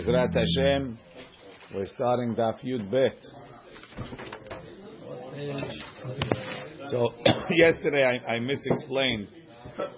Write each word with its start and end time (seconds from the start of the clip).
Zrat 0.00 0.32
Hashem, 0.32 0.96
we're 1.74 1.84
starting 1.84 2.36
Daf 2.36 2.64
Yud 2.64 2.88
Bet. 2.88 3.18
So 6.86 7.08
yesterday 7.50 8.04
I, 8.04 8.34
I 8.34 8.38
misexplained 8.38 9.26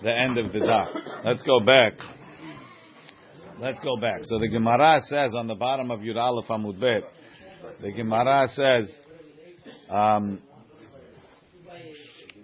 the 0.02 0.10
end 0.10 0.38
of 0.38 0.52
the 0.52 0.60
Daf. 0.60 0.88
Let's 1.22 1.42
go 1.42 1.60
back. 1.60 1.92
Let's 3.58 3.78
go 3.80 3.98
back. 3.98 4.20
So 4.22 4.38
the 4.38 4.48
Gemara 4.48 5.02
says 5.02 5.34
on 5.36 5.46
the 5.46 5.54
bottom 5.54 5.90
of 5.90 6.00
Yud 6.00 6.16
Aleph 6.16 6.46
Amud 6.46 6.80
Bet, 6.80 7.02
the 7.82 7.92
Gemara 7.92 8.48
says, 8.48 9.02
um, 9.90 10.40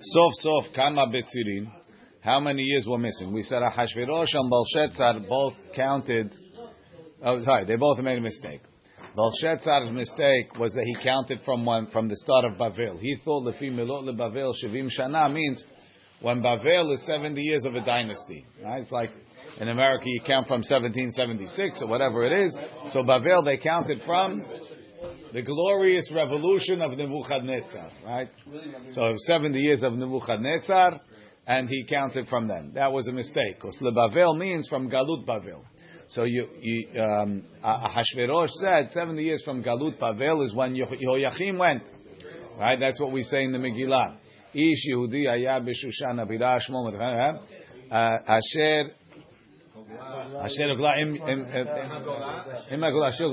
Sof 0.03 0.33
Sof 0.35 0.65
Kama 0.75 1.07
Betzirin. 1.07 1.73
How 2.21 2.39
many 2.39 2.65
years 2.65 2.87
were 2.87 2.99
missing? 2.99 3.33
We 3.33 3.43
said 3.45 3.63
a 3.63 3.71
Ahashverosh 3.71 4.35
and 4.35 4.51
Belshazzar 4.51 5.21
both 5.27 5.55
counted 5.75 6.35
Oh, 7.23 7.43
sorry, 7.45 7.65
they 7.65 7.77
both 7.77 7.99
made 7.99 8.19
a 8.19 8.21
mistake. 8.21 8.61
Belshazzar's 9.17 9.91
mistake 9.91 10.59
was 10.59 10.75
that 10.75 10.85
he 10.85 10.95
counted 11.03 11.41
from 11.45 11.65
when, 11.65 11.87
from 11.87 12.09
the 12.09 12.17
start 12.17 12.45
of 12.45 12.59
Bavel. 12.59 13.01
He 13.01 13.17
thought 13.25 13.45
lefi 13.45 13.73
milot 13.73 14.05
leBavel 14.05 14.53
shivim 14.63 14.91
shana 14.97 15.33
means 15.33 15.65
when 16.21 16.43
Bavel 16.43 16.93
is 16.93 17.05
70 17.07 17.41
years 17.41 17.65
of 17.65 17.75
a 17.75 17.85
dynasty. 17.85 18.45
Right? 18.63 18.83
It's 18.83 18.93
like 18.93 19.11
in 19.59 19.69
America 19.69 20.05
you 20.07 20.21
count 20.27 20.49
from 20.49 20.61
1776 20.61 21.81
or 21.81 21.89
whatever 21.89 22.27
it 22.27 22.45
is. 22.45 22.59
So 22.93 23.03
Bavel 23.03 23.43
they 23.43 23.57
counted 23.57 24.03
from 24.05 24.45
the 25.33 25.41
glorious 25.41 26.11
revolution 26.15 26.83
of 26.83 26.91
Nebuchadnezzar. 26.93 27.91
Right? 28.05 28.29
So 28.91 29.15
70 29.17 29.59
years 29.59 29.83
of 29.83 29.95
Nebuchadnezzar, 29.95 31.01
and 31.47 31.69
he 31.69 31.87
counted 31.89 32.29
from 32.29 32.49
then. 32.49 32.73
That 32.75 32.93
was 32.93 33.09
a 33.09 33.13
mistake 33.13 33.55
because 33.55 33.79
leBavel 33.81 34.37
means 34.37 34.69
from 34.69 34.91
Galut 34.91 35.25
Bavel. 35.25 35.63
So 36.09 36.23
you, 36.25 36.49
you 36.61 37.01
um, 37.01 37.43
Hashverosh 37.65 38.51
said 38.61 38.91
seventy 38.93 39.25
years 39.25 39.43
from 39.45 39.63
Galut 39.63 39.99
Bavel 39.99 40.45
is 40.47 40.55
when 40.55 40.75
Yehoyachim 40.75 41.59
went. 41.59 41.83
Right, 42.59 42.79
that's 42.79 43.01
what 43.01 43.13
we 43.13 43.23
say 43.23 43.43
in 43.45 43.53
the 43.53 43.59
Megillah. 43.59 44.17
Ish 44.55 44.87
Yehudi 44.91 45.29
Aya 45.29 45.61
B'Shushan 45.61 46.19
Abira 46.25 46.59
Shmo 46.61 46.91
Asher 47.91 48.91
Asher 50.43 50.75
Gla 50.77 50.93
Im 51.03 51.17
Im 51.17 51.47
Asher 52.85 53.27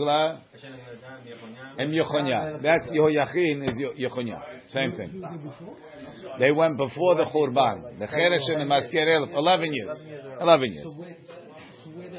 Im 1.79 1.91
Yechonya. 1.91 2.61
That's 2.61 2.89
Yehoyachin 2.91 3.69
is 3.69 3.81
Yechonya. 3.99 4.41
Same 4.69 4.91
thing. 4.93 5.23
They 6.39 6.51
went 6.51 6.77
before 6.77 7.15
the 7.15 7.25
Churban. 7.25 7.99
The 7.99 8.07
Cheresh 8.07 8.51
and 8.51 8.61
the 8.61 8.65
Masker 8.65 9.25
eleven 9.35 9.73
years. 9.73 10.03
Eleven 10.41 10.73
years 10.73 10.87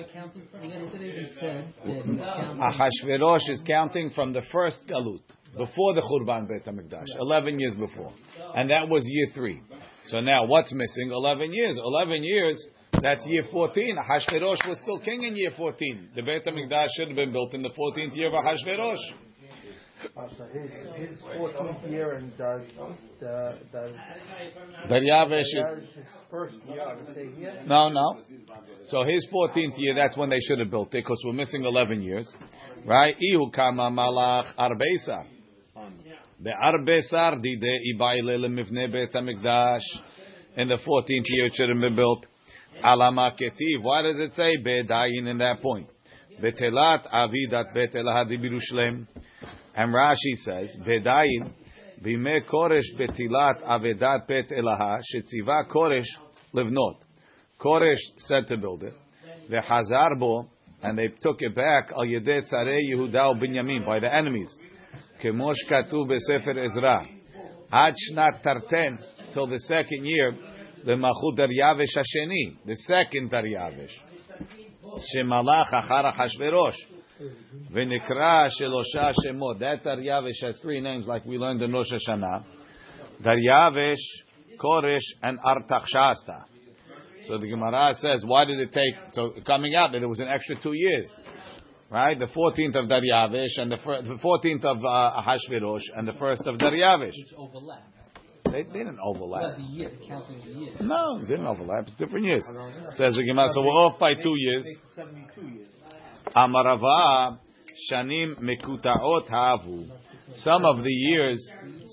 where 0.05 0.23
counting 0.23 0.43
from? 0.51 0.65
Yesterday 0.65 1.15
we 1.17 1.25
uh, 1.25 1.41
said 1.41 1.75
Ahashverosh 2.59 3.41
ah, 3.49 3.53
is 3.53 3.63
counting 3.67 4.11
from 4.11 4.33
the 4.33 4.43
first 4.53 4.81
galut, 4.89 5.23
before 5.57 5.95
the 5.95 6.03
Churban 6.03 6.49
Beit 6.49 6.65
HaMikdash, 6.65 7.07
11 7.19 7.61
years 7.61 7.75
before. 7.75 8.13
And 8.55 8.71
that 8.71 8.89
was 8.89 9.05
year 9.07 9.29
3. 9.35 9.61
So 10.07 10.21
now 10.21 10.47
what's 10.47 10.73
missing? 10.73 11.11
11 11.11 11.53
years. 11.53 11.79
11 11.79 12.23
years, 12.23 12.67
that's 13.01 13.25
year 13.27 13.45
14. 13.51 13.97
Ahashverosh 13.97 14.69
was 14.69 14.79
still 14.83 15.01
king 15.01 15.23
in 15.23 15.37
year 15.37 15.53
14. 15.57 16.11
The 16.15 16.23
Beit 16.23 16.45
HaMikdash 16.45 16.89
should 16.97 17.09
have 17.09 17.17
been 17.17 17.33
built 17.33 17.55
in 17.55 17.63
the 17.63 17.71
14th 17.71 18.17
year 18.17 18.29
of 18.29 18.35
Ahashverosh. 18.35 18.99
Uh, 20.17 20.29
so 20.37 20.45
his, 20.53 21.11
his 21.11 21.23
14th 21.23 21.91
year 21.91 22.13
and 22.15 22.37
Dar, 22.37 22.63
Dar, 23.21 23.55
Dar, 23.73 23.89
Daryavesh. 24.89 25.43
first 26.31 26.57
year, 26.67 26.97
here? 27.37 27.63
No, 27.67 27.89
no. 27.89 28.21
So 28.87 29.05
his 29.05 29.27
14th 29.33 29.75
year, 29.77 29.95
that's 29.95 30.17
when 30.17 30.31
they 30.31 30.41
should 30.47 30.59
have 30.59 30.71
built 30.71 30.89
it, 30.89 31.05
because 31.05 31.21
we're 31.25 31.33
missing 31.33 31.65
11 31.65 32.03
years. 32.03 32.33
Right? 32.85 33.15
Ihu 33.21 33.51
kama 33.51 33.91
malach 33.91 34.55
arbesa. 34.57 35.25
The 36.41 36.51
arbesar 36.51 37.43
dide 37.43 37.81
ibayle 37.95 38.39
lemivne 38.39 38.93
bet 38.93 39.13
hamikdash. 39.13 39.81
In 40.57 40.69
the 40.69 40.77
14th 40.77 41.25
year, 41.27 41.47
it 41.47 41.55
should 41.55 41.69
have 41.69 41.81
been 41.81 41.97
built. 41.97 42.27
Alama 42.85 43.33
ketiv. 43.41 43.83
Why 43.83 44.03
does 44.03 44.19
it 44.19 44.33
say 44.35 44.57
bedayin 44.63 45.29
in 45.29 45.39
that 45.39 45.63
point? 45.63 45.89
Betelat 46.43 47.07
avidat 47.13 47.73
betel 47.73 48.05
hadibirushlem. 48.05 49.07
And 49.77 49.93
Rashi 49.93 50.35
says, 50.45 50.77
Bedayin, 50.87 51.53
Bime 52.03 52.41
Koresh 52.49 52.95
Betilat 52.99 53.63
Avedat 53.65 54.27
Bet 54.29 54.51
Elaha, 54.51 55.01
Shetziva 55.13 55.69
Koresh 55.69 56.05
Livnot. 56.55 56.97
Koresh 57.61 57.97
said 58.19 58.47
to 58.49 58.57
build 58.57 58.85
it. 58.85 58.95
The 59.49 59.57
Hazarbo, 59.57 60.47
and 60.83 60.97
they 60.97 61.09
took 61.09 61.37
it 61.41 61.55
back, 61.55 61.91
Al 61.93 62.05
Yedet 62.05 62.53
Tzarei 62.53 62.81
Yehuda 62.93 63.41
Binyamin, 63.43 63.85
by 63.85 64.01
the 64.01 64.15
enemies. 64.15 64.55
Kemosh 65.23 65.57
Katu 65.69 66.07
Besefer 66.07 66.65
Ezra. 66.65 67.01
Ad 67.73 67.95
Shnat 67.95 68.45
Tarten, 68.45 68.99
till 69.33 69.49
the 69.49 69.59
second 69.61 70.05
year, 70.05 70.37
the 70.85 70.93
Machut 70.93 71.39
er 71.39 71.49
Daryavesh 71.49 71.97
Hasheni, 71.97 72.59
the 72.67 72.77
second 72.77 73.31
Daryavesh. 73.31 73.91
Shemalach 75.17 75.71
Achara 75.73 76.13
Hashverosh. 76.13 76.77
V'nikra 77.73 78.49
shelosha 78.61 79.15
shemot. 79.25 79.61
That 79.61 79.85
Daryavesh 79.85 80.43
has 80.43 80.59
three 80.63 80.81
names, 80.81 81.07
like 81.07 81.25
we 81.25 81.39
learned 81.39 81.63
in 81.63 81.73
Rosh 81.73 81.93
Hashanah. 81.93 82.45
Daryavesh, 83.23 83.97
Koresh, 84.61 84.99
and 85.23 85.39
Artachshasta. 85.41 86.45
So 87.27 87.39
the 87.39 87.49
Gemara 87.49 87.95
says, 87.95 88.23
why 88.27 88.45
did 88.45 88.59
it 88.59 88.73
take? 88.73 88.95
So 89.13 89.33
coming 89.47 89.75
out 89.75 89.93
that 89.93 90.03
it 90.03 90.07
was 90.07 90.21
an 90.21 90.29
extra 90.29 90.57
two 90.61 90.75
years, 90.75 91.11
right? 91.91 92.19
The 92.19 92.27
14th 92.27 92.77
of 92.77 92.91
Daryavesh 92.91 93.59
and 93.59 93.73
the, 93.73 93.77
the 93.77 94.19
14th 94.23 94.65
of 94.65 94.85
uh, 94.85 95.97
and 95.97 96.07
the 96.07 96.13
first 96.19 96.43
of 96.47 96.57
Daryavesh. 96.57 97.07
Which 97.07 97.35
overlap. 97.37 97.83
They, 98.45 98.63
they 98.63 98.79
didn't 98.81 98.99
overlap. 99.03 99.57
the 99.57 99.63
year, 99.63 99.91
the 99.91 100.07
counting 100.07 100.39
the 100.45 100.61
years. 100.61 100.77
No, 100.81 101.19
they 101.21 101.29
didn't 101.29 101.47
overlap. 101.47 101.85
It's 101.87 101.95
different 101.95 102.27
years. 102.27 102.45
Says 102.91 103.15
the 103.17 103.25
Gemara. 103.25 103.49
So 103.53 103.63
we're 103.63 103.69
off 103.69 103.99
by 103.99 104.15
two 104.15 104.35
years. 104.37 104.69
72 104.95 105.41
years. 105.49 105.69
Amarava 106.37 107.39
shanim 107.91 108.39
mekutaot 108.41 109.29
havu. 109.31 109.89
Some 110.35 110.65
of 110.65 110.83
the 110.83 110.91
years, 110.91 111.51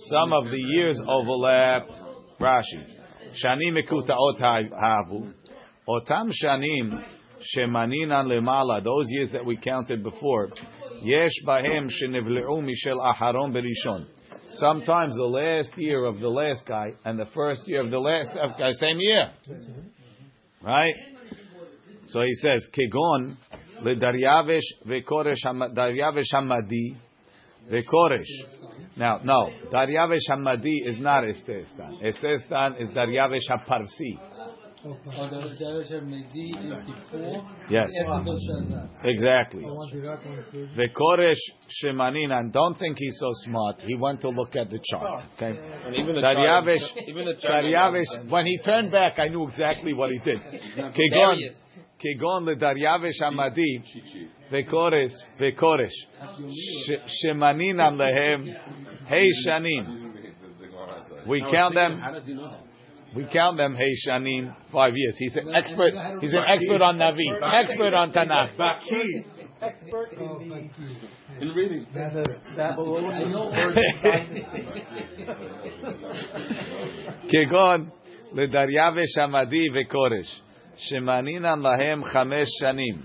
some 0.10 0.34
of 0.34 0.46
the 0.46 0.58
years 0.58 1.00
overlapped. 1.08 1.92
Rashi. 2.40 2.86
Shanim 3.44 3.78
mekutaot 3.78 4.40
havu. 4.40 5.34
Otam 5.88 6.32
shanim 6.44 7.04
lemala. 7.58 8.84
Those 8.84 9.06
years 9.10 9.32
that 9.32 9.46
we 9.46 9.58
counted 9.58 10.04
before. 10.04 10.50
Yesh 11.02 11.32
bahem 11.46 11.90
shenivleu 11.90 12.64
mishel 12.64 13.00
aharon 13.00 13.52
berishon. 13.54 14.06
Sometimes 14.54 15.16
the 15.16 15.24
last 15.24 15.78
year 15.78 16.06
of 16.06 16.20
the 16.20 16.28
last 16.28 16.66
guy 16.68 16.92
and 17.06 17.18
the 17.18 17.26
first 17.34 17.68
year 17.68 17.84
of 17.84 17.90
the 17.90 18.00
last 18.00 18.38
guy, 18.60 18.72
same 18.72 19.00
year. 19.00 19.32
Right? 20.62 20.94
So 22.08 22.22
he 22.22 22.34
says, 22.34 22.68
Kegon, 22.78 23.38
Dariavesh 23.84 24.86
Vekoresh 24.88 25.44
Dariavesh 25.74 26.32
Hamadi 26.34 26.96
Vekoresh. 27.72 28.98
Now, 28.98 29.20
no, 29.24 29.50
Dariavesh 29.72 30.30
Hamadi 30.30 30.88
is 30.88 31.00
not 31.00 31.24
Estestan. 31.24 32.02
Estestan 32.04 32.82
is 32.82 32.90
Dariavesh 32.90 33.48
Haparsi. 33.50 34.20
Yes. 37.70 37.92
Exactly. 39.04 39.64
Vekoresh 40.76 41.36
Shemanin, 41.84 42.32
and 42.32 42.52
don't 42.52 42.78
think 42.80 42.98
he's 42.98 43.16
so 43.20 43.30
smart. 43.44 43.82
He 43.82 43.96
went 43.96 44.22
to 44.22 44.30
look 44.30 44.56
at 44.56 44.72
the 44.72 44.80
chart. 44.92 45.24
Okay. 45.36 45.60
And 45.86 45.96
even 45.96 46.16
the 46.16 46.22
Daryavish, 46.22 47.08
even 47.08 47.26
the 47.26 47.36
Daryavish, 47.36 48.32
when 48.32 48.46
he 48.48 48.58
turned 48.66 48.92
back, 48.92 49.20
I 49.20 49.28
knew 49.28 49.44
exactly 49.44 49.94
what 49.94 50.10
he 50.10 50.18
did. 50.18 50.38
Okay. 50.38 51.10
Kegon 52.01 52.47
לדריווש 52.47 53.23
המדי, 53.23 53.79
וקורש, 54.53 55.11
וקורש, 55.41 55.93
ש- 56.87 57.01
שמנינם 57.07 57.97
להם, 57.99 58.45
hey 59.09 59.29
shanim. 59.47 59.85
We 61.27 61.41
count 61.51 61.75
them, 61.75 61.99
How 62.01 62.13
does 62.13 62.27
he 62.27 62.35
know 62.35 62.49
that? 62.51 63.17
we 63.17 63.25
count 63.25 63.57
them, 63.57 63.75
hey 63.77 63.93
shanim, 64.07 64.55
five 64.71 64.93
years. 64.97 65.17
He's 65.19 65.37
an 65.37 65.49
expert, 65.55 65.93
he's 66.21 66.35
an 66.35 66.45
expert 66.55 66.83
on 66.83 66.99
Navi, 66.99 67.29
expert 67.63 67.95
on 67.95 68.13
Tanakh. 68.13 68.51
Expert 69.63 70.13
in 70.13 70.49
the 70.51 70.59
In 71.41 71.49
reading. 71.57 71.87
the 71.95 72.25
Babylonian 72.57 73.33
כגון 77.29 77.89
לדריווש 78.33 79.19
המדי 79.19 79.65
וקורש, 79.75 80.43
Shemaninan 80.92 81.62
lahem 81.62 82.04
chamesh 82.14 82.48
shanim. 82.62 83.04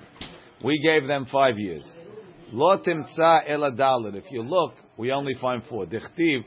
We 0.64 0.80
gave 0.82 1.06
them 1.06 1.26
five 1.30 1.58
years. 1.58 1.84
Lo 2.52 2.78
timtza 2.78 3.48
eladalad. 3.48 4.14
If 4.14 4.24
you 4.30 4.42
look, 4.42 4.74
we 4.96 5.12
only 5.12 5.34
find 5.34 5.62
four. 5.68 5.86
Dichtiv 5.86 6.44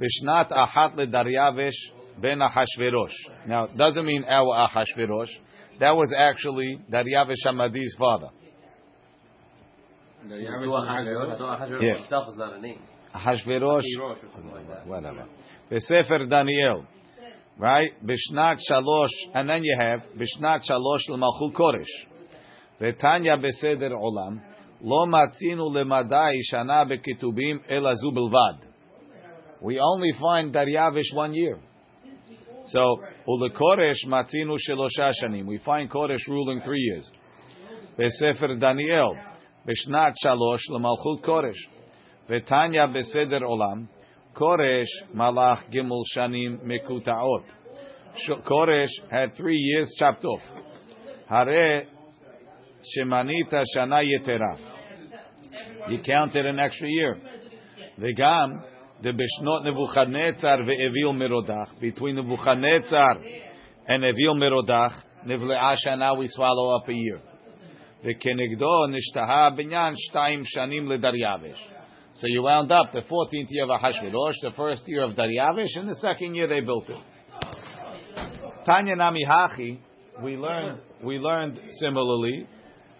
b'shnat 0.00 0.50
achat 0.52 0.96
leDaryavesh 0.96 2.20
ben 2.20 2.38
Ahashverosh. 2.38 3.46
Now, 3.46 3.66
doesn't 3.66 4.04
mean 4.04 4.24
our 4.24 4.68
Ahashverosh. 4.68 5.30
That 5.80 5.92
was 5.92 6.14
actually 6.16 6.78
Daryavesh 6.90 7.44
Hamadi's 7.46 7.96
father. 7.98 8.28
Daryavesh 10.26 11.82
yes. 11.82 12.04
itself 12.04 12.28
is 12.28 12.36
not 12.36 12.54
a 12.54 12.60
name. 12.60 12.78
Hashverosh. 13.14 13.82
Whatever. 14.86 15.26
Besefer 15.70 16.28
Daniel 16.28 16.86
right? 17.58 17.90
Bishnat 18.04 18.58
Shalosh, 18.70 19.08
and 19.34 19.48
then 19.48 19.62
you 19.62 19.76
have 19.78 20.00
Bishnat 20.16 20.62
Shalosh 20.68 21.08
l'Malchut 21.08 21.54
Koresh. 21.54 21.84
Vetanya 22.80 23.36
Beseder 23.38 23.92
Olam, 23.92 24.40
Lo 24.84 25.06
Matzinu 25.06 25.70
lemadai 25.70 26.34
shana 26.52 26.84
bekitubim 26.84 27.60
elazu 27.70 28.12
belvad. 28.12 28.58
We 29.60 29.78
only 29.78 30.12
find 30.20 30.52
Daryavish 30.52 31.14
one 31.14 31.34
year. 31.34 31.56
So 32.66 33.00
ulekoresh 33.28 34.06
matzinu 34.08 34.56
shelosha 34.68 35.12
shanim. 35.22 35.46
We 35.46 35.58
find 35.58 35.88
Koresh 35.88 36.26
ruling 36.28 36.60
three 36.60 36.80
years. 36.80 37.08
Besefer 37.96 38.58
Daniel, 38.58 39.16
Bishnat 39.66 40.14
Shalosh 40.24 40.68
l'Malchut 40.70 41.22
Koresh. 41.24 41.54
Vetanya 42.28 42.92
beseder 42.92 43.42
olam, 43.42 43.86
Koresh 44.34 44.86
malach 45.14 45.70
gimel 45.70 46.04
shanim 46.16 46.58
mekutaot. 46.64 47.44
Sh- 48.18 48.46
Koresh 48.48 48.90
had 49.10 49.34
three 49.36 49.56
years 49.56 49.94
chopped 49.98 50.24
off. 50.24 50.42
Hare 51.28 51.86
shemanita 52.96 53.62
shana 53.76 54.02
yetera. 54.02 54.58
He 55.88 55.98
counted 55.98 56.46
an 56.46 56.58
extra 56.58 56.88
year. 56.88 57.20
Vegam 57.98 58.62
the 59.02 59.10
beshnot 59.10 59.64
Nebuchadnezzar 59.64 60.58
ve'evil 60.58 61.12
merodach. 61.12 61.80
Between 61.80 62.16
Nebuchadnezzar 62.16 63.18
and 63.88 64.04
Evil 64.04 64.36
merodach, 64.36 64.94
nivle'a 65.26 65.74
shana 65.84 66.16
we 66.16 66.28
swallow 66.28 66.76
up 66.76 66.88
a 66.88 66.92
year. 66.92 67.20
Ve'kenegdo 68.04 68.88
nishtaha 68.88 69.58
binyan 69.58 69.94
shtayim 69.94 70.44
shanim 70.56 70.86
ledaryavesh. 70.86 71.81
So 72.14 72.26
you 72.26 72.42
wound 72.42 72.70
up 72.70 72.92
the 72.92 73.00
14th 73.02 73.46
year 73.48 73.64
of 73.64 73.70
Ahashverosh, 73.70 74.34
the 74.42 74.52
first 74.54 74.86
year 74.86 75.02
of 75.02 75.16
Daryavish, 75.16 75.76
and 75.76 75.88
the 75.88 75.96
second 75.96 76.34
year 76.34 76.46
they 76.46 76.60
built 76.60 76.88
it. 76.88 77.02
Tanya 78.66 78.96
Nami 78.96 79.24
Hachi, 79.26 79.78
we 80.22 80.36
learned, 80.36 80.80
we 81.02 81.18
learned 81.18 81.58
similarly, 81.80 82.46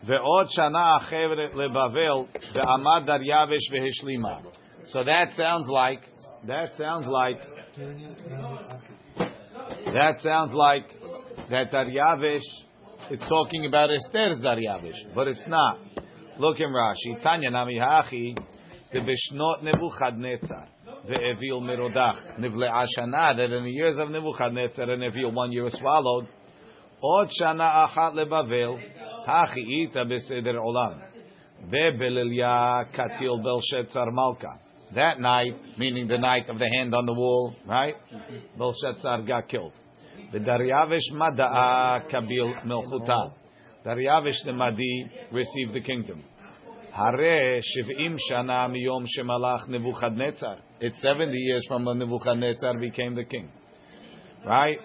Ve'od 0.09 0.49
shana 0.59 1.01
achevret 1.01 1.55
lebavel 1.55 2.29
ve'amad 2.57 3.07
Daryavish 3.07 3.71
ve'hishlima. 3.73 4.43
So 4.87 5.05
that 5.05 5.33
sounds 5.37 5.69
like, 5.69 6.01
that 6.47 6.71
sounds 6.77 7.07
like, 7.07 7.41
that 9.95 10.21
sounds 10.23 10.53
like 10.53 10.87
that 11.51 11.71
Daryavish 11.71 12.41
is 13.11 13.21
talking 13.29 13.67
about 13.67 13.91
Esther's 13.91 14.39
Daryavish, 14.39 15.15
but 15.15 15.29
it's 15.29 15.47
not. 15.47 15.79
Look 16.39 16.59
in 16.59 16.71
Rashi, 16.71 17.23
Tanya 17.23 17.51
Nami 17.51 17.79
Hachi, 17.79 18.37
the 18.93 19.01
Bishnot 19.01 19.63
Nebuchadnezzar, 19.63 20.69
the 21.09 21.15
Evil 21.15 21.63
Merodach, 21.63 22.39
Nivle 22.39 22.69
Ashana, 22.71 23.37
that 23.37 23.51
in 23.51 23.65
the 23.65 23.71
years 23.71 23.99
of 23.99 24.11
Nebuchadnezzar 24.11 24.91
and 24.91 25.03
Evil, 25.03 25.33
one 25.33 25.51
year 25.53 25.65
was 25.65 25.77
swallowed. 25.79 26.29
Od 27.03 27.29
Shana 27.41 27.89
Achat 27.89 28.15
Lebavel, 28.15 28.79
Hachi 29.27 29.89
Ita 29.89 30.05
Beseder 30.05 30.55
Olam, 30.57 31.01
Ve'Belilya 31.69 32.87
Katil 32.95 33.43
Belshazzar 33.43 34.11
Malka. 34.13 34.59
That 34.95 35.21
night, 35.21 35.79
meaning 35.79 36.07
the 36.07 36.19
night 36.19 36.51
of 36.51 36.59
the 36.59 36.69
hand 36.69 36.95
on 36.95 37.07
the 37.07 37.15
wall, 37.15 37.55
right? 37.67 37.95
Belshazzar 38.59 39.23
got 39.23 39.49
killed. 39.49 39.73
The 40.33 40.39
Daryavish 40.39 41.13
Mada'a 41.15 42.11
Kabil 42.11 42.67
Melchuta. 42.67 43.33
Daryavish 43.87 44.45
the 44.45 44.53
Madi 44.53 45.11
received 45.33 45.73
the 45.75 45.81
kingdom. 45.81 46.23
Hare 46.93 47.63
shiv'im 47.63 48.19
shana 48.31 48.69
miyom 48.69 49.07
shemalach 49.17 49.67
Nebuchadnezzar. 49.67 50.59
It's 50.79 51.01
70 51.01 51.35
years 51.35 51.65
from 51.67 51.87
when 51.87 51.99
Nebuchadnezzar 51.99 52.79
became 52.79 53.15
the 53.15 53.25
king. 53.25 53.49
Right? 54.45 54.77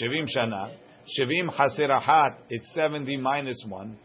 Shiv'im 0.00 0.26
shana. 0.28 0.72
Shiv'im 1.18 1.52
hasirahat. 1.52 2.36
It's 2.48 2.72
70 2.76 3.16
minus 3.16 3.60
1. 3.68 3.96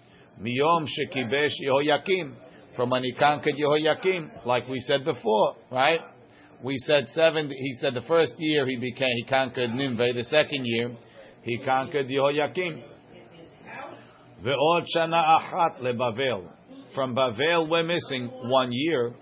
Miyom 0.42 0.88
shekibesh 0.88 1.52
Yehoyakim. 1.64 2.34
From 2.76 2.90
when 2.90 3.04
he 3.04 3.14
conquered 3.14 3.54
Yehoyakim. 3.54 4.44
Like 4.44 4.68
we 4.68 4.80
said 4.80 5.06
before. 5.06 5.58
Right? 5.72 6.00
We 6.64 6.76
said 6.80 7.08
70. 7.10 7.56
He 7.56 7.76
said 7.82 7.94
the 7.94 8.02
first 8.02 8.34
year 8.40 8.66
he 8.66 8.78
became, 8.78 9.10
he 9.18 9.26
conquered 9.26 9.76
Nineveh. 9.76 10.14
The 10.16 10.24
second 10.24 10.66
year 10.66 10.96
he 11.44 11.60
conquered 11.64 12.08
Yehoyakim. 12.08 12.84
Ve'od 14.44 14.86
shana 14.96 15.24
achat 15.24 15.84
lebavel 15.84 16.50
from 16.96 17.16
Bavel 17.16 17.70
we're 17.70 17.84
missing 17.84 18.28
one 18.50 18.70
year. 18.72 19.14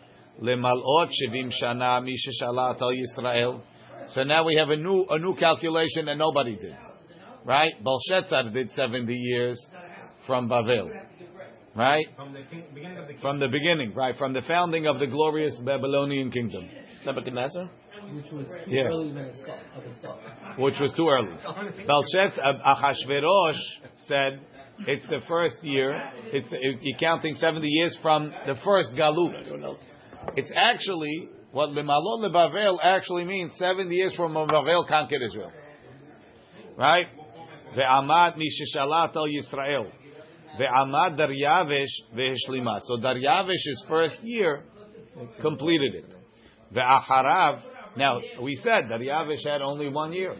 Lemalot 0.42 1.10
shivim 1.10 1.52
shana 1.62 2.02
misheshalat 2.02 2.82
al 2.82 2.92
Yisrael. 2.92 3.62
So 4.10 4.24
now 4.24 4.46
we 4.46 4.56
have 4.56 4.70
a 4.70 4.76
new 4.78 5.06
a 5.10 5.20
new 5.20 5.36
calculation 5.36 6.06
that 6.06 6.18
nobody 6.18 6.56
did, 6.56 6.76
right? 7.46 7.74
Belshazzar 7.84 8.50
did 8.52 8.70
seventy 8.72 9.16
years 9.16 9.66
from 10.28 10.50
Bavel, 10.50 10.90
right? 11.76 12.06
From 12.16 12.34
the 12.34 12.42
king, 12.50 12.64
beginning 12.74 12.98
of 12.98 13.08
the 13.08 13.14
From 13.22 13.40
the 13.40 13.48
beginning, 13.48 13.94
right? 13.94 14.16
From 14.18 14.34
the 14.34 14.42
founding 14.42 14.88
of 14.88 15.00
the 15.00 15.08
glorious 15.08 15.58
Babylonian 15.66 16.32
kingdom, 16.32 16.68
Nebuchadnezzar? 17.06 17.70
which 18.14 18.32
was 18.34 18.50
too 18.66 18.76
Yeah. 18.76 18.84
early 18.92 19.14
when 19.14 19.26
it 19.26 19.34
start, 19.34 19.60
of 19.78 19.84
the 19.84 19.92
start. 19.92 20.20
which 20.58 20.80
was 20.80 20.94
too 20.94 21.08
early. 21.08 21.36
Belshazzar, 21.88 22.44
Achashverosh 22.66 23.62
said 24.08 24.42
it's 24.88 25.06
the 25.08 25.22
first 25.28 25.64
year. 25.64 26.02
It's 26.32 26.48
you're 26.82 26.98
counting 27.00 27.36
seventy 27.36 27.68
years 27.68 27.98
from 28.02 28.34
the 28.46 28.56
first 28.64 28.94
galut. 28.96 29.78
It's 30.36 30.52
actually 30.56 31.30
what 31.52 31.70
lemalot 31.70 32.20
lebavel 32.20 32.80
actually 32.82 33.26
means 33.26 33.54
seventy 33.58 33.96
years 33.96 34.16
from 34.16 34.34
when 34.34 34.48
Bavel 34.48 34.88
conquered 34.88 35.22
Israel. 35.22 35.52
Right? 36.78 37.06
The 37.76 37.82
Ve'amad 37.82 38.38
misheshalat 38.38 39.16
al 39.16 39.28
Yisrael. 39.28 39.92
the 40.58 40.64
Ve'amad 40.64 41.18
Daryavish 41.18 42.16
ve'hishlima. 42.16 42.80
So 42.82 42.98
Daryavish's 42.98 43.86
first 43.88 44.18
year 44.24 44.64
completed 45.42 45.96
it. 45.96 46.06
The 46.72 46.80
Ve'acharav. 46.80 47.62
Now 47.96 48.20
we 48.42 48.56
said 48.56 48.86
Daryavish 48.86 49.46
had 49.46 49.62
only 49.62 49.90
one 49.90 50.14
year. 50.14 50.36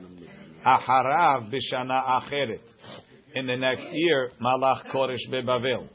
Acharav 0.66 1.52
b'shana 1.52 2.22
acheret. 2.22 2.62
In 3.36 3.48
the 3.48 3.56
next 3.58 3.88
year, 3.92 4.32
Malach 4.42 4.92
Koresh 4.92 5.28
beBavel. 5.30 5.90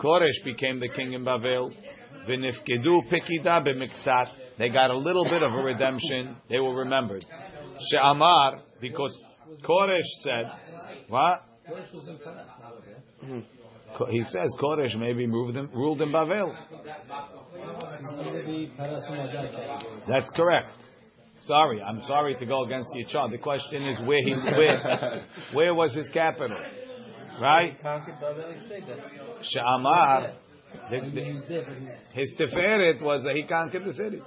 Koresh 0.00 0.44
became 0.44 0.80
the 0.80 0.88
king 0.88 1.12
in 1.12 1.24
Bavel. 1.24 1.72
V'nifkedu 2.28 3.02
pekida 3.10 3.62
b'miktzat. 3.66 4.28
They 4.58 4.68
got 4.68 4.90
a 4.90 4.96
little 4.96 5.24
bit 5.24 5.42
of 5.42 5.52
a 5.52 5.62
redemption. 5.62 6.36
They 6.48 6.60
were 6.60 6.74
remembered. 6.74 7.24
She'amar, 7.90 8.60
because 8.80 9.18
Koresh 9.64 10.02
said, 10.22 10.50
what? 11.08 11.42
He 14.10 14.22
says 14.22 14.54
Koresh 14.60 14.96
maybe 14.98 15.26
ruled 15.26 15.56
in, 15.56 15.68
ruled 15.70 16.00
in 16.00 16.10
Bavel. 16.10 16.54
That's 20.08 20.30
correct. 20.30 20.70
Sorry, 21.42 21.82
I'm 21.82 22.02
sorry 22.02 22.34
to 22.36 22.46
go 22.46 22.64
against 22.64 22.88
your 22.94 23.06
chart. 23.06 23.30
The 23.30 23.38
question 23.38 23.82
is 23.82 24.00
where 24.06 24.22
he 24.22 24.32
where 24.32 25.24
where 25.52 25.74
was 25.74 25.94
his 25.94 26.08
capital, 26.08 26.56
right? 27.40 27.80
conquered 27.82 28.20
Babel, 28.20 28.52
he 28.52 28.66
stayed 28.66 28.86
there. 28.86 28.96
She'amar, 29.42 30.32
the- 30.90 31.00
He 31.00 31.10
the- 31.10 31.32
was 31.32 31.46
there, 31.48 31.64
but 31.66 31.76
he 31.76 32.20
his 32.20 32.34
tiferet 32.38 33.02
was 33.02 33.22
that 33.24 33.34
he 33.34 33.44
conquered 33.44 33.84
the 33.84 33.92
city. 33.92 34.20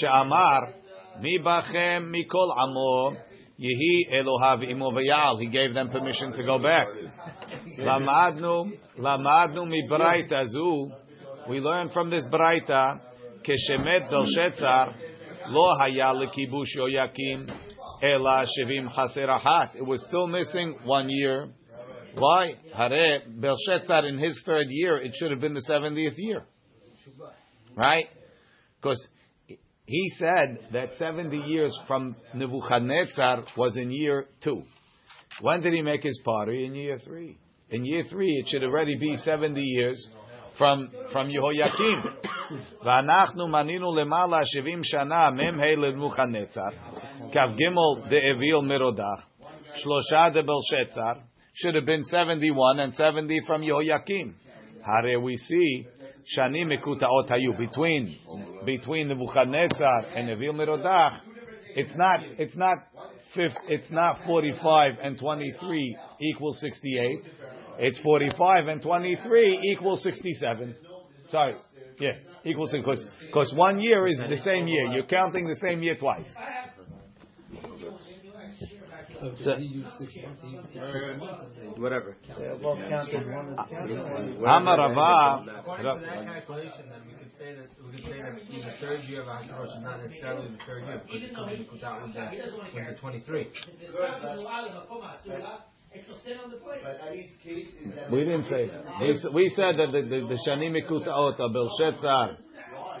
She'amar, 0.00 0.74
mi 1.20 1.38
bachem 1.38 2.10
mikol 2.12 2.52
amo, 2.56 3.16
yehi 3.60 4.08
Elohav 4.12 4.68
imo. 4.68 4.90
He 5.38 5.46
gave 5.46 5.74
them 5.74 5.90
permission 5.90 6.32
to 6.32 6.42
go 6.44 6.58
back. 6.58 6.86
Lamadnu, 7.78 8.72
lamadnu 8.98 9.68
mi 9.68 9.86
braita 9.88 10.48
zu. 10.48 10.90
We 11.48 11.60
learn 11.60 11.90
from 11.90 12.10
this 12.10 12.24
braita, 12.26 13.00
keshemet 13.42 14.10
Belshazzar, 14.10 14.94
lo 15.48 15.74
haya 15.78 16.12
lekibush 16.14 16.76
yoyakim, 16.76 17.50
ela 18.02 18.44
shivim. 18.58 18.90
It 19.76 19.86
was 19.86 20.04
still 20.06 20.26
missing 20.26 20.78
one 20.84 21.08
year. 21.08 21.48
Why? 22.15 22.53
Hare 22.75 23.21
Belshazzar 23.27 24.05
in 24.05 24.19
his 24.19 24.41
third 24.45 24.67
year, 24.69 24.97
it 24.97 25.13
should 25.15 25.31
have 25.31 25.41
been 25.41 25.53
the 25.53 25.61
seventieth 25.61 26.13
year, 26.17 26.43
right? 27.75 28.05
Because 28.79 29.01
he 29.85 30.09
said 30.17 30.59
that 30.73 30.91
seventy 30.97 31.37
years 31.37 31.77
from 31.87 32.15
Nebuchadnezzar 32.33 33.45
was 33.57 33.77
in 33.77 33.91
year 33.91 34.27
two. 34.43 34.61
When 35.41 35.61
did 35.61 35.73
he 35.73 35.81
make 35.81 36.03
his 36.03 36.21
party? 36.23 36.65
In 36.65 36.75
year 36.75 36.99
three. 36.99 37.37
In 37.71 37.83
year 37.83 38.03
three, 38.09 38.29
it 38.29 38.47
should 38.49 38.63
already 38.63 38.95
be 38.95 39.15
seventy 39.17 39.63
years 39.63 40.07
from 40.57 40.89
from 41.11 41.29
Yehoyakim. 41.29 42.03
ואנחנו 42.85 43.47
מנינו 43.47 43.95
למעלה 43.95 44.45
שבעים 44.45 44.83
שנה 44.83 45.29
מ"ה 45.31 45.75
לנבוכדנצר, 45.75 46.69
כ"ג 47.31 47.63
דאוויל 48.09 48.57
מרודח, 48.63 49.27
שלושה 49.75 50.29
דבלשצר, 50.29 51.13
should 51.58 51.74
have 51.74 51.86
been 51.86 52.04
71 52.04 52.78
and 52.78 52.94
70 52.94 53.40
from 53.46 53.62
Yehoyakim. 53.62 54.34
Hare 54.84 55.20
we 55.20 55.36
see 55.36 55.86
shani 56.36 56.64
mekutaot 56.64 57.28
hayu 57.28 57.56
between 57.58 58.16
between 58.64 59.08
Nebuchadnezzar 59.08 60.04
and 60.14 60.28
Nevil 60.28 60.54
Merodach. 60.54 61.20
It's 61.74 61.96
not 61.96 62.20
it's 62.38 62.56
not 62.56 62.78
fifth, 63.34 63.56
it's 63.68 63.90
not 63.90 64.20
45 64.24 64.98
and 65.02 65.18
23 65.18 65.98
equals 66.20 66.60
68. 66.60 67.20
It's 67.80 68.00
45 68.00 68.68
and 68.68 68.82
23 68.82 69.60
equals 69.72 70.02
67. 70.02 70.76
Sorry. 71.30 71.56
Yeah, 71.98 72.10
equals 72.44 72.72
because 72.72 73.04
because 73.26 73.52
one 73.54 73.80
year 73.80 74.06
is 74.06 74.18
the 74.18 74.40
same 74.44 74.68
year. 74.68 74.92
You're 74.92 75.06
counting 75.06 75.48
the 75.48 75.56
same 75.56 75.82
year 75.82 75.96
twice. 75.96 76.24
So 79.18 79.56
he 79.56 79.64
used 79.64 79.88
six 79.98 80.14
months, 80.22 80.42
he 80.42 80.48
used 80.48 80.72
six 80.72 80.84
months. 81.18 81.42
Whatever. 81.76 82.16
They're 82.38 82.56
both 82.56 82.78
counted. 82.88 83.26
One 83.28 83.48
is 83.52 83.58
counted. 83.70 83.98
Amar 84.38 84.78
Rava. 84.78 85.44
According 85.58 85.84
to 85.84 86.06
that 86.06 86.24
calculation, 86.24 86.84
then 86.90 87.02
we 87.06 87.14
could 87.18 87.32
say 87.38 87.54
that 87.54 87.68
we 87.82 87.90
could 87.96 88.04
say 88.04 88.22
that 88.22 88.34
the 88.36 88.86
third 88.86 89.04
year 89.04 89.22
of 89.22 89.28
Hashtarosh 89.28 89.76
is 89.76 89.82
not 89.82 90.00
necessarily 90.00 90.48
the 90.50 90.58
third 90.64 90.82
year 90.86 91.02
because 91.04 91.22
it 91.22 91.34
comes 91.34 91.50
to 91.50 91.64
Kutat 91.64 92.02
with 92.02 92.14
the 92.14 92.24
with 92.74 92.86
the 92.86 93.00
twenty 93.00 93.20
three. 93.20 93.50
We 98.10 98.20
didn't 98.24 98.44
say 98.44 98.68
that. 98.68 98.84
We, 99.00 99.08
we 99.34 99.48
said 99.56 99.78
that 99.78 99.90
the, 99.90 100.02
the, 100.02 100.20
the 100.28 100.38
Shani 100.46 100.68
Mikutaot 100.70 101.40
are 101.40 101.48
Belshazzar, 101.50 102.36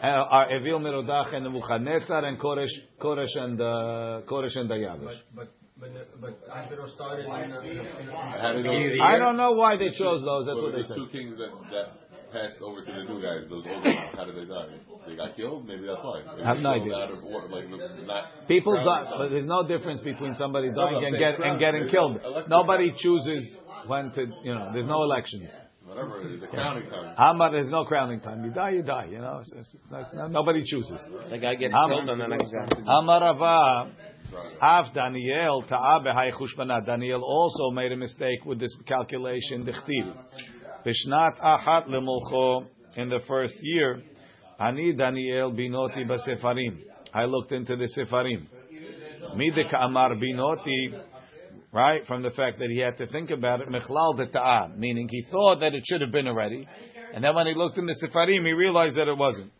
uh, 0.02 0.06
are 0.06 0.56
Evil 0.56 0.80
Merodach 0.80 1.34
and 1.34 1.44
Nebuchadnezzar 1.44 2.24
and 2.24 2.38
Koresh, 2.40 2.70
Koresh 2.98 3.36
and 3.36 3.60
uh, 3.60 4.22
Koresh 4.26 4.56
and 4.56 4.70
Daryavish. 4.70 5.04
But 5.04 5.16
but 5.36 5.48
the, 5.80 6.04
but 6.20 6.38
uh, 6.50 6.54
Hashtarosh 6.54 6.90
started 6.94 7.26
in, 7.26 7.30
uh, 7.30 7.36
a, 7.36 7.62
in, 7.62 7.78
a, 7.78 8.00
in 8.02 8.08
a, 8.08 8.12
How 8.12 8.52
did 8.52 8.64
those, 8.66 9.00
I 9.00 9.18
don't 9.18 9.36
know 9.36 9.52
why 9.52 9.76
they 9.76 9.90
chose 9.90 10.22
those. 10.24 10.46
That's 10.46 10.58
so 10.58 10.62
what 10.64 10.72
they 10.74 10.82
the 10.82 10.88
said. 10.88 10.96
two 10.96 11.08
kings 11.12 11.38
that, 11.38 11.50
that 11.70 11.86
passed 12.32 12.60
over 12.60 12.84
to 12.84 12.90
the 12.92 13.04
new 13.04 13.22
guys, 13.22 13.48
those 13.48 13.64
old 13.64 13.84
ones, 13.84 13.96
how 14.14 14.24
did 14.24 14.36
they 14.36 14.44
die? 14.44 14.74
They 15.06 15.16
got 15.16 15.36
killed? 15.36 15.66
Maybe 15.66 15.86
that's 15.86 16.02
why. 16.02 16.22
They 16.36 16.42
I 16.42 16.48
have 16.48 16.58
no 16.58 16.70
idea. 16.70 16.94
Out 16.94 17.10
of 17.12 17.18
order, 17.24 17.48
like, 17.48 17.70
not 17.70 18.48
People 18.48 18.74
die, 18.84 19.06
but 19.16 19.28
there's 19.30 19.46
no 19.46 19.66
difference 19.66 20.00
between 20.02 20.34
somebody 20.34 20.68
dying 20.74 21.04
and, 21.04 21.16
get, 21.16 21.34
and 21.34 21.42
crown. 21.42 21.58
getting 21.58 21.80
There's 21.82 21.92
killed. 21.92 22.20
elected 22.24 22.50
Nobody 22.50 22.92
chooses 22.98 23.56
when 23.86 24.10
to, 24.12 24.26
you 24.42 24.54
know, 24.54 24.70
there's 24.72 24.86
no 24.86 25.02
elections. 25.04 25.48
Whatever 25.86 26.20
it 26.20 26.34
is, 26.34 26.40
the 26.42 26.48
crowning 26.48 26.90
time. 26.90 27.16
Hamad, 27.16 27.52
there's 27.52 27.70
no 27.70 27.86
crowning 27.86 28.20
time. 28.20 28.44
You 28.44 28.50
die, 28.50 28.70
you 28.70 28.82
die, 28.82 29.06
you 29.10 29.18
know. 29.18 29.38
It's, 29.40 29.50
it's, 29.56 29.70
it's 29.74 29.90
not- 30.14 30.30
nobody 30.30 30.62
chooses. 30.66 31.00
The 31.30 31.38
guy 31.38 31.54
gets 31.54 31.74
Am- 31.74 31.88
killed 31.88 32.08
and 32.10 32.20
the 32.20 32.26
next 32.26 32.52
guy. 32.52 32.66
Amarava, 32.82 33.90
Av 34.60 34.92
Daniel 34.94 35.64
Ta'abe 35.68 36.12
Haychushbana. 36.12 36.84
Daniel 36.84 37.22
also 37.22 37.70
made 37.70 37.92
a 37.92 37.96
mistake 37.96 38.44
with 38.44 38.58
this 38.58 38.74
calculation. 38.86 39.64
Dichtiv. 39.64 40.16
Bishnat 40.84 41.40
Achat 41.40 41.88
Lemolcho. 41.88 42.66
In 42.96 43.08
the 43.08 43.20
first 43.28 43.54
year, 43.62 44.02
Ani 44.58 44.92
Daniel 44.92 45.52
Binoti 45.52 46.04
Basefarim. 46.04 46.78
I 47.14 47.24
looked 47.24 47.52
into 47.52 47.76
the 47.76 47.88
Sefarim. 47.96 48.46
Midek 49.36 49.72
Amar 49.74 50.14
Binoti. 50.14 51.00
Right, 51.70 52.04
from 52.06 52.22
the 52.22 52.30
fact 52.30 52.58
that 52.60 52.70
he 52.70 52.78
had 52.78 52.96
to 52.96 53.06
think 53.08 53.30
about 53.30 53.60
it, 53.60 53.68
Mechlal 53.68 54.32
Ta'ah, 54.32 54.70
meaning 54.74 55.06
he 55.06 55.22
thought 55.30 55.60
that 55.60 55.74
it 55.74 55.82
should 55.86 56.00
have 56.00 56.10
been 56.10 56.26
already, 56.26 56.66
and 57.12 57.22
then 57.22 57.34
when 57.34 57.46
he 57.46 57.54
looked 57.54 57.76
in 57.76 57.84
the 57.84 57.94
Sefarim, 58.02 58.46
he 58.46 58.52
realized 58.52 58.96
that 58.96 59.06
it 59.06 59.16
wasn't. 59.16 59.52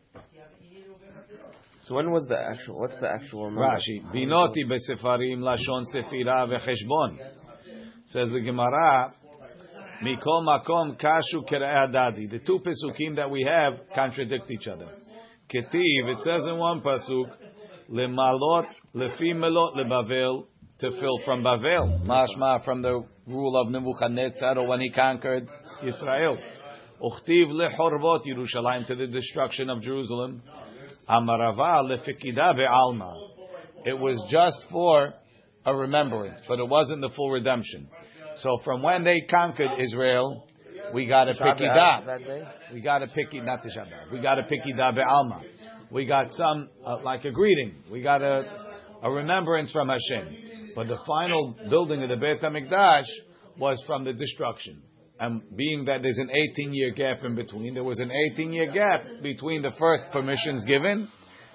So 1.88 1.94
when 1.94 2.10
was 2.10 2.26
the 2.28 2.38
actual? 2.38 2.80
What's 2.80 2.98
the 2.98 3.08
actual 3.08 3.50
number? 3.50 3.62
Rashi, 3.62 4.02
binoti 4.14 4.64
besefarim 4.68 5.38
lashon 5.38 5.84
sefira 5.94 6.46
vecheshbon. 6.46 7.16
Says 8.08 8.28
the 8.30 8.40
Gemara, 8.40 9.10
mikol 10.04 10.44
makom 10.44 11.00
kashu 11.00 11.50
adadi. 11.50 12.30
The 12.30 12.40
two 12.40 12.58
pesukim 12.58 13.16
that 13.16 13.30
we 13.30 13.48
have 13.48 13.80
contradict 13.94 14.50
each 14.50 14.68
other. 14.68 14.88
Ketiv, 15.48 15.72
it 15.72 16.18
says 16.24 16.46
in 16.46 16.58
one 16.58 16.82
pasuk, 16.82 17.30
lemalot 17.90 18.66
lefi 18.94 19.34
melot 19.34 19.74
lebavel, 19.74 20.46
to 20.80 20.90
fill 20.90 21.18
from 21.24 21.42
Bavel. 21.42 22.04
Mashma 22.04 22.64
from 22.66 22.82
the 22.82 23.02
rule 23.26 23.60
of 23.60 23.70
Nebuchadnezzar 23.70 24.66
when 24.66 24.80
he 24.80 24.90
conquered 24.90 25.48
Israel. 25.82 26.36
Uchtiv 27.02 27.50
lehorvot 27.50 28.26
Yerushalayim 28.26 28.86
to 28.86 28.94
the 28.94 29.06
destruction 29.06 29.70
of 29.70 29.80
Jerusalem. 29.82 30.42
Amarava 31.08 31.82
lefikida 31.84 32.54
be'alma. 32.56 33.14
It 33.84 33.98
was 33.98 34.22
just 34.30 34.70
for 34.70 35.14
a 35.64 35.74
remembrance, 35.74 36.40
but 36.48 36.58
it 36.58 36.68
wasn't 36.68 37.00
the 37.00 37.10
full 37.16 37.30
redemption. 37.30 37.88
So 38.36 38.58
from 38.64 38.82
when 38.82 39.04
they 39.04 39.22
conquered 39.22 39.80
Israel, 39.80 40.46
we 40.94 41.06
got 41.06 41.28
a 41.28 41.32
pikida. 41.32 42.06
That? 42.06 42.72
We 42.72 42.80
got 42.80 43.02
a 43.02 43.06
piki, 43.06 43.44
not 43.44 43.62
the 43.62 43.70
Shabbat. 43.70 44.12
We 44.12 44.20
got 44.20 44.38
a 44.38 44.42
pikida 44.42 44.94
be'alma. 44.94 45.42
We 45.90 46.06
got 46.06 46.32
some 46.32 46.68
uh, 46.84 46.98
like 47.02 47.24
a 47.24 47.30
greeting. 47.30 47.82
We 47.90 48.02
got 48.02 48.22
a 48.22 48.68
a 49.02 49.10
remembrance 49.10 49.72
from 49.72 49.88
Hashem. 49.88 50.72
But 50.74 50.88
the 50.88 50.98
final 51.06 51.56
building 51.68 52.02
of 52.02 52.08
the 52.08 52.16
Beit 52.16 52.40
Hamikdash 52.40 53.06
was 53.58 53.82
from 53.86 54.04
the 54.04 54.12
destruction. 54.12 54.82
And 55.20 55.42
being 55.56 55.84
that 55.86 56.02
there's 56.02 56.18
an 56.18 56.30
18 56.30 56.74
year 56.74 56.92
gap 56.92 57.24
in 57.24 57.34
between, 57.34 57.74
there 57.74 57.84
was 57.84 57.98
an 57.98 58.10
18 58.32 58.52
year 58.52 58.72
gap 58.72 59.22
between 59.22 59.62
the 59.62 59.72
first 59.78 60.04
permissions 60.12 60.64
given 60.64 61.08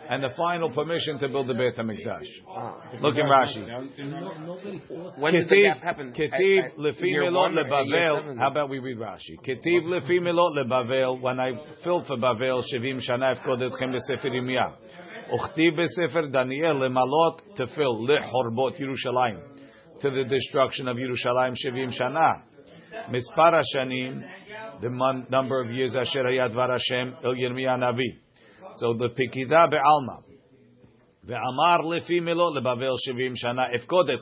and 0.10 0.22
the 0.24 0.32
final 0.36 0.70
permission 0.70 1.18
to 1.20 1.30
build 1.30 1.48
the 1.48 1.54
Beit 1.54 1.78
Hamikdash. 1.78 2.28
Ah. 2.50 2.82
Look 3.02 3.16
in 3.16 3.26
Rashi. 3.26 3.66
No, 4.00 4.34
nobody 4.46 4.82
thought 4.88 5.18
When 5.18 5.34
did 5.34 5.48
the 5.48 5.64
gap 5.64 5.82
happen? 5.82 6.14
Ketiv 6.14 6.60
At- 6.60 6.72
at 6.72 6.78
lefi 6.78 7.04
year 7.04 7.24
milot 7.24 7.34
one 7.34 7.58
or 7.58 7.62
at 7.62 7.86
year 7.86 8.12
lebavel. 8.12 8.38
How 8.38 8.52
about 8.52 8.70
we 8.70 8.80
read 8.80 8.98
Rashi? 8.98 9.40
Ketiv 9.48 9.84
lefi 9.86 10.20
milot 10.20 10.56
lebavel. 10.56 11.22
When 11.22 11.40
I 11.40 11.52
filled 11.84 12.08
for 12.08 12.18
Bavel, 12.18 12.64
shivim 12.74 13.00
shana 13.08 13.38
efkod 13.38 13.62
etchem 13.62 13.96
besefer 13.96 14.26
Yirmiyah. 14.26 14.74
Uchtiv 15.34 15.80
besefer 15.80 16.32
Daniel 16.32 16.76
lemalot 16.76 17.56
to 17.56 17.68
fill 17.68 18.06
lehorbot 18.06 18.80
Yerushalayim 18.80 19.40
to 20.02 20.10
the 20.10 20.26
destruction 20.28 20.90
of 20.90 20.98
Yerushalayim 20.98 21.56
shivim 21.66 21.98
shana 21.98 22.44
mispar 23.10 23.54
hashanim, 23.62 24.24
the 24.82 25.26
number 25.30 25.62
of 25.62 25.72
years 25.72 25.96
asher 25.96 26.24
hayad 26.24 26.54
var 26.54 26.70
Hashem 26.72 27.16
el 27.24 27.36
Yirmiyah 27.36 27.78
Navi. 27.80 28.20
So 28.76 28.94
the 28.94 29.10
pikida 29.10 29.70
be'alma. 29.70 30.24
Ve'amar 31.28 31.82
lefi 31.82 32.22
milo 32.22 32.52
lebavel 32.52 32.98
shivim 33.08 33.36
shana 33.42 33.70
efkod 33.74 34.08
the 34.08 34.18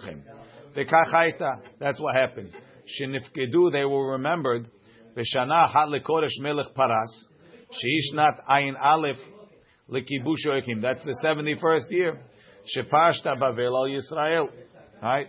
Ve'kach. 0.75 1.61
That's 1.79 1.99
what 1.99 2.15
happened. 2.15 2.53
Shenifkedu, 2.99 3.71
they 3.71 3.85
were 3.85 4.11
remembered. 4.11 4.67
Ve'shana 5.15 5.71
hat 5.71 5.87
lekoresh 5.89 6.39
melech 6.39 6.73
paras. 6.75 7.27
Sheishnat 7.71 8.43
ayin 8.49 8.75
aleph 8.79 9.17
lekibush 9.89 10.45
oikim. 10.47 10.81
That's 10.81 11.03
the 11.03 11.15
71st 11.23 11.91
year. 11.91 12.19
Shepashta 12.75 13.37
bavel 13.39 13.73
al 13.73 13.87
Yisrael. 13.87 14.49
Right? 15.01 15.27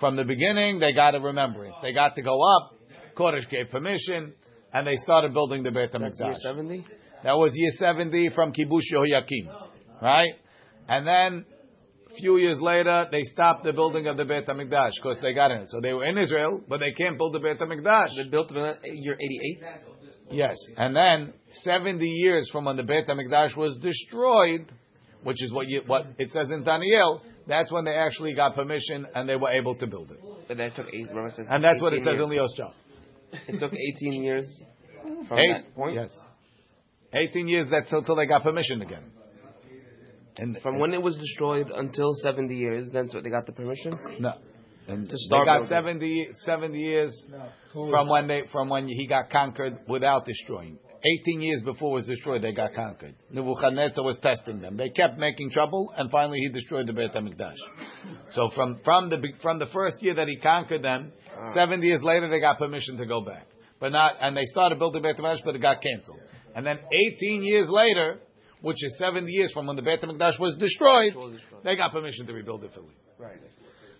From 0.00 0.16
the 0.16 0.24
beginning, 0.24 0.78
they 0.78 0.92
got 0.92 1.14
a 1.14 1.20
remembrance. 1.20 1.76
They 1.82 1.92
got 1.92 2.14
to 2.16 2.22
go 2.22 2.40
up. 2.42 2.74
Koresh 3.16 3.48
gave 3.48 3.70
permission, 3.70 4.34
and 4.72 4.86
they 4.86 4.96
started 4.96 5.32
building 5.32 5.62
the 5.62 5.70
Beit 5.70 5.90
That's 5.92 6.20
year 6.20 6.32
HaMikdash. 6.32 6.38
70? 6.42 6.86
That 7.24 7.32
was 7.32 7.52
year 7.54 7.70
70 7.78 8.30
from 8.34 8.52
Kibush 8.52 8.92
Yehoyakim. 8.92 9.48
Right? 10.02 10.34
And 10.86 11.06
then, 11.06 11.46
a 12.12 12.14
few 12.16 12.36
years 12.36 12.60
later, 12.60 13.06
they 13.10 13.22
stopped 13.24 13.64
the 13.64 13.72
building 13.72 14.06
of 14.06 14.18
the 14.18 14.26
Beit 14.26 14.46
HaMikdash 14.46 14.92
because 15.02 15.20
they 15.22 15.32
got 15.32 15.50
in. 15.50 15.66
So 15.66 15.80
they 15.80 15.94
were 15.94 16.04
in 16.04 16.18
Israel, 16.18 16.60
but 16.68 16.78
they 16.78 16.92
can't 16.92 17.16
build 17.16 17.34
the 17.34 17.38
Beit 17.38 17.58
HaMikdash. 17.58 18.08
They 18.16 18.28
built 18.28 18.50
it 18.50 18.56
in 18.56 18.64
uh, 18.64 18.74
year 18.84 19.14
88? 19.14 19.62
Yes. 20.30 20.56
And 20.76 20.94
then, 20.94 21.32
70 21.62 22.04
years 22.04 22.50
from 22.52 22.66
when 22.66 22.76
the 22.76 22.82
Beit 22.82 23.06
HaMikdash 23.06 23.56
was 23.56 23.78
destroyed, 23.78 24.70
which 25.22 25.42
is 25.42 25.52
what 25.52 25.68
you, 25.68 25.82
what 25.86 26.06
it 26.18 26.30
says 26.32 26.50
in 26.50 26.64
Daniel, 26.64 27.22
that's 27.46 27.70
when 27.72 27.84
they 27.84 27.94
actually 27.94 28.34
got 28.34 28.54
permission 28.54 29.06
and 29.14 29.28
they 29.28 29.36
were 29.36 29.50
able 29.50 29.74
to 29.76 29.86
build 29.86 30.10
it. 30.10 30.20
But 30.48 30.56
that 30.58 30.74
took 30.76 30.86
eight, 30.92 31.06
says 31.34 31.46
And 31.48 31.62
that's 31.62 31.80
what 31.80 31.92
it 31.92 32.00
says 32.02 32.14
years. 32.14 32.18
in 32.20 32.28
Leo's 32.30 32.54
job. 32.56 32.72
It 33.48 33.58
took 33.58 33.72
18 33.72 34.22
years 34.22 34.62
from 35.28 35.38
Eight, 35.38 35.52
that 35.52 35.74
point? 35.74 35.94
yes. 35.94 36.10
18 37.14 37.48
years, 37.48 37.68
that's 37.70 37.90
until 37.92 38.16
they 38.16 38.26
got 38.26 38.42
permission 38.42 38.82
again. 38.82 39.04
And 40.38 40.56
From 40.62 40.78
when 40.78 40.92
it 40.92 41.00
was 41.02 41.16
destroyed 41.16 41.68
until 41.74 42.12
70 42.14 42.54
years, 42.54 42.90
then 42.92 43.08
so 43.08 43.20
they 43.20 43.30
got 43.30 43.46
the 43.46 43.52
permission? 43.52 43.98
No. 44.20 44.34
And 44.88 45.08
To 45.08 45.16
they 45.30 45.44
got 45.44 45.68
building. 45.68 45.68
70, 45.68 46.28
70 46.44 46.78
years 46.78 47.24
from 47.72 48.08
when 48.08 48.26
they 48.28 48.42
from 48.52 48.68
when 48.68 48.86
he 48.86 49.06
got 49.06 49.30
conquered 49.30 49.78
without 49.88 50.24
destroying. 50.26 50.78
18 51.20 51.40
years 51.40 51.62
before 51.62 51.92
it 51.92 51.94
was 51.94 52.06
destroyed, 52.06 52.42
they 52.42 52.52
got 52.52 52.74
conquered. 52.74 53.14
Nebuchadnezzar 53.30 54.04
was 54.04 54.18
testing 54.18 54.60
them. 54.60 54.76
They 54.76 54.88
kept 54.88 55.18
making 55.18 55.50
trouble, 55.50 55.92
and 55.96 56.10
finally 56.10 56.38
he 56.38 56.48
destroyed 56.48 56.86
the 56.86 56.92
Beit 56.92 57.12
Hamikdash. 57.12 57.56
So 58.30 58.48
from 58.54 58.80
from 58.84 59.10
the 59.10 59.18
from 59.42 59.58
the 59.58 59.66
first 59.66 60.02
year 60.02 60.14
that 60.14 60.28
he 60.28 60.36
conquered 60.36 60.82
them, 60.82 61.12
70 61.54 61.86
years 61.86 62.02
later 62.02 62.28
they 62.28 62.40
got 62.40 62.58
permission 62.58 62.96
to 62.98 63.06
go 63.06 63.20
back, 63.20 63.46
but 63.78 63.92
not 63.92 64.14
and 64.20 64.36
they 64.36 64.44
started 64.46 64.78
building 64.78 65.02
Beit 65.02 65.16
Hamikdash, 65.16 65.44
but 65.44 65.54
it 65.54 65.62
got 65.62 65.82
canceled. 65.82 66.20
And 66.54 66.64
then 66.64 66.78
18 67.18 67.44
years 67.44 67.68
later, 67.68 68.18
which 68.62 68.82
is 68.82 68.96
70 68.98 69.30
years 69.30 69.52
from 69.52 69.66
when 69.66 69.76
the 69.76 69.82
Beit 69.82 70.00
Hamikdash 70.00 70.40
was 70.40 70.56
destroyed, 70.56 71.12
they 71.62 71.76
got 71.76 71.92
permission 71.92 72.26
to 72.26 72.32
rebuild 72.32 72.64
it 72.64 72.72
fully. 72.74 72.94
Right. 73.18 73.38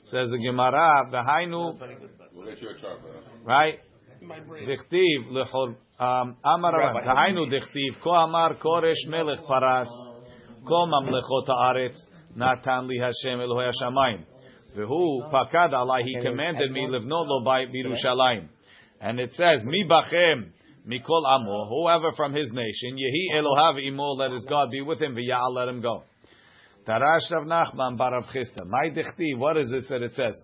Says 0.05 0.31
the 0.31 0.39
Gemara, 0.39 1.11
"V'hainu." 1.13 1.79
We'll 2.33 2.47
get 2.47 2.61
you 2.63 2.71
a 2.71 2.79
chart, 2.79 3.03
brother. 3.03 3.19
Uh, 3.19 3.45
right? 3.45 3.81
Dichtiv 4.23 5.31
lechor 5.31 5.77
Um, 5.99 6.37
Amar 6.45 6.75
Rabban, 6.75 7.07
Tahainu 7.07 7.47
dichtiv, 7.51 8.03
ko 8.03 8.11
amar 8.11 8.57
koresh 8.57 9.09
melech 9.09 9.41
paras, 9.49 9.89
ko 10.69 10.87
mamlechot 10.87 11.49
haaretz, 11.49 11.97
natan 12.35 12.87
li 12.87 12.99
Hashem 12.99 13.41
Elohei 13.41 13.71
Hashamayim. 13.73 14.25
Vehu 14.77 15.33
pakad 15.33 15.73
alai, 15.73 16.03
he 16.03 16.21
commanded 16.21 16.71
me 16.71 16.87
livnot 16.87 17.27
lo 17.27 17.43
bayit 17.43 17.73
b'Yerushalayim. 17.75 18.47
And 19.01 19.19
it 19.19 19.33
says, 19.33 19.65
mi 19.65 19.87
bachem, 19.89 20.51
mikol 20.87 21.25
amo, 21.27 21.67
whoever 21.67 22.13
from 22.13 22.35
his 22.35 22.51
nation, 22.53 22.99
yehi 22.99 23.35
Elohav 23.35 23.83
imo, 23.83 24.13
let 24.17 24.33
his 24.33 24.45
God 24.45 24.71
be 24.71 24.83
with 24.83 25.01
him, 25.01 25.15
v'ya'al, 25.15 25.55
let 25.55 25.69
him 25.69 25.81
go. 25.81 26.03
Tarash 26.87 27.31
Rav 27.33 27.45
Nachman 27.45 27.97
bar 27.97 28.13
Rav 28.13 28.25
Chisda, 28.25 28.67
my 28.67 28.91
dichtiv, 28.91 29.39
what 29.39 29.57
is 29.57 29.71
this 29.71 29.89
that 29.89 30.03
it 30.03 30.15
says? 30.15 30.35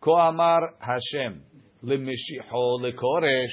Ko 0.00 0.14
amar 0.14 0.74
Hashem, 0.78 1.42
limishicho 1.82 2.80
lekoresh, 2.80 3.48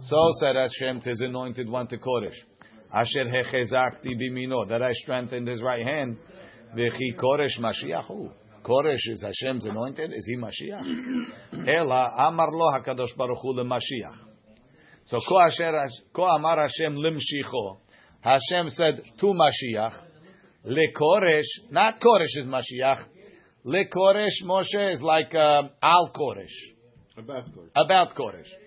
so 0.00 0.30
said 0.40 0.56
Hashem 0.56 1.00
to 1.00 1.10
his 1.10 1.20
anointed 1.20 1.68
one 1.68 1.86
to 1.88 1.98
Koresh. 1.98 2.36
Asher 2.92 3.24
hechezakti 3.24 4.14
bimino, 4.20 4.68
that 4.68 4.82
I 4.82 4.92
strengthened 4.92 5.48
his 5.48 5.62
right 5.62 5.84
hand. 5.84 6.16
V'chi 6.76 7.16
Koresh 7.18 7.58
Mashiach. 7.60 8.06
Who? 8.06 8.30
Koresh 8.64 9.08
is 9.10 9.22
Hashem's 9.22 9.64
anointed. 9.64 10.12
Is 10.12 10.26
he 10.26 10.36
Mashiach? 10.36 11.68
Ela 11.68 12.12
amar 12.18 12.50
lo 12.50 12.72
Hakadosh 12.72 13.16
Baruch 13.16 13.38
Hu 13.42 13.54
leMashiach. 13.54 14.16
So 15.06 15.20
ko 15.26 15.38
asher 15.38 15.72
ko 16.12 16.24
amar 16.24 16.58
Hashem 16.58 16.96
limshicho. 16.96 17.78
Hashem 18.20 18.70
said 18.70 19.02
to 19.20 19.26
Mashiach. 19.26 19.92
LeKoresh, 20.66 21.70
not 21.70 22.00
Koresh 22.00 22.40
is 22.40 22.46
Mashiach. 22.46 23.04
LeKoresh 23.64 24.44
Moshe 24.44 24.94
is 24.94 25.00
like 25.00 25.32
um, 25.34 25.70
Al 25.80 26.10
Koresh. 26.12 26.46
About 27.16 27.46
Koresh. 27.46 27.70
About 27.76 28.16
Koresh. 28.16 28.65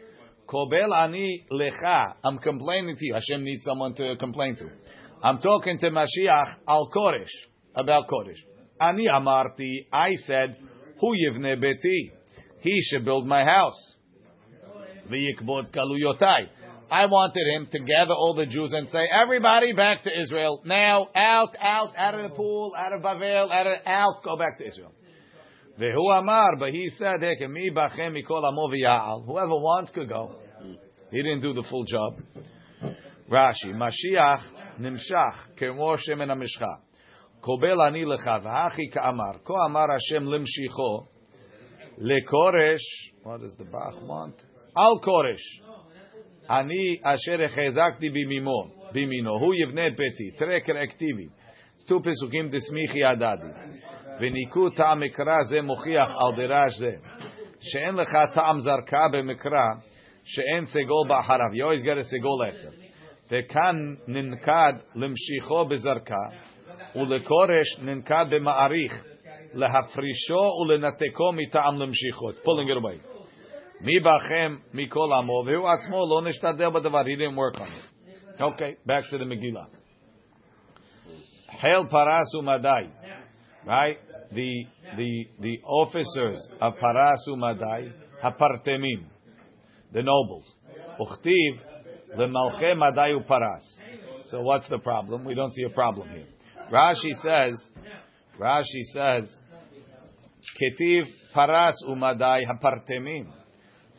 Kobel 0.50 0.94
ani 0.94 1.46
lecha. 1.51 2.15
I'm 2.24 2.39
complaining 2.39 2.96
to 2.96 3.06
you. 3.06 3.13
Hashem 3.13 3.44
needs 3.44 3.63
someone 3.63 3.94
to 3.96 4.15
complain 4.18 4.56
to. 4.56 4.70
I'm 5.22 5.39
talking 5.39 5.77
to 5.79 5.91
Mashiach 5.91 6.56
al 6.68 6.89
Koresh 6.89 7.27
about 7.75 8.08
Koresh. 8.08 8.39
Ani 8.82 9.08
amarti. 9.08 9.86
I 9.91 10.15
said, 10.25 10.58
Hu 11.00 11.13
yivne 11.13 11.62
beti. 11.63 12.12
He 12.62 12.79
should 12.82 13.06
build 13.06 13.27
my 13.27 13.46
house. 13.46 13.96
V'yikbod 15.10 15.72
kaluyotai. 15.72 16.48
I 16.91 17.06
wanted 17.06 17.46
him 17.56 17.68
to 17.72 17.79
gather 17.79 18.13
all 18.13 18.34
the 18.34 18.48
Jews 18.48 18.74
and 18.74 18.89
say, 18.89 19.06
everybody 19.12 19.74
back 19.74 20.03
to 20.06 20.22
Israel. 20.22 20.62
Now, 20.65 21.10
out, 21.15 21.56
out, 21.62 21.94
out 21.96 22.15
of 22.15 22.24
the 22.24 22.36
pool, 22.36 22.74
out 22.75 22.94
of 22.94 23.01
Bavel, 23.03 23.51
out 23.51 23.68
out, 23.86 24.24
go 24.24 24.36
back 24.38 24.58
to 24.58 24.65
Israel. 24.65 24.91
Vehu 25.79 26.12
amar, 26.12 26.57
but 26.57 26.71
he 26.71 26.89
said, 26.98 27.21
"Hey, 27.21 27.48
mi 27.48 27.71
bachem 27.71 28.13
mikol 28.13 28.43
amo 28.43 28.67
v'ya'al." 28.67 29.25
Whoever 29.25 29.55
wants 29.55 29.91
could 29.91 30.09
go. 30.09 30.36
He 31.09 31.17
didn't 31.24 31.41
do 31.41 31.53
the 31.53 31.63
full 31.63 31.86
job. 31.86 32.19
Rashi, 33.31 33.74
Mashiach 33.74 34.41
nimshach 34.79 35.55
kemo 35.57 35.98
shemen 35.98 36.29
hamishcha. 36.29 36.81
Kobel 37.41 37.79
ani 37.79 38.03
lecha 38.03 38.43
v'hachi 38.43 38.93
ka'amar. 38.93 39.39
Ko 39.45 39.53
amar 39.55 39.88
Hashem 39.89 40.25
limshicho 40.25 41.07
lekoresh. 42.01 42.77
What 43.24 43.41
does 43.41 43.55
the 43.57 43.63
Bach 43.63 44.01
want? 44.03 44.36
Al 44.75 45.00
koresh. 45.00 45.38
Ani 46.50 47.00
asher 47.03 47.38
echezakti 47.38 48.12
bimimo 48.12 48.91
bimino. 48.93 49.39
Hu 49.39 49.53
yivnet 49.53 49.95
beti. 49.95 50.38
Treker 50.38 50.75
ektivi. 50.75 51.29
Stu 51.77 52.01
pesukim 52.01 52.51
desmichi 52.51 53.01
adadi. 53.01 53.53
וניקו 54.21 54.71
טעם 54.71 55.00
מקרא 55.00 55.45
זה 55.49 55.62
מוכיח 55.62 56.09
על 56.09 56.37
דרש 56.37 56.78
זה 56.78 56.97
שאין 57.61 57.95
לך 57.95 58.11
טעם 58.35 58.61
זרקה 58.61 59.09
במקרא 59.12 59.64
שאין 60.25 60.66
סגול 60.66 61.09
באחריו. 61.09 61.47
You 61.52 61.64
always 61.64 61.85
get 61.85 61.99
a 61.99 62.02
סגול 62.02 62.49
after. 62.49 62.85
וכאן 63.31 63.76
ננקד 64.09 64.73
למשיכו 64.95 65.64
בזרקה 65.64 66.25
ולקורש 66.97 67.78
ננקד 67.82 68.25
במעריך 68.30 69.04
להפרישו 69.54 70.50
ולנתקו 70.69 71.32
מטעם 71.32 71.76
למשיכו. 71.76 72.30
It's 72.30 72.47
pulling 72.47 72.69
it 72.69 72.82
away. 72.82 73.15
מי 73.80 74.00
בכם 74.00 74.56
מכל 74.75 75.08
עמו 75.19 75.43
והוא 75.47 75.69
עצמו 75.69 75.97
לא 76.10 76.28
נשתדל 76.28 76.69
בדבר. 76.69 77.02
He 77.02 77.17
didn't 77.17 77.37
work 77.37 77.60
on 77.60 77.67
it. 77.67 77.95
Okay, 78.41 78.75
back 78.87 79.04
to 79.10 79.19
the 79.19 79.25
Megillah. 79.25 79.67
חיל 81.60 81.89
פרס 81.91 82.34
ומדי. 82.39 82.69
Right? 83.67 84.07
The 84.31 84.65
the 84.96 85.27
the 85.39 85.59
officers 85.65 86.48
of 86.61 86.74
Parasu 86.75 87.37
Madai, 87.37 87.92
Hapartemim, 88.24 89.05
the 89.92 90.03
nobles. 90.03 90.46
Uchtiv, 91.00 91.59
the 92.18 92.25
Malche 92.25 93.27
Paras. 93.27 93.79
So 94.25 94.42
what's 94.42 94.68
the 94.70 94.79
problem? 94.79 95.25
We 95.25 95.33
don't 95.33 95.51
see 95.53 95.63
a 95.63 95.70
problem 95.70 96.09
here. 96.09 96.27
Rashi 96.72 97.13
says, 97.24 97.59
Rashi 98.39 98.83
says, 98.94 99.33
Ketiv 100.61 101.05
Paras 101.33 101.83
Umadai 101.87 102.42
Hapartemim. 102.46 103.27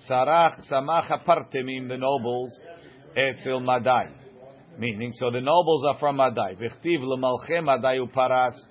Sarach 0.08 0.60
Samach 0.70 1.08
Hapartemim, 1.08 1.88
the 1.88 1.98
nobles, 1.98 2.58
Etzil 3.16 3.62
Madai. 3.62 4.12
Meaning, 4.78 5.12
so 5.14 5.30
the 5.30 5.40
nobles 5.40 5.84
are 5.84 5.98
from 5.98 6.16
Madai. 6.16 6.54
Vichtiv 6.54 7.00
Malche 7.00 7.62
Madai 7.62 7.98
Paras. 8.12 8.66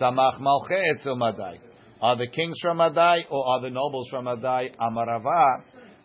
Samach 0.00 0.40
Madai. 0.40 1.60
Are 2.00 2.16
the 2.16 2.26
kings 2.26 2.58
from 2.60 2.78
Madai 2.78 3.24
or 3.30 3.46
are 3.48 3.60
the 3.62 3.70
nobles 3.70 4.08
from 4.10 4.24
Madai? 4.24 4.70
Amarava 4.80 5.62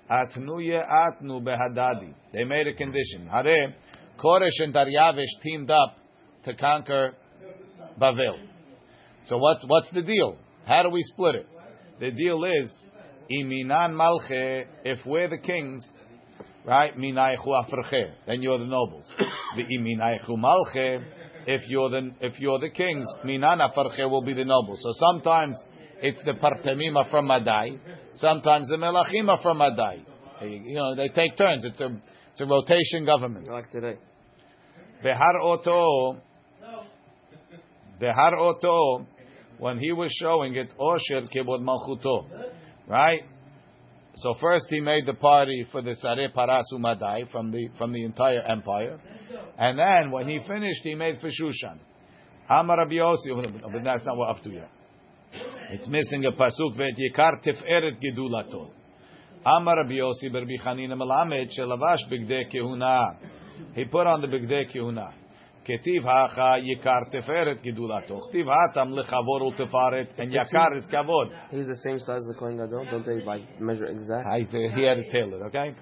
Atnuye 0.10 0.82
Atnu 0.82 1.44
Behadadi. 1.44 2.14
They 2.34 2.44
made 2.44 2.68
a 2.68 2.74
condition. 2.74 3.28
Hare 3.28 3.76
Koresh 4.18 4.60
and 4.60 4.74
Daryavish 4.74 5.42
teamed 5.42 5.72
up 5.72 5.98
to 6.46 6.54
conquer 6.56 7.14
Bavel. 8.00 8.38
So 9.26 9.38
what's 9.38 9.64
what's 9.68 9.92
the 9.92 10.02
deal? 10.02 10.38
How 10.66 10.84
do 10.84 10.90
we 10.90 11.04
split 11.04 11.36
it? 11.36 11.48
The 12.00 12.12
deal 12.12 12.44
is 12.44 12.74
Iminan 13.32 13.94
Malche. 13.94 14.66
If 14.84 15.06
we're 15.06 15.28
the 15.28 15.38
kings, 15.38 15.88
right? 16.66 16.96
Minaychu 16.98 17.48
Afreche. 17.48 18.12
Then 18.28 18.42
you're 18.42 18.60
the 18.60 18.66
nobles. 18.66 19.06
The 19.56 19.64
Iminaychu 19.64 20.30
Malche 20.38 21.04
if 21.48 21.68
you're 21.68 21.90
the 21.90 22.12
if 22.22 22.40
you're 22.40 22.60
the 22.60 22.70
kings, 22.70 23.08
minana 23.26 23.74
farche 23.74 24.10
will 24.10 24.22
be 24.22 24.34
the 24.34 24.46
nobles. 24.46 24.80
So 24.82 24.92
sometimes 24.94 25.62
it's 26.02 26.24
the 26.24 26.34
partemima 26.34 27.10
from 27.10 27.28
Madai, 27.28 27.78
sometimes 28.16 28.68
the 28.68 28.78
melachima 28.78 29.42
from 29.42 29.58
Madai. 29.58 30.02
You 30.42 30.76
know, 30.76 30.96
they 30.96 31.10
take 31.10 31.38
turns. 31.38 31.66
It's 31.66 31.80
a 31.80 32.02
it's 32.32 32.42
a 32.42 32.46
rotation 32.46 33.06
government. 33.06 33.48
Like 33.48 33.72
today. 33.72 33.98
Behar 35.04 35.40
oto, 35.42 36.18
behar 38.00 38.38
oto, 38.38 39.06
when 39.58 39.80
he 39.80 39.92
was 39.92 40.12
showing 40.20 40.56
it, 40.56 40.74
osher 40.80 41.22
kibod 41.34 41.62
malchuto, 41.62 42.28
right? 42.88 43.22
So 44.22 44.36
first 44.40 44.68
he 44.70 44.80
made 44.82 45.08
the 45.08 45.16
party 45.16 45.66
for 45.72 45.82
the 45.82 45.96
Sare 45.96 46.30
Parasu 46.30 46.80
Madai 46.80 47.24
from 47.32 47.52
the 47.52 47.70
from 47.80 47.92
the 47.92 48.04
entire 48.04 48.42
empire, 48.42 49.00
and 49.58 49.80
then 49.80 50.12
when 50.12 50.28
he 50.28 50.40
finished, 50.48 50.82
he 50.84 50.94
made 50.94 51.20
for 51.20 51.30
Shushan. 51.30 51.80
Amar 52.48 52.86
but 52.86 53.84
that's 53.84 54.06
not 54.06 54.18
what 54.18 54.30
up 54.30 54.44
to 54.44 54.52
yet. 54.52 54.70
It's 55.72 55.88
missing 55.88 56.26
a 56.26 56.32
pasuk 56.34 56.78
vet 56.78 56.98
yikar 57.00 57.42
tiferet 57.44 57.98
gedulato. 58.00 58.70
Amar 59.44 59.78
Rabbi 59.78 59.94
Yossi 59.94 60.32
Rabbi 60.32 60.58
Chanina 60.64 60.96
Melamed 60.96 61.50
shelavash 61.58 62.08
bigdei 62.12 62.44
kehuna. 62.54 63.16
He 63.74 63.86
put 63.86 64.06
on 64.06 64.22
the 64.22 64.28
bigdei 64.28 64.72
kehuna. 64.76 65.14
כתיב 65.66 66.04
יקר 66.58 67.00
תפארת 67.12 67.62
גדולתו, 67.62 68.20
כתיב 68.22 68.48
לכבור 68.90 69.52
יקר 70.32 70.68
is 70.80 70.92
כבוד. 70.92 71.28
He's 71.52 71.68
the 71.68 71.76
same 71.88 72.00
size 72.00 72.18
as 72.18 72.28
the 72.34 72.40
Kohen 72.40 72.58
Gadol, 72.58 72.86
don't 72.86 73.06
they 73.06 73.24
like 73.26 73.44
measure 73.60 73.86
exact? 73.86 74.28
I, 74.28 74.40
he 74.76 74.84
had 74.84 74.98
a 74.98 75.12
tailor, 75.12 75.46
okay? 75.48 75.74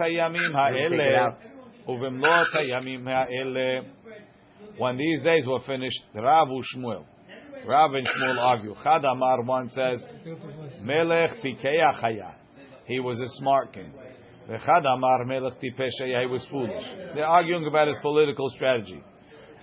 הימים 0.00 0.56
האלה, 0.56 1.26
הימים 2.54 3.08
האלה, 3.08 3.80
when 4.78 4.96
these 4.96 5.22
days 5.22 5.46
were 5.46 5.60
finished, 5.60 6.16
רב 6.16 6.50
ושמואל. 6.50 7.02
Rav 7.66 7.94
and 7.94 8.06
Shmuel 8.06 8.38
argue. 8.40 8.74
Chad 8.82 9.04
Amar 9.04 9.42
one 9.42 9.68
says, 9.68 10.02
Melech 10.82 11.42
Pikeach 11.42 12.34
He 12.86 13.00
was 13.00 13.20
a 13.20 13.28
smart 13.38 13.72
king. 13.72 13.92
Chad 14.58 14.84
Amar 14.84 15.24
Melech 15.24 15.54
Tipesh. 15.60 16.20
He 16.20 16.26
was 16.26 16.46
foolish. 16.50 16.84
They're 17.14 17.24
arguing 17.24 17.66
about 17.66 17.88
his 17.88 17.98
political 18.02 18.48
strategy. 18.50 19.02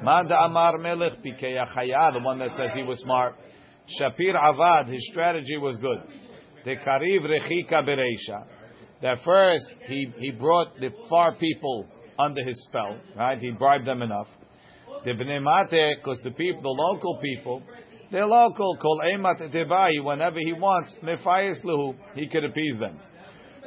Manda 0.01 0.35
Amar 0.35 0.77
Melech 0.77 1.21
Pikeach 1.23 1.67
Haya, 1.67 2.11
the 2.13 2.19
one 2.19 2.39
that 2.39 2.55
says 2.55 2.71
he 2.73 2.83
was 2.83 2.99
smart. 3.01 3.35
Shapir 3.99 4.35
Avad, 4.35 4.87
his 4.87 5.05
strategy 5.11 5.57
was 5.57 5.77
good. 5.77 5.97
The 6.63 6.75
Kariv 6.75 7.25
Rechika 7.25 7.83
Bereisha. 7.85 8.45
That 9.01 9.17
first 9.23 9.65
he 9.87 10.11
he 10.17 10.31
brought 10.31 10.79
the 10.79 10.89
far 11.09 11.35
people 11.35 11.87
under 12.17 12.43
his 12.43 12.63
spell, 12.63 12.97
right? 13.15 13.37
He 13.37 13.51
bribed 13.51 13.85
them 13.85 14.01
enough. 14.01 14.27
The 15.03 15.11
Bnei 15.11 15.41
Mate, 15.41 15.97
because 15.97 16.21
the 16.23 16.31
people, 16.31 16.61
the 16.61 16.69
local 16.69 17.19
people, 17.21 17.61
they're 18.11 18.25
local. 18.25 18.77
Kol 18.81 19.01
Eimat 19.01 19.53
Tebai, 19.53 20.03
whenever 20.03 20.39
he 20.39 20.53
wants, 20.53 20.95
Mefayis 21.03 21.63
Luhu, 21.63 21.95
he 22.15 22.27
could 22.27 22.43
appease 22.43 22.79
them. 22.79 22.99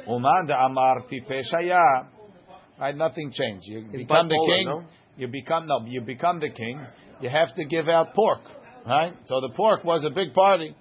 Uman 0.07 0.47
de 0.47 0.53
amar 0.55 1.03
tipeshaya. 1.09 2.07
Right, 2.79 2.95
nothing 2.95 3.31
changed. 3.31 3.63
You 3.67 3.85
It's 3.93 4.03
become 4.03 4.27
the 4.27 4.43
king. 4.47 4.65
no? 4.65 4.83
You 5.17 5.27
become 5.27 5.67
no. 5.67 5.85
You 5.85 6.01
become 6.01 6.39
the 6.39 6.49
king. 6.49 6.81
You 7.21 7.29
have 7.29 7.53
to 7.55 7.65
give 7.65 7.87
out 7.87 8.13
pork. 8.15 8.41
Right. 8.87 9.13
So 9.25 9.39
the 9.41 9.49
pork 9.49 9.83
was 9.83 10.03
a 10.03 10.09
big 10.09 10.33
party. 10.33 10.75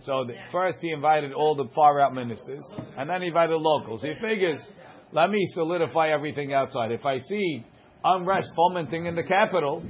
So 0.00 0.24
the, 0.26 0.34
first 0.50 0.78
he 0.80 0.90
invited 0.90 1.32
all 1.32 1.54
the 1.54 1.68
far 1.74 2.00
out 2.00 2.12
ministers, 2.12 2.64
and 2.98 3.08
then 3.08 3.22
he 3.22 3.28
invited 3.28 3.54
locals. 3.56 4.02
He 4.02 4.12
figures, 4.20 4.60
let 5.12 5.30
me 5.30 5.38
solidify 5.54 6.08
everything 6.08 6.52
outside. 6.52 6.90
If 6.92 7.06
I 7.06 7.18
see 7.18 7.64
unrest 8.04 8.50
fomenting 8.54 9.06
in 9.06 9.14
the 9.14 9.22
capital, 9.22 9.82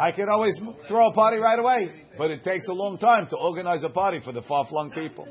I 0.00 0.10
could 0.12 0.28
always 0.28 0.58
throw 0.88 1.08
a 1.10 1.12
party 1.12 1.36
right 1.36 1.58
away. 1.58 1.90
But 2.18 2.30
it 2.30 2.42
takes 2.42 2.66
a 2.68 2.72
long 2.72 2.98
time 2.98 3.28
to 3.28 3.36
organize 3.36 3.84
a 3.84 3.88
party 3.90 4.20
for 4.24 4.32
the 4.32 4.42
far 4.42 4.66
flung 4.66 4.90
people. 4.90 5.28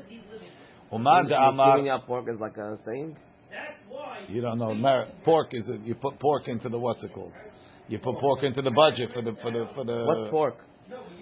Uman 0.92 1.26
de 1.26 1.36
amar. 1.36 1.76
Giving 1.76 1.90
out 1.90 2.06
pork 2.06 2.28
is 2.28 2.38
like 2.40 2.56
a 2.56 2.76
saying. 2.84 3.16
You 4.28 4.40
don't 4.40 4.58
know. 4.58 4.74
Mer- 4.74 5.08
pork 5.24 5.48
is 5.52 5.68
a, 5.68 5.76
you 5.84 5.94
put 5.94 6.18
pork 6.18 6.48
into 6.48 6.68
the 6.68 6.78
what's 6.78 7.04
it 7.04 7.12
called? 7.12 7.32
You 7.88 7.98
put 7.98 8.18
pork 8.18 8.42
into 8.42 8.62
the 8.62 8.70
budget 8.70 9.10
for 9.12 9.22
the 9.22 9.36
for 9.42 9.50
the 9.50 9.68
for 9.74 9.84
the. 9.84 10.04
What's 10.04 10.30
pork? 10.30 10.56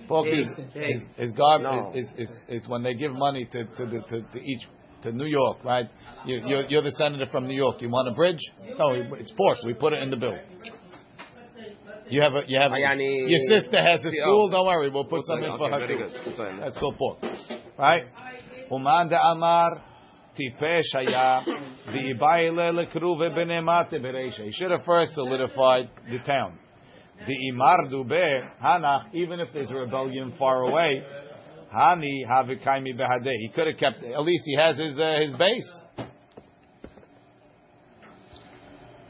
Pork 0.09 0.27
is 0.29 0.46
Pig. 0.74 0.96
is 0.96 1.03
is, 1.31 1.33
garb, 1.33 1.62
No. 1.62 1.92
is, 1.94 2.05
is, 2.05 2.29
is 2.29 2.62
is 2.62 2.68
when 2.68 2.83
they 2.83 2.94
give 2.94 3.12
money 3.12 3.46
to 3.53 3.64
to 3.64 3.87
the, 3.87 4.00
to, 4.11 4.22
to 4.33 4.38
each 4.40 4.62
to 5.03 5.12
New 5.12 5.27
York, 5.27 5.59
right? 5.64 5.88
You, 6.27 6.42
you're 6.46 6.64
you're 6.66 6.83
the 6.83 6.92
senator 6.92 7.27
from 7.31 7.46
New 7.46 7.57
York. 7.57 7.81
You 7.83 7.88
want 7.90 8.09
a 8.09 8.12
bridge? 8.12 8.40
No, 8.79 8.92
it's 9.14 9.31
pork. 9.33 9.59
We 9.64 9.74
put 9.74 9.92
it 9.92 10.03
in 10.03 10.11
the 10.11 10.16
bill. 10.16 10.37
You 12.09 12.20
have 12.20 12.35
a 12.35 12.42
you 12.46 12.59
have 12.61 12.72
a, 12.72 12.79
your 12.79 13.61
sister 13.61 13.83
has 13.83 14.05
a 14.05 14.11
school. 14.11 14.50
Don't 14.50 14.66
worry, 14.66 14.90
we'll 14.90 15.05
put 15.05 15.20
Okay, 15.20 15.27
something 15.27 15.55
for 15.57 15.70
her 15.70 15.87
too. 15.87 15.98
That's 15.98 16.37
fine. 16.37 16.61
That's 16.61 16.79
called 16.79 16.96
pork, 16.98 17.18
right? 17.79 18.03
Uman 18.70 19.12
amar 19.12 19.83
tipesh 20.38 20.92
haya 20.92 21.42
v'ibayle 21.88 22.72
lekruve 22.72 23.31
b'nemate 23.35 24.00
bereisha. 24.00 24.44
He 24.44 24.53
should 24.53 24.70
have 24.70 24.85
first 24.85 25.14
solidified 25.14 25.88
the 26.11 26.18
town. 26.20 26.59
The 27.27 27.53
imar 27.53 27.90
dube 27.92 28.50
hanach. 28.62 29.14
Even 29.14 29.40
if 29.40 29.48
there's 29.53 29.70
a 29.70 29.74
rebellion 29.74 30.33
far 30.38 30.62
away, 30.62 31.03
hani 31.74 32.27
havikaimi 32.27 32.94
behadeh. 32.98 33.37
He 33.38 33.50
could 33.55 33.66
have 33.68 33.77
kept. 33.77 34.03
At 34.03 34.22
least 34.22 34.42
he 34.46 34.57
has 34.57 34.79
his 34.79 34.98
uh, 34.98 35.18
his 35.20 35.33
base 35.35 35.81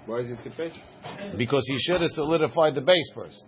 Why 0.07 0.19
is 0.19 0.31
it 0.31 0.38
tipesh? 0.45 1.38
because 1.38 1.64
he 1.67 1.77
should 1.79 2.01
have 2.03 2.11
solidified 2.11 2.75
the 2.75 2.81
base 2.83 3.11
first. 3.14 3.45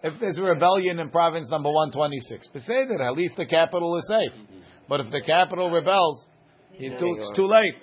If 0.00 0.20
there's 0.20 0.38
a 0.38 0.42
rebellion 0.42 1.00
in 1.00 1.10
province 1.10 1.50
number 1.50 1.70
126, 1.72 2.48
Beseder, 2.54 3.00
at 3.04 3.16
least 3.16 3.36
the 3.36 3.46
capital 3.46 3.96
is 3.96 4.06
safe. 4.06 4.32
But 4.87 4.99
if 5.01 5.11
the 5.11 5.21
capital 5.21 5.71
rebels, 5.71 6.27
it's 6.73 6.99
too, 6.99 7.15
it's 7.19 7.31
too 7.35 7.47
late. 7.47 7.75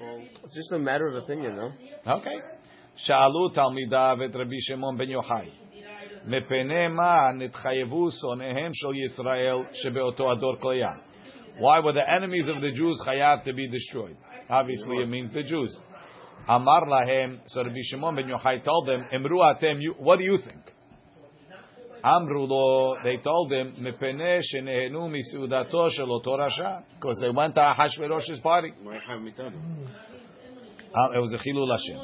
It's 0.44 0.54
just 0.54 0.72
a 0.72 0.78
matter 0.78 1.06
of 1.06 1.16
opinion, 1.22 1.56
no? 1.56 1.72
Okay. 2.06 2.36
שאלו 2.96 3.48
תלמידיו 3.48 4.16
את 4.24 4.36
רבי 4.36 4.60
שמעון 4.60 4.96
בן 4.98 5.10
יוחאי, 5.10 5.50
מפני 6.26 6.88
מה 6.88 7.32
נתחייבו 7.38 8.10
שונאיהם 8.10 8.74
של 8.74 9.04
ישראל 9.04 9.56
שבאותו 9.72 10.32
הדור 10.32 10.56
כליה? 10.60 10.90
Why 11.58 11.80
were 11.80 11.92
the 11.92 12.10
enemies 12.16 12.48
of 12.48 12.60
the 12.60 12.70
Jews 12.72 13.00
chayav 13.06 13.44
to 13.44 13.52
be 13.52 13.68
destroyed? 13.68 14.16
Obviously 14.48 14.96
it 15.02 15.08
means 15.08 15.30
the 15.32 15.42
Jews. 15.42 15.80
Amar 16.48 16.86
lahem, 16.86 17.40
so 17.46 17.62
Rabbi 17.62 17.80
Shimon 17.90 18.16
ben 18.16 18.28
Yochai 18.28 18.64
told 18.64 18.88
them, 18.88 19.06
Emru 19.12 19.38
atem, 19.40 19.80
you, 19.80 19.94
what 19.98 20.18
do 20.18 20.24
you 20.24 20.38
think? 20.38 20.62
Amrulo, 22.05 23.03
they 23.03 23.17
told 23.17 23.51
him, 23.51 23.73
because 23.79 24.03
they 27.19 27.29
went 27.31 27.55
to 27.55 27.61
Ahashverosh's 27.61 28.39
party. 28.41 28.73
Um, 30.95 31.09
it 31.13 31.19
was 31.19 31.33
a 31.33 31.37
chilul 31.37 31.71
Hashem. 31.71 31.97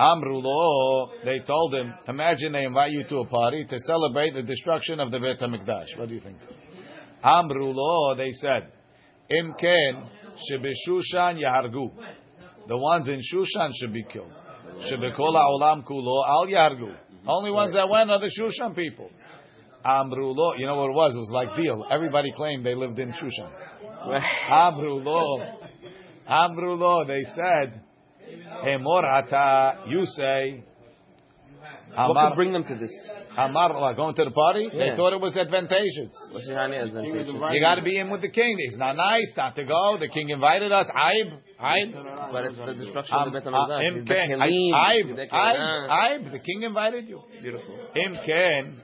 Amrulo, 0.00 1.10
they 1.24 1.38
told 1.40 1.74
him, 1.74 1.94
imagine 2.08 2.52
they 2.52 2.64
invite 2.64 2.90
you 2.90 3.04
to 3.04 3.18
a 3.18 3.26
party 3.26 3.64
to 3.64 3.78
celebrate 3.86 4.34
the 4.34 4.42
destruction 4.42 4.98
of 4.98 5.12
the 5.12 5.20
Beit 5.20 5.38
HaMikdash. 5.38 5.96
What 5.96 6.08
do 6.08 6.14
you 6.14 6.20
think? 6.20 6.38
Amrulo, 7.24 8.16
they 8.16 8.32
said, 8.32 8.72
Imken 9.30 10.08
shebeshushan 10.50 11.38
yahargu. 11.40 11.92
The 12.66 12.76
ones 12.76 13.08
in 13.08 13.20
Shushan 13.20 13.70
should 13.80 13.92
be 13.92 14.04
killed. 14.04 14.32
Shebekol 14.90 15.34
ha'olam 15.34 15.84
kulo 15.84 16.26
al 16.26 16.46
yahargu. 16.46 16.94
Only 17.28 17.50
ones 17.50 17.74
that 17.74 17.88
went 17.88 18.10
are 18.10 18.20
the 18.20 18.30
Shushan 18.38 18.74
people. 18.74 19.08
Amru 19.86 20.32
lo, 20.32 20.54
you 20.56 20.66
know 20.66 20.76
what 20.76 20.90
it 20.90 20.94
was? 20.94 21.14
It 21.14 21.18
was 21.18 21.30
like 21.30 21.56
deal. 21.56 21.84
Everybody 21.90 22.32
claimed 22.36 22.66
they 22.66 22.74
lived 22.74 22.98
in 22.98 23.12
Shushan. 23.12 23.50
Amru 24.50 24.94
lo, 24.96 25.44
Amru 26.28 26.74
lo, 26.74 27.04
they 27.06 27.22
said, 27.34 27.80
Emor 28.64 29.04
ata, 29.04 29.84
you 29.88 30.04
say, 30.16 30.64
What 31.94 32.10
Amar, 32.10 32.30
could 32.30 32.36
bring 32.36 32.52
them 32.52 32.64
to 32.64 32.74
this? 32.74 32.90
Amar, 33.38 33.78
what, 33.80 33.96
going 33.96 34.14
to 34.16 34.24
the 34.24 34.30
party? 34.30 34.68
They 34.72 34.96
thought 34.96 35.12
it 35.12 35.20
was 35.20 35.36
advantageous. 35.36 36.12
What's 36.32 36.48
the 36.48 36.54
honey 36.54 36.78
advantageous? 36.78 37.28
You 37.52 37.60
got 37.60 37.76
to 37.76 37.82
be 37.82 37.98
in 37.98 38.10
with 38.10 38.22
the 38.22 38.30
king. 38.30 38.56
It's 38.58 38.76
not 38.76 38.96
nice 38.96 39.30
not 39.36 39.54
to 39.56 39.64
go. 39.64 39.96
The 40.00 40.08
king 40.08 40.30
invited 40.30 40.72
us. 40.72 40.86
Aib, 40.94 41.32
aib. 41.60 42.32
But 42.32 42.44
it's 42.46 42.58
the 42.58 42.74
destruction 42.74 43.16
of 43.16 43.28
Um, 43.28 43.32
the 43.32 43.40
Beit 43.40 43.46
uh, 43.46 43.50
HaMikdash. 43.50 43.88
Im 43.88 43.96
It's 43.98 44.08
ken, 44.08 44.28
Bekelim, 44.30 44.74
aib, 44.74 45.06
aib, 45.30 46.26
aib. 46.26 46.32
The 46.32 46.38
king 46.40 46.62
invited 46.62 47.08
you. 47.08 47.22
Beautiful. 47.40 47.78
Im 47.94 48.18
ken, 48.26 48.82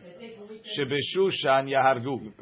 Shebeshushan 0.78 1.68
Yahargu. 1.68 2.32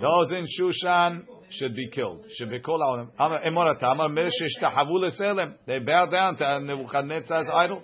Those 0.00 0.32
in 0.32 0.46
Shushan 0.58 1.24
should 1.50 1.74
be 1.76 1.88
killed. 1.90 2.24
Shebekol 2.40 2.80
Amar 3.18 3.40
Emorata. 3.46 3.92
Amar 3.92 4.08
Leselem. 4.08 5.54
They 5.66 5.78
bow 5.78 6.06
down 6.06 6.36
to 6.38 6.60
Nebuchadnezzar's 6.60 7.48
idol. 7.52 7.82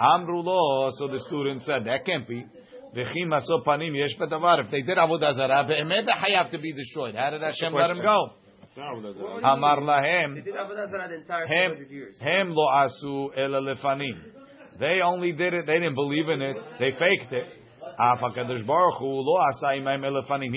Amrulo. 0.00 0.90
So 0.98 1.08
the 1.08 1.18
student 1.20 1.62
said, 1.62 1.84
that 1.86 2.04
can't 2.04 2.26
be. 2.28 2.44
Panim 2.94 3.94
yesh. 3.96 4.16
If 4.18 4.70
they 4.70 4.82
did 4.82 4.98
Avodah 4.98 5.34
Zarah, 5.34 5.64
be'emet 5.66 6.08
have 6.36 6.50
to 6.50 6.58
be 6.58 6.72
destroyed. 6.72 7.14
How 7.14 7.30
did 7.30 7.42
Hashem 7.42 7.72
let 7.72 7.90
him 7.90 8.02
go? 8.02 8.32
Amar 8.76 9.78
lahem. 9.80 10.34
They 10.36 10.40
did 10.42 10.54
entire 10.54 11.46
years. 11.90 12.16
Hem 12.20 12.50
lo 12.50 12.66
asu 12.70 13.30
ela 13.36 13.60
lefanim. 13.60 14.22
They 14.78 15.00
only 15.02 15.32
did 15.32 15.54
it. 15.54 15.66
They 15.66 15.80
didn't 15.80 15.96
believe 15.96 16.28
in 16.28 16.40
it. 16.40 16.56
They 16.78 16.92
faked 16.92 17.32
it. 17.32 17.46
He 17.98 18.04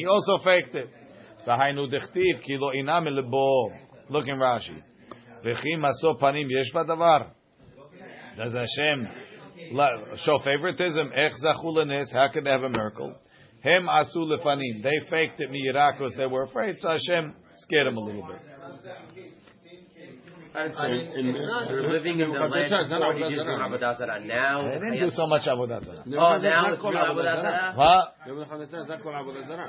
also 0.05 0.37
faked 0.43 0.75
it. 0.75 0.89
Look 4.09 4.27
in 4.27 4.37
Rashi. 4.37 4.83
V'chi 5.43 5.79
maso 5.79 6.13
panim 6.21 6.47
yesh 6.51 6.71
badavar. 6.71 7.31
Does 8.37 8.53
Hashem 8.53 9.07
show 10.23 10.37
favoritism? 10.43 11.09
Zachu 11.09 11.73
lenes. 11.75 12.11
How 12.13 12.27
could 12.31 12.43
they 12.45 12.51
have 12.51 12.61
a 12.61 12.69
miracle? 12.69 13.15
Hem 13.63 13.87
asu 13.87 14.17
lefanim. 14.17 14.83
They 14.83 14.99
faked 15.09 15.39
it 15.39 15.49
miyirah 15.49 15.97
because 15.97 16.15
they 16.15 16.27
were 16.27 16.43
afraid. 16.43 16.75
So 16.79 16.89
Hashem 16.89 17.33
scared 17.55 17.87
them 17.87 17.97
a 17.97 18.01
little 18.01 18.27
bit. 18.27 18.41
We're 20.53 21.91
living 21.93 22.19
in 22.19 22.29
the 22.29 22.39
land 22.39 22.69
before 22.89 23.13
you 23.13 23.29
did 23.29 23.47
Avodah 23.47 23.97
Zarah. 23.97 24.19
Now, 24.25 24.63
they 24.67 24.79
didn't 24.79 24.99
do 24.99 25.09
so 25.09 25.25
much 25.25 25.47
Avodah 25.47 25.79
Zarah. 25.85 26.03
Oh, 26.07 26.37
now 26.39 26.73
it's 26.73 26.83
not 26.83 26.93
Avodah 26.93 27.41
Zarah? 27.41 27.73
Huh? 27.77 28.05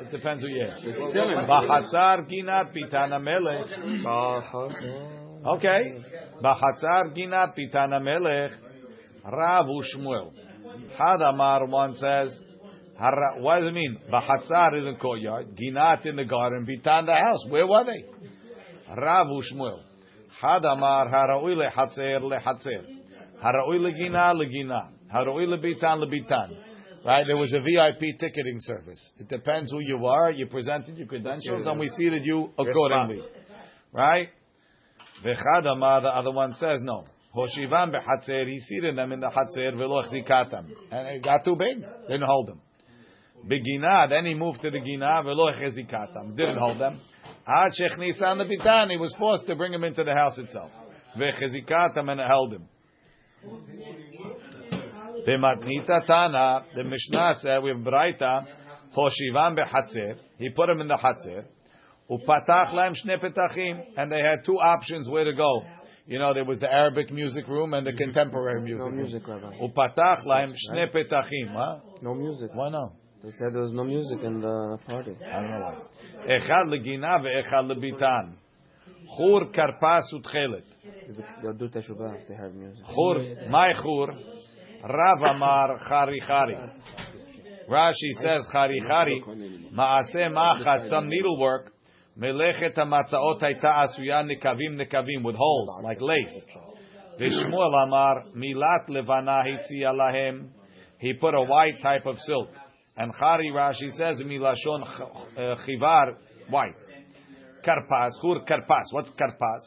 It 0.00 0.10
depends 0.10 0.42
who 0.42 0.48
you 0.48 0.66
ask. 0.68 0.82
It's 0.84 0.98
still 0.98 1.30
in 1.30 1.46
Bahatzar 1.46 2.26
Ginat 2.28 2.72
Pitana 2.74 3.20
Melech. 3.22 3.70
Okay. 5.46 6.02
Bahatzar 6.42 7.12
Ginat 7.16 7.54
Pitana 7.56 8.00
Melech. 8.02 8.50
Rav 9.24 9.66
Ushmuel. 9.66 10.32
Hadamar 10.98 11.68
one 11.68 11.94
says, 11.94 12.40
what 13.38 13.60
does 13.60 13.68
it 13.68 13.72
mean? 13.72 13.98
Bahatzar 14.12 14.74
is 14.74 14.84
in 14.84 14.94
the 14.94 14.98
courtyard, 15.00 15.46
Ginat 15.56 16.06
in 16.06 16.16
the 16.16 16.24
garden, 16.24 16.66
Pitana 16.66 17.06
the 17.06 17.14
house. 17.14 17.44
Where 17.48 17.66
were 17.68 17.84
they? 17.84 18.04
Rav 19.00 19.28
Ushmuel. 19.28 19.80
Had 20.40 20.62
Haraui 20.62 21.54
lehatzer 21.56 22.20
lehatzer. 22.20 22.84
Haraui 23.42 23.78
legina 23.78 24.34
legina. 24.34 24.88
Haraui 25.14 25.46
lebitan 25.46 25.98
lebitan. 26.02 26.56
Right? 27.04 27.26
There 27.26 27.36
was 27.36 27.52
a 27.52 27.60
VIP 27.60 28.18
ticketing 28.18 28.58
service. 28.60 29.12
It 29.18 29.28
depends 29.28 29.72
who 29.72 29.80
you 29.80 30.06
are. 30.06 30.30
You 30.30 30.46
presented 30.46 30.96
your 30.96 31.08
credentials, 31.08 31.66
and 31.66 31.80
we 31.80 31.88
seated 31.88 32.24
you 32.24 32.50
accordingly. 32.56 33.22
Right? 33.92 34.28
V'chad 35.24 35.64
the 35.64 36.08
other 36.08 36.30
one 36.32 36.54
says 36.54 36.80
no. 36.82 37.04
Hoshivam 37.34 37.92
behatzer, 37.92 38.46
he 38.46 38.60
seated 38.60 38.96
them 38.96 39.10
in 39.12 39.20
the 39.20 39.28
hatzer 39.28 39.72
v'lo. 39.74 40.04
And 40.90 41.08
it 41.08 41.22
got 41.24 41.44
too 41.44 41.56
big. 41.56 41.82
Didn't 42.08 42.26
hold 42.26 42.48
them. 42.48 42.60
Begina, 43.46 44.08
then 44.08 44.26
he 44.26 44.34
moved 44.34 44.60
to 44.62 44.70
the 44.70 44.78
Gina, 44.78 45.22
v'lo. 45.24 46.36
Didn't 46.36 46.58
hold 46.58 46.78
them. 46.78 47.00
Ad 47.46 47.72
shechnisan 47.72 48.38
the 48.38 48.44
bitan, 48.44 48.90
he 48.90 48.96
was 48.96 49.14
forced 49.18 49.46
to 49.46 49.56
bring 49.56 49.72
him 49.72 49.84
into 49.84 50.04
the 50.04 50.14
house 50.14 50.38
itself. 50.38 50.70
V'chzikatam, 51.18 52.10
and 52.10 52.20
held 52.20 52.54
him. 52.54 52.68
B'matnita 55.26 56.06
tana, 56.06 56.64
the 56.74 56.84
Mishnah 56.84 57.36
said, 57.42 57.62
we 57.62 57.70
have 57.70 57.78
Braita, 57.78 58.46
Hoshivam 58.96 59.56
behatzer, 59.58 60.16
he 60.38 60.50
put 60.50 60.68
him 60.68 60.80
in 60.80 60.88
the 60.88 60.96
hatzer, 60.96 61.44
Upatach 62.10 62.72
laim 62.74 62.94
shnei 62.94 63.18
petachim, 63.22 63.84
and 63.96 64.10
they 64.12 64.18
had 64.20 64.44
two 64.44 64.56
options 64.58 65.08
where 65.08 65.24
to 65.24 65.32
go. 65.32 65.62
you 66.06 66.18
know, 66.18 66.34
there 66.34 66.44
was 66.44 66.58
the 66.58 66.70
Arabic 66.70 67.10
music 67.12 67.46
room 67.48 67.74
and 67.74 67.86
the 67.86 67.92
contemporary 67.92 68.60
music 68.60 68.80
No 68.80 68.86
room. 68.86 68.96
music, 68.96 69.26
Rabbi. 69.26 69.58
Upatach 69.58 70.26
lahem 70.26 70.52
shne 70.52 70.92
petachim. 70.92 71.52
Huh? 71.54 71.78
No 72.02 72.14
music. 72.14 72.50
Why 72.54 72.68
not? 72.70 72.92
They 73.22 73.30
said 73.38 73.52
there 73.52 73.62
was 73.62 73.72
no 73.72 73.84
music 73.84 74.18
in 74.24 74.40
the 74.40 74.78
party. 74.84 75.16
I 75.24 75.40
don't 75.40 75.50
know 75.50 75.60
why. 75.60 75.76
Echad 76.26 76.66
legina 76.72 77.22
ve'echad 77.22 77.70
lebitan. 77.70 78.34
Chur 79.16 79.46
karpas 79.52 80.12
utchelet. 80.12 80.64
They'll 81.40 81.52
do 81.52 81.68
teshuvah 81.68 82.20
if 82.20 82.28
they 82.28 82.34
heard 82.34 82.56
music. 82.56 82.84
Chur, 82.84 83.48
my 83.48 83.72
chur. 83.74 84.08
Rav 84.82 85.22
Amar 85.22 85.78
chari 85.88 86.20
chari. 86.28 86.70
Rashi 87.70 88.12
says 88.20 88.44
chari 88.52 88.80
chari. 88.80 89.22
Maaseh 89.72 90.28
machat, 90.28 90.88
some 90.88 91.08
needlework. 91.08 91.70
Melechet 92.18 92.74
hamatzaot 92.74 93.40
hayta 93.40 93.86
asuya 93.86 94.24
nekavim 94.28 94.76
nekavim 94.80 95.22
with 95.22 95.36
holes 95.36 95.80
like 95.84 96.00
lace. 96.00 96.40
Vishmuel 97.20 97.84
Amar 97.84 98.24
milat 98.36 98.88
levana 98.88 99.44
hitziya 99.44 99.92
lahem. 99.92 100.48
He 100.98 101.12
put 101.12 101.34
a 101.34 101.42
white 101.42 101.80
type 101.80 102.04
of 102.06 102.18
silk. 102.18 102.48
And 102.96 103.14
Chari 103.14 103.50
Rashi 103.52 103.90
says 103.92 104.20
milashon 104.20 104.82
uh, 104.82 105.56
chivar 105.66 106.16
white. 106.50 106.74
Karpas, 107.66 108.10
hur 108.20 108.40
karpas. 108.40 108.84
What's 108.90 109.10
karpas? 109.12 109.60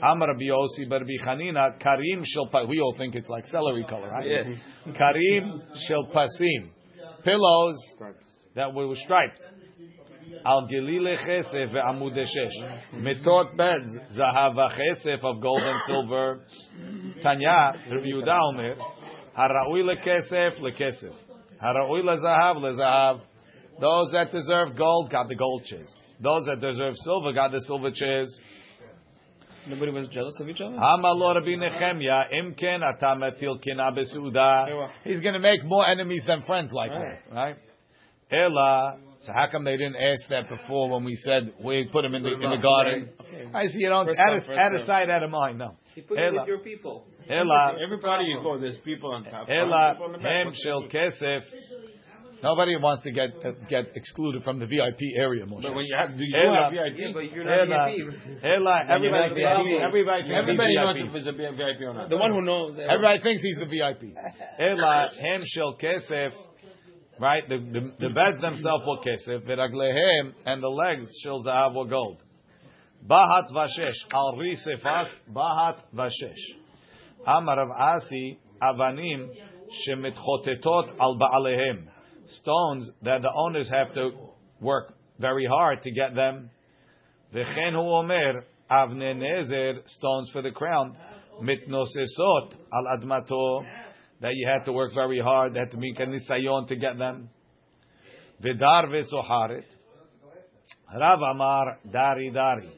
Amar 0.00 0.28
Rabbi 0.28 0.44
Yossi 0.44 0.88
bar 0.88 1.00
Rabbi 1.00 1.16
Chanina, 1.24 1.78
karim 1.80 2.22
Shelpa. 2.22 2.68
We 2.68 2.80
all 2.80 2.94
think 2.96 3.16
it's 3.16 3.28
like 3.28 3.46
celery 3.48 3.84
color, 3.84 4.08
right? 4.08 4.26
Yeah. 4.26 4.92
Karim 4.96 5.60
shel 5.86 6.06
pasim. 6.14 6.70
Pillows 7.24 7.76
that 8.54 8.72
were 8.72 8.94
striped. 8.94 9.40
Al 10.44 10.68
gelile 10.68 11.16
chesef 11.26 11.72
ve'amud 11.72 12.16
shesh. 12.16 12.94
Mitot 12.94 13.56
beds, 13.56 14.16
zahav 14.16 14.54
v'chesef 14.54 15.24
of 15.24 15.42
gold 15.42 15.62
and 15.62 15.80
silver. 15.86 16.40
Tanya, 17.22 17.72
Rabbi 17.90 18.06
Yehuda 18.06 18.40
Omer, 18.50 18.76
hara'ui 19.36 19.82
lekesef 19.82 20.60
lekesef. 20.60 21.14
Hara'ui 21.62 22.02
lezahav 22.02 22.56
lezahav. 22.56 23.20
Those 23.80 24.10
that 24.12 24.30
deserve 24.30 24.76
gold 24.76 25.10
got 25.10 25.28
the 25.28 25.36
gold 25.36 25.64
chairs. 25.64 25.92
Those 26.20 26.46
that 26.46 26.60
deserve 26.60 26.94
silver 26.96 27.32
got 27.32 27.52
the 27.52 27.60
silver 27.60 27.90
chairs. 27.92 28.38
Nobody 29.68 29.92
was 29.92 30.08
jealous 30.08 30.38
of 30.40 30.48
each 30.48 30.60
other? 30.60 30.76
Hamalor 30.76 31.34
Rabbi 31.34 31.56
Nechemya, 31.56 32.32
imken 32.32 32.80
atametil 32.82 33.62
kina 33.62 33.92
besuda. 33.92 34.88
He's 35.04 35.20
going 35.20 35.34
to 35.34 35.40
make 35.40 35.64
more 35.64 35.86
enemies 35.86 36.24
than 36.26 36.42
friends 36.42 36.72
like 36.72 36.90
that, 36.90 37.20
right? 37.32 37.56
Ella. 38.32 38.98
So 39.20 39.32
how 39.32 39.48
come 39.50 39.64
they 39.64 39.76
didn't 39.76 39.96
ask 39.96 40.28
that 40.30 40.48
before 40.48 40.90
when 40.90 41.04
we 41.04 41.14
said 41.16 41.52
we 41.62 41.88
put 41.90 42.04
him 42.04 42.14
in 42.14 42.22
the 42.22 42.34
in 42.34 42.50
the 42.50 42.58
garden? 42.62 43.10
I 43.52 43.66
see 43.66 43.78
you 43.78 43.88
don't 43.88 44.08
out 44.08 44.36
of, 44.36 44.42
out 44.50 44.74
of 44.74 44.86
sight, 44.86 45.10
out 45.10 45.22
of 45.22 45.30
mind. 45.30 45.58
No. 45.58 45.76
He 45.98 46.02
put 46.06 46.16
Ela. 46.16 46.28
it 46.28 46.32
with 46.34 46.46
your 46.46 46.58
people. 46.60 47.04
Ella. 47.28 47.74
Everybody 47.84 48.26
you 48.26 48.38
go, 48.40 48.56
there's 48.60 48.78
people 48.84 49.10
on 49.10 49.24
top. 49.24 49.48
Ella 49.50 49.94
people 49.94 50.06
on 50.06 50.12
the 50.12 50.18
back. 50.18 50.46
hem 50.46 50.52
shel 50.54 50.84
kesef. 50.86 51.42
Nobody 52.40 52.76
wants 52.76 53.02
to 53.02 53.10
get 53.10 53.30
uh, 53.44 53.50
get 53.68 53.86
excluded 53.96 54.44
from 54.44 54.60
the 54.60 54.66
VIP 54.66 55.18
area, 55.18 55.44
Moshe. 55.44 55.62
But 55.62 55.74
when 55.74 55.86
you 55.86 55.96
have, 55.98 56.16
do 56.16 56.22
you 56.22 56.36
Ela. 56.38 56.62
have 56.70 56.72
Yeah, 56.72 56.94
VIP? 56.94 57.14
but 57.14 57.24
you're 57.34 57.42
not 57.42 57.66
Ella, 57.66 57.90
VIP. 57.90 58.44
Ella, 58.44 58.84
everybody, 58.88 59.40
You're 59.40 59.50
not 59.50 59.58
thinks- 59.58 59.74
VIP. 59.74 59.82
everybody 59.82 60.22
thinks 60.22 60.38
he's 60.38 60.76
knows 60.78 60.96
VIP. 60.96 61.08
if 61.08 61.14
it's 61.16 61.26
a 61.26 61.32
VIP 61.32 61.80
or 61.82 61.94
not. 61.94 62.10
The 62.10 62.16
one 62.16 62.30
who 62.30 62.42
knows. 62.42 62.78
Everybody 62.78 63.18
thinks 63.26 63.42
he's 63.42 63.58
the 63.58 63.66
VIP. 63.66 64.14
Ela 64.60 65.10
hem 65.18 65.42
shel 65.50 65.76
kesef, 65.82 66.30
right? 67.18 67.42
The, 67.48 67.58
the 67.58 67.80
the 68.06 68.10
beds 68.14 68.40
themselves 68.40 68.84
were 68.86 69.02
kesef, 69.02 69.42
and 70.46 70.62
the 70.62 70.68
legs 70.70 71.10
shel 71.24 71.42
zahav 71.42 71.74
were 71.74 71.86
gold. 71.90 72.22
Bahat 73.06 73.50
vashesh 73.54 73.94
al 74.12 74.36
risefat 74.36 75.06
bahat 75.32 75.78
vashesh. 75.94 76.44
Amar 77.26 77.60
of 77.60 77.70
Asi 77.70 78.38
avanim 78.62 79.30
shemitchotetot 79.88 80.98
al 81.00 81.18
baalehem. 81.18 81.84
Stones 82.26 82.90
that 83.02 83.22
the 83.22 83.30
owners 83.34 83.70
have 83.70 83.94
to 83.94 84.10
work 84.60 84.92
very 85.18 85.46
hard 85.46 85.82
to 85.82 85.90
get 85.90 86.14
them. 86.14 86.50
V'chen 87.34 87.72
hu 87.72 87.80
omer 87.80 88.44
avne 88.70 89.16
nezer 89.16 89.80
stones 89.86 90.30
for 90.32 90.42
the 90.42 90.50
crown 90.50 90.96
mitnosesot 91.42 92.54
al 92.72 92.98
admato 92.98 93.64
that 94.20 94.32
you 94.34 94.46
had 94.48 94.64
to 94.64 94.72
work 94.72 94.92
very 94.94 95.20
hard. 95.20 95.56
Had 95.56 95.70
to 95.70 95.78
make 95.78 95.98
a 95.98 96.06
nisayon 96.06 96.66
to 96.68 96.76
get 96.76 96.98
them. 96.98 97.30
Vidar 98.40 98.86
v'soharet. 98.86 99.64
Rav 100.94 101.20
Amar 101.20 101.78
dari 101.90 102.30
dari. 102.30 102.70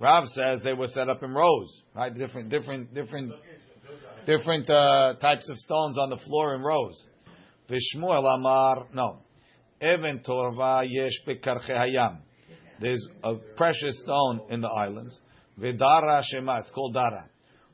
Rav 0.00 0.24
says 0.28 0.60
they 0.64 0.72
were 0.72 0.86
set 0.86 1.10
up 1.10 1.22
in 1.22 1.32
rows, 1.32 1.82
right? 1.94 2.12
Different, 2.12 2.48
different, 2.48 2.94
different, 2.94 3.32
different 4.24 4.68
uh, 4.70 5.14
types 5.20 5.48
of 5.50 5.58
stones 5.58 5.98
on 5.98 6.08
the 6.08 6.16
floor 6.16 6.54
in 6.54 6.62
rows. 6.62 7.04
Vishmuel 7.68 8.34
Amar, 8.34 8.86
no. 8.94 9.18
Even 9.82 10.20
Torva 10.20 10.84
yesh 10.88 11.12
bekarche 11.26 11.70
hayam. 11.70 12.18
There's 12.80 13.06
a 13.22 13.34
precious 13.56 14.00
stone 14.00 14.40
in 14.48 14.62
the 14.62 14.68
islands. 14.68 15.18
Vidara 15.58 16.22
Shema, 16.24 16.60
it's 16.60 16.70
called 16.70 16.94
Dara. 16.94 17.28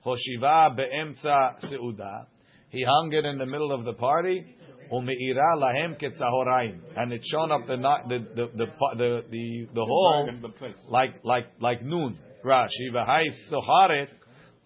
Hoshiva 0.05 0.77
be'emtza 0.77 1.65
seuda. 1.65 2.27
He 2.71 2.83
hung 2.83 3.13
it 3.13 3.25
in 3.25 3.39
the 3.39 3.47
middle 3.47 3.71
of 3.71 3.85
the 3.85 3.93
party. 3.93 4.56
Umeira 4.93 5.57
lahem 5.57 6.01
ketzahoraim. 6.01 6.81
And 6.97 7.13
it 7.13 7.23
shone 7.25 7.53
up 7.53 7.67
the, 7.67 7.77
the, 7.77 8.19
the, 8.19 8.47
the, 8.55 8.67
the, 8.97 9.23
the, 9.31 9.67
the 9.75 9.85
hole 9.85 10.29
The 10.43 10.49
place. 10.49 10.75
like, 10.89 11.15
like, 11.25 11.47
like 11.61 11.83
noon. 11.83 12.19
Rashi, 12.45 12.93
v'hai 12.95 13.29
soharet 13.51 14.09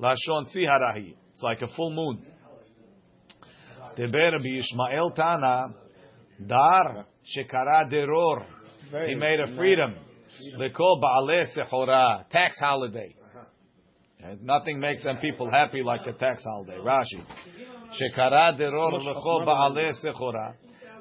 lashon 0.01 0.47
tziharahi. 0.55 1.15
It's 1.33 1.43
like 1.43 1.63
a 1.63 1.69
full 1.75 1.91
moon. 1.93 2.23
Deber 3.97 4.39
Yishmael 4.39 5.15
Tana, 5.15 5.75
dar 6.47 7.07
shekara 7.37 7.91
deror. 7.91 8.45
He 9.07 9.15
made 9.15 9.41
a 9.41 9.57
freedom. 9.57 9.95
Call 10.77 11.01
Baaleh 11.03 11.47
Sehora, 11.57 12.29
tax 12.31 12.59
holiday. 12.59 13.15
Uh-huh. 13.25 14.31
And 14.31 14.43
Nothing 14.43 14.81
makes 14.81 15.03
them 15.05 15.19
people 15.19 15.51
happy 15.51 15.83
like 15.83 16.07
a 16.07 16.13
tax 16.13 16.43
holiday. 16.45 16.79
Rashi. 16.79 17.25
Lechol 17.99 19.47
Baaleh 19.47 19.93
Sehora. 20.05 20.55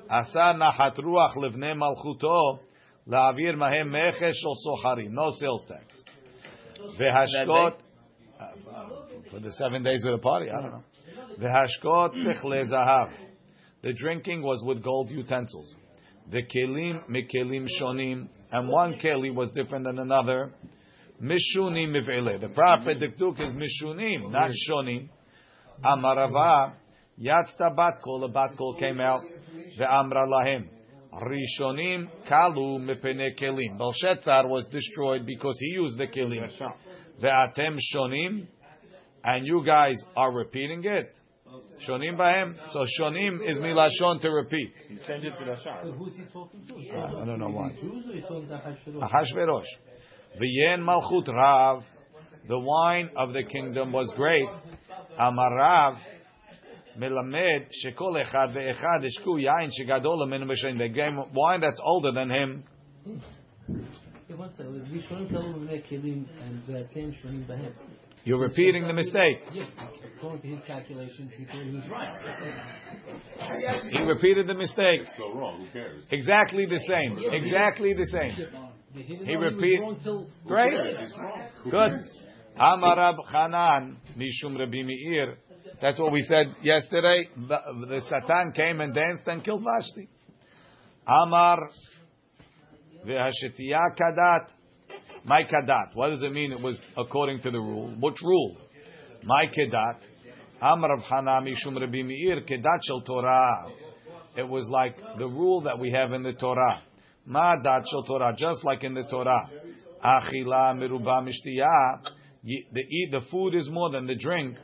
Asa 0.09 0.55
nachat 0.57 0.97
ruach 0.97 1.35
levnei 1.35 1.75
malchuto. 1.75 2.59
La'avir 3.07 3.55
mahem 3.55 3.89
mechesh 3.89 4.33
shel 4.33 4.55
socharim. 4.65 5.11
No 5.11 5.31
sales 5.31 5.65
tax. 5.67 6.03
Uh, 8.39 8.45
For 9.29 9.39
the 9.39 9.51
seven 9.53 9.83
days 9.83 10.05
of 10.05 10.13
the 10.13 10.17
party, 10.19 10.49
I 10.49 10.61
don't 10.61 10.71
know. 10.71 10.83
Vehashkot 11.39 12.15
pechle 12.15 12.69
zahav. 12.69 13.11
The 13.81 13.93
drinking 13.93 14.41
was 14.41 14.63
with 14.65 14.83
gold 14.83 15.09
utensils. 15.09 15.75
The 16.31 16.43
kelim 16.43 17.01
mikelim 17.09 17.67
shonim, 17.79 18.27
and 18.51 18.67
one 18.69 18.95
keli 18.95 19.33
was 19.33 19.51
different 19.51 19.85
than 19.85 19.99
another. 19.99 20.51
Mishunim 21.21 21.89
mivele. 21.95 22.39
The 22.39 22.49
prophet 22.49 22.99
dikduk 22.99 23.39
is 23.41 23.53
mishunim, 23.53 24.31
not 24.31 24.51
shonim. 24.69 25.09
Amarava 25.83 26.73
yatzta 27.19 27.75
batkol. 27.75 28.25
A 28.25 28.29
batkol 28.29 28.77
came 28.79 28.99
out. 28.99 29.21
Ve'amra 29.79 30.27
lahem. 30.27 30.67
Rishonim 31.13 32.09
kalu 32.29 32.79
mepene 32.79 33.39
kelim. 33.39 33.77
Belshazzar 33.77 34.47
was 34.47 34.67
destroyed 34.71 35.25
because 35.25 35.57
he 35.59 35.67
used 35.67 35.97
the 35.97 36.07
kelim. 36.07 36.49
Ve'atem 37.21 37.77
shonim, 37.93 38.47
and 39.23 39.45
you 39.45 39.63
guys 39.65 39.95
are 40.15 40.31
repeating 40.31 40.83
it. 40.85 41.13
Shonim 41.87 42.17
bahem. 42.17 42.55
So 42.71 42.85
shonim 42.99 43.39
is 43.49 43.57
milashon 43.57 44.21
to 44.21 44.29
repeat. 44.29 44.71
You 44.89 44.97
change 45.07 45.23
it 45.23 45.33
to 45.39 45.45
the. 45.45 45.91
Who's 45.93 46.15
he 46.15 46.25
talking 46.31 46.65
to? 46.67 46.75
Uh, 46.75 47.21
I 47.21 47.25
don't 47.25 47.39
know 47.39 47.49
why. 47.49 47.71
Jews 47.71 48.05
or 48.07 48.13
he 48.13 48.21
talking 48.21 48.47
to 48.49 48.55
Hashverosh? 48.55 49.09
Ahashverosh. 49.09 49.65
V'yen 50.39 50.81
malchut 50.81 51.27
rav. 51.33 51.83
The 52.47 52.59
wine 52.59 53.09
of 53.15 53.33
the 53.33 53.43
kingdom 53.43 53.91
was 53.91 54.11
great. 54.15 54.47
Amarav. 55.17 55.97
Melamed 56.97 57.67
shekol 57.85 58.15
echad 58.23 58.53
ve'echad 58.53 59.03
ishku 59.05 59.39
yain 59.41 59.69
shegadol 59.79 60.27
min 60.27 60.41
b'shein. 60.47 60.77
They 60.77 60.89
gave 60.89 61.13
him 61.13 61.23
wine 61.33 61.61
that's 61.61 61.79
older 61.83 62.11
than 62.11 62.29
him. 62.29 62.63
Hey, 63.05 64.35
one 64.35 64.51
second. 64.51 64.85
Rishonim 64.91 65.31
kalu 65.31 65.53
b'nei 65.59 65.81
kelim 65.89 66.25
and 66.43 66.63
v'atem 66.67 67.13
shonim 67.23 67.45
b'hem. 67.47 67.71
You're 68.25 68.39
repeating 68.39 68.85
the 68.85 68.93
mistake. 68.93 69.39
Yeah, 69.53 69.63
according 70.17 70.41
to 70.41 70.47
his 70.49 70.59
calculations, 70.67 71.31
he 71.37 71.45
thought 71.45 71.63
he 71.63 71.71
was 71.73 71.87
right. 71.89 72.19
He 73.91 74.03
repeated 74.03 74.45
the 74.45 74.55
mistake. 74.55 75.01
So 75.17 75.33
wrong. 75.33 75.61
Who 75.61 75.67
cares? 75.71 76.05
Exactly 76.11 76.65
the 76.65 76.79
same. 76.79 77.17
Exactly 77.33 77.93
the 77.93 78.05
same. 78.07 78.31
He, 78.93 79.03
didn't 79.03 79.25
He 79.25 79.33
know 79.35 79.39
repeat- 79.39 79.61
He 79.75 79.79
was 79.79 79.79
wrong 79.79 79.99
till 80.03 80.27
Great. 80.45 80.73
Good. 81.71 82.01
Amarab 82.57 83.17
Hanan 83.31 83.97
Mishum 84.17 84.57
Rabbi 84.57 84.83
Meir. 84.83 85.37
That's 85.81 85.97
what 85.97 86.11
we 86.11 86.21
said 86.21 86.55
yesterday. 86.61 87.29
The, 87.47 88.01
Satan 88.09 88.51
came 88.53 88.81
and 88.81 88.93
danced 88.93 89.27
and 89.27 89.43
killed 89.43 89.63
Vashti. 89.63 90.09
Amar 91.07 91.69
Vehashetiya 93.05 93.95
Kadat. 93.99 94.49
My 95.25 95.43
Kadat. 95.43 95.95
What 95.95 96.09
does 96.09 96.23
it 96.23 96.31
mean? 96.31 96.51
It 96.51 96.61
was 96.61 96.79
according 96.97 97.41
to 97.41 97.51
the 97.51 97.59
rule. 97.59 97.93
Which 97.99 98.21
rule? 98.21 98.57
My 99.23 99.45
kedat. 99.47 99.99
Amar 100.61 100.89
Rav 100.89 101.03
Hana 101.03 101.41
mishum 101.41 101.79
Rabbi 101.79 102.03
Meir 102.03 102.41
kedat 102.41 102.79
shel 102.85 103.01
Torah. 103.01 103.67
It 104.35 104.47
was 104.47 104.67
like 104.69 104.97
the 105.17 105.27
rule 105.27 105.61
that 105.61 105.79
we 105.79 105.91
have 105.91 106.13
in 106.13 106.23
the 106.23 106.33
Torah. 106.33 106.81
Ma 107.25 107.55
dat 107.61 107.83
shel 107.89 108.03
Torah, 108.03 108.33
just 108.37 108.63
like 108.63 108.83
in 108.83 108.93
the 108.93 109.03
Torah. 109.03 109.49
Achila 110.03 110.73
meruba 110.75 111.21
mishtiyah. 111.21 112.11
The 112.43 112.81
eat 112.81 113.11
the 113.11 113.21
food 113.29 113.55
is 113.55 113.69
more 113.69 113.89
than 113.91 114.07
the 114.07 114.15
drink. 114.15 114.57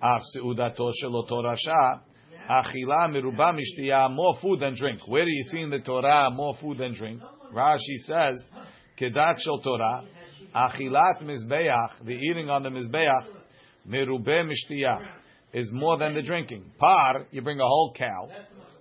Af 0.00 0.22
seudato 0.34 0.92
shelo 1.02 1.28
torasha. 1.28 2.00
Achila 2.48 3.10
meruba 3.10 3.58
mishtiyah. 3.58 4.14
More 4.14 4.36
food 4.40 4.60
than 4.60 4.76
drink. 4.76 5.00
Where 5.06 5.24
do 5.24 5.30
you 5.30 5.42
see 5.44 5.60
in 5.60 5.70
the 5.70 5.80
Torah 5.80 6.30
more 6.30 6.54
food 6.60 6.78
than 6.78 6.94
drink? 6.94 7.20
Rashi 7.52 7.96
says, 8.06 8.48
kedat 9.00 9.38
shel 9.38 9.60
Torah. 9.60 10.04
Achilat 10.54 11.22
mizbeach. 11.22 12.04
The 12.04 12.14
eating 12.14 12.48
on 12.48 12.62
the 12.62 12.70
mizbeach. 12.70 13.26
Merube 13.88 14.48
mishtiyah 14.48 15.00
is 15.52 15.70
more 15.72 15.98
than 15.98 16.14
the 16.14 16.22
drinking. 16.22 16.64
Par, 16.78 17.26
you 17.30 17.42
bring 17.42 17.58
a 17.58 17.66
whole 17.66 17.92
cow. 17.96 18.28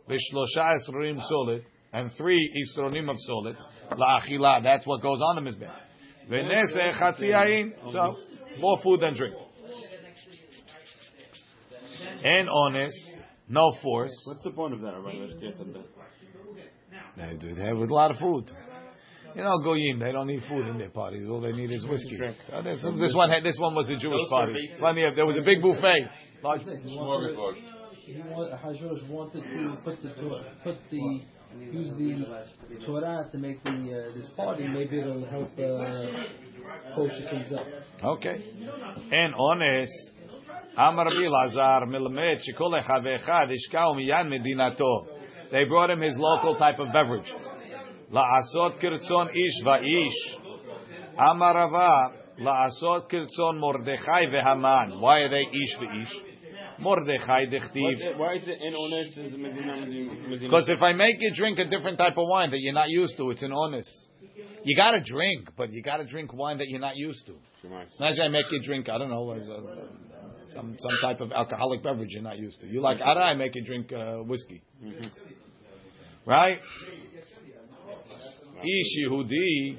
Vishlosha 0.09 0.77
esronim 0.77 1.19
solid 1.27 1.65
and 1.93 2.11
three 2.17 2.51
isronim 2.77 3.09
of 3.09 3.15
solid. 3.19 3.57
La'achila, 3.91 4.61
that's 4.61 4.85
what 4.85 5.01
goes 5.01 5.19
on 5.21 5.43
the 5.43 5.51
chatzi 6.99 7.29
yain, 7.29 7.73
so 7.91 8.15
more 8.59 8.79
food 8.83 9.01
than 9.01 9.15
drink. 9.15 9.35
And 12.23 12.49
honest, 12.49 12.97
no 13.47 13.75
force. 13.81 14.13
What's 14.25 14.43
the 14.43 14.51
point 14.51 14.73
of 14.73 14.81
that, 14.81 14.93
They 17.17 17.37
do. 17.37 17.53
They 17.53 17.63
have 17.63 17.77
a 17.77 17.93
lot 17.93 18.11
of 18.11 18.17
food. 18.17 18.51
You 19.35 19.43
know, 19.43 19.59
goyim, 19.59 19.99
they 19.99 20.13
don't 20.13 20.27
need 20.27 20.43
food 20.47 20.67
in 20.67 20.77
their 20.77 20.89
parties. 20.89 21.27
All 21.29 21.41
they 21.41 21.51
need 21.51 21.69
is 21.69 21.85
whiskey. 21.85 22.17
So 22.17 22.61
this, 22.61 22.81
this 22.97 23.13
one, 23.13 23.29
had, 23.29 23.43
this 23.43 23.57
one 23.59 23.75
was 23.75 23.89
a 23.89 23.97
Jewish 23.97 24.29
party. 24.29 24.53
Plenty 24.79 25.03
of. 25.03 25.15
There 25.15 25.25
was 25.25 25.35
a 25.35 25.41
big 25.41 25.61
buffet. 25.61 26.07
Large 26.41 26.61
He 26.61 26.67
wanted, 26.67 27.35
Smorgasbord. 27.35 27.55
he 28.05 28.21
want, 28.21 29.09
wanted 29.09 29.43
to 29.43 29.77
put 29.83 30.01
the 30.01 30.13
Torah, 30.21 30.45
put 30.63 30.77
the 30.89 31.21
use 31.59 31.93
the 31.97 32.85
Torah 32.85 33.27
to 33.31 33.37
make 33.37 33.63
the 33.63 33.71
uh, 33.71 34.15
this 34.15 34.29
party. 34.37 34.67
Maybe 34.67 34.99
it'll 34.99 35.25
help 35.25 35.51
uh, 35.57 36.05
kosher 36.95 37.29
things 37.29 37.53
up. 37.53 37.65
Okay. 38.03 38.43
And 39.11 39.33
honest. 39.37 39.93
Amar 40.77 41.05
Rabbi 41.05 41.27
Lazar 41.27 41.85
milmed 41.85 42.39
shekol 42.43 42.81
echad 42.81 43.03
ve'echad 43.03 43.49
ishkau 43.49 43.95
miyan 43.95 44.27
medinato. 44.27 45.07
They 45.51 45.63
brought 45.65 45.89
him 45.89 46.01
his 46.01 46.17
local 46.17 46.55
type 46.55 46.79
of 46.79 46.91
beverage. 46.91 47.31
La'asot 48.11 48.81
kirtzon 48.81 49.29
ish 49.33 49.63
va'ish. 49.63 50.37
Amar 51.17 51.55
Rava 51.55 52.13
la'asot 52.41 53.09
kirtzon 53.09 53.59
Mordechai 53.59 54.25
ve'Haman. 54.25 54.99
Why 54.99 55.19
are 55.19 55.29
they 55.29 55.43
ish 55.43 55.77
ve'ish? 55.79 56.11
Mordechai 56.79 57.45
dechtiv. 57.45 58.17
Why 58.17 58.35
is 58.35 58.47
it 58.47 58.57
in 58.61 58.75
honest 58.75 59.17
is 59.17 59.37
Medina 59.37 59.77
Medina? 59.77 60.39
Because 60.41 60.67
if 60.67 60.81
I 60.81 60.91
make 60.91 61.15
you 61.19 61.31
drink 61.33 61.57
a 61.59 61.65
different 61.65 61.97
type 61.97 62.17
of 62.17 62.27
wine 62.27 62.51
that 62.51 62.59
you're 62.59 62.73
not 62.73 62.89
used 62.89 63.15
to, 63.17 63.31
it's 63.31 63.43
an 63.43 63.53
honest. 63.53 63.89
You 64.65 64.75
got 64.75 64.91
to 64.91 65.01
drink, 65.01 65.49
but 65.55 65.71
you 65.71 65.83
got 65.83 65.97
to 65.97 66.05
drink 66.05 66.33
wine 66.33 66.57
that 66.57 66.69
you're 66.69 66.79
not 66.79 66.97
used 66.97 67.27
to. 67.27 67.35
Imagine 67.99 68.21
I 68.23 68.27
make 68.29 68.51
you 68.51 68.61
drink, 68.63 68.89
I 68.89 68.97
don't 68.97 69.11
know, 69.11 69.29
uh, 69.29 69.37
some 70.47 70.75
some 70.79 70.97
type 71.01 71.21
of 71.21 71.31
alcoholic 71.31 71.83
beverage 71.83 72.09
you're 72.11 72.23
not 72.23 72.39
used 72.39 72.61
to. 72.61 72.67
You 72.67 72.81
like 72.81 72.99
I 72.99 73.35
make 73.35 73.53
you 73.53 73.63
drink 73.63 73.93
uh, 73.93 74.23
whiskey. 74.23 74.63
Right? 76.25 76.57
Ish 78.57 79.07
Yehudi 79.07 79.77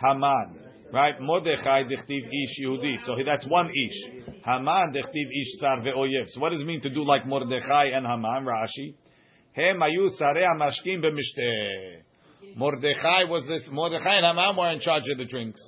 Haman. 0.00 0.58
Right? 0.90 1.20
Mordechai 1.20 1.82
dechtiv 1.82 2.26
ish 2.26 2.64
Yehudi. 2.64 2.96
So 3.04 3.16
that's 3.24 3.46
one 3.46 3.68
ish. 3.68 4.24
Haman 4.42 4.94
dechtiv 4.94 5.28
ish 5.38 5.60
sar 5.60 5.80
ve'oyev. 5.80 6.28
So 6.28 6.40
what 6.40 6.52
does 6.52 6.62
it 6.62 6.66
mean 6.66 6.80
to 6.80 6.88
do 6.88 7.04
like 7.04 7.26
Mordechai 7.26 7.88
and 7.88 8.06
Haman? 8.06 8.46
Rashi. 8.46 8.94
Hem 9.52 9.80
ayu 9.80 10.08
sarei 10.18 10.44
hamashkim 10.44 11.04
b'mishteh. 11.04 12.03
Mordechai 12.56 13.24
was 13.24 13.46
this. 13.48 13.68
Mordechai 13.70 14.16
and 14.16 14.26
Haman 14.26 14.56
were 14.56 14.70
in 14.70 14.80
charge 14.80 15.04
of 15.10 15.18
the 15.18 15.24
drinks. 15.24 15.60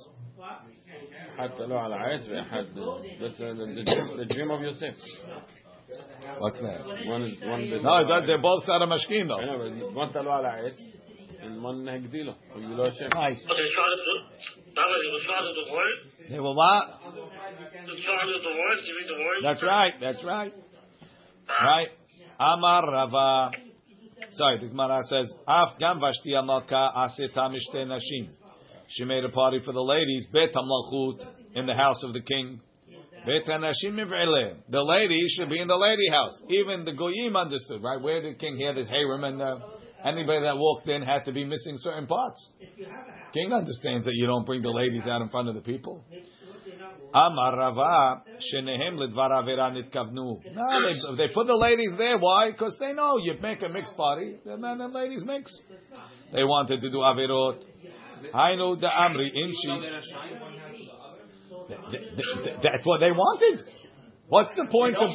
the, 4.17 4.25
dream 4.33 4.51
of 4.51 4.61
Yosef. 4.61 4.95
What's 6.39 6.59
that? 6.59 6.85
One 7.05 7.23
is, 7.23 7.37
one 7.41 7.69
no, 7.83 8.07
that, 8.07 8.23
they're 8.25 8.41
both 8.41 8.65
Sarah 8.65 8.87
Mashkin 8.87 9.27
though. 9.27 9.39
Know, 9.39 9.91
one 9.93 10.11
Talo 10.11 10.27
al 10.27 10.45
and 11.41 11.63
one 11.63 11.85
Hagdilo. 11.85 12.35
Nice. 13.13 13.45
They 16.29 16.39
were 16.39 16.53
what? 16.53 16.85
That's 19.43 19.63
right, 19.63 19.93
that's 19.99 20.23
right. 20.23 20.53
Right. 21.47 21.87
Amar 22.39 22.91
Rava. 22.91 23.51
Sorry, 24.37 24.59
the 24.59 24.67
Gemara 24.67 25.01
says, 25.03 25.33
Af 25.47 25.79
gam 25.79 25.99
vashti 25.99 26.31
amalka 26.31 26.95
aseta 26.95 27.49
mishte 27.49 27.85
nashim. 27.85 28.29
She 28.89 29.03
made 29.03 29.23
a 29.23 29.29
party 29.29 29.59
for 29.65 29.71
the 29.73 29.81
ladies, 29.81 30.27
bet 30.31 30.53
malchut 30.53 31.25
in 31.55 31.65
the 31.65 31.73
house 31.73 32.03
of 32.03 32.13
the 32.13 32.21
king. 32.21 32.61
Bet 33.25 33.45
nashim. 33.47 33.97
The 34.69 34.83
ladies 34.83 35.35
should 35.37 35.49
be 35.49 35.59
in 35.59 35.67
the 35.67 35.75
lady 35.75 36.07
house. 36.09 36.39
Even 36.49 36.85
the 36.85 36.93
goyim 36.93 37.35
understood, 37.35 37.81
right? 37.83 37.99
Where 37.99 38.21
the 38.21 38.35
king 38.35 38.59
had 38.59 38.77
his 38.77 38.87
harem 38.87 39.23
and 39.23 39.41
uh, 39.41 39.57
anybody 40.03 40.41
that 40.41 40.55
walked 40.57 40.87
in 40.87 41.01
had 41.01 41.25
to 41.25 41.31
be 41.31 41.43
missing 41.43 41.75
certain 41.77 42.05
parts. 42.05 42.51
King 43.33 43.53
understands 43.53 44.05
that 44.05 44.13
you 44.13 44.27
don't 44.27 44.45
bring 44.45 44.61
the 44.61 44.69
ladies 44.69 45.07
out 45.07 45.21
in 45.21 45.29
front 45.29 45.49
of 45.49 45.55
the 45.55 45.61
people. 45.61 46.05
Amar 47.13 47.55
Rava, 47.57 48.23
shenehem 48.39 48.97
ledvar 48.97 49.31
avera 49.31 49.71
nitkavnu. 49.71 50.41
No, 50.53 51.15
they, 51.15 51.27
they 51.27 51.33
put 51.33 51.47
the 51.47 51.55
ladies 51.55 51.93
there. 51.97 52.17
Why? 52.17 52.51
Because 52.51 52.75
they 52.79 52.93
know 52.93 53.17
you 53.17 53.35
make 53.41 53.63
a 53.63 53.69
mixed 53.69 53.95
party. 53.95 54.35
The 54.45 54.57
men 54.57 54.81
and 54.81 54.93
ladies 54.93 55.23
mix. 55.25 55.51
They 56.33 56.43
wanted 56.43 56.81
to 56.81 56.89
do 56.89 56.97
averot. 56.97 57.63
I 58.33 58.55
know 58.55 58.75
the 58.75 58.87
amri 58.87 59.29
inshi. 59.35 59.81
Th- 61.67 61.79
th- 61.91 62.15
th- 62.15 62.55
That's 62.63 62.85
what 62.85 62.99
they 62.99 63.11
wanted. 63.11 63.65
What's 64.27 64.53
the 64.55 64.67
point 64.69 64.97
of 64.97 65.09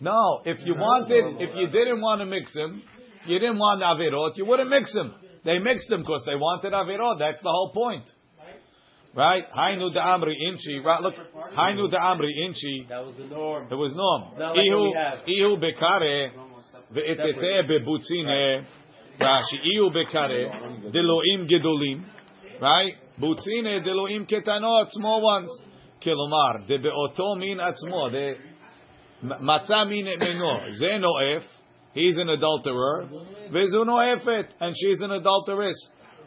No, 0.00 0.40
if 0.44 0.58
you 0.66 0.74
wanted, 0.74 1.40
if 1.40 1.54
you 1.56 1.68
didn't 1.68 2.00
want 2.00 2.20
to 2.20 2.26
mix 2.26 2.52
them, 2.54 2.82
if 3.22 3.28
you 3.28 3.38
didn't 3.38 3.58
want 3.58 3.82
averot, 3.82 4.36
you 4.36 4.44
wouldn't 4.44 4.68
mix 4.70 4.92
them. 4.92 5.14
They 5.44 5.58
mixed 5.58 5.88
them 5.88 6.00
because 6.00 6.22
they 6.26 6.34
wanted 6.34 6.72
averot. 6.74 7.18
That's 7.18 7.42
the 7.42 7.50
whole 7.50 7.72
point. 7.72 8.04
Right? 9.14 9.44
Hainu 9.56 9.92
the 9.92 10.00
Amri 10.00 10.34
Inchi. 10.44 10.80
Right, 10.84 11.00
look. 11.00 11.14
Hainu 11.56 11.88
the 11.88 11.96
Amri 11.96 12.32
Inchi. 12.44 12.86
That 12.88 13.04
was 13.04 13.14
the 13.16 13.26
norm. 13.26 13.68
It 13.70 13.74
was 13.74 13.94
Nom. 13.94 14.38
Not 14.38 14.56
like 14.56 14.66
what 14.70 14.82
we 14.82 14.96
have. 14.98 15.18
Ihu 15.28 15.56
bekare 15.56 16.32
ve'etete 16.92 17.62
bebutzine. 17.68 18.64
Rashi. 19.20 19.60
Ihu 19.62 19.90
bekare 19.90 20.92
deloim 20.92 21.48
gedolim. 21.48 22.04
Right? 22.60 22.94
Butzine 23.20 23.86
deloim 23.86 24.28
ketanot. 24.28 24.86
Small 24.90 25.22
ones. 25.22 25.62
Kilomar. 26.04 26.66
De 26.66 26.78
beoto 26.78 27.38
min 27.38 27.58
atzmo. 27.58 28.10
De 28.10 28.36
matzah 29.22 29.88
min 29.88 30.06
meno. 30.06 30.70
Ze 30.70 30.98
noef. 30.98 31.44
He's 31.92 32.18
an 32.18 32.26
adulterer. 32.26 33.08
Vezu 33.52 33.84
noefet. 33.86 34.48
And 34.58 34.74
she's 34.76 35.00
an 35.00 35.12
adulteress. 35.12 35.76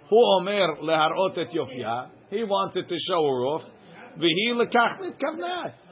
Hu 0.09 0.15
omer 0.39 0.77
leharot 0.81 1.37
et 1.37 1.51
yofia. 1.51 2.11
He 2.29 2.43
wanted 2.43 2.87
to 2.87 2.95
show 2.97 3.23
her 3.23 3.45
off. 3.45 3.61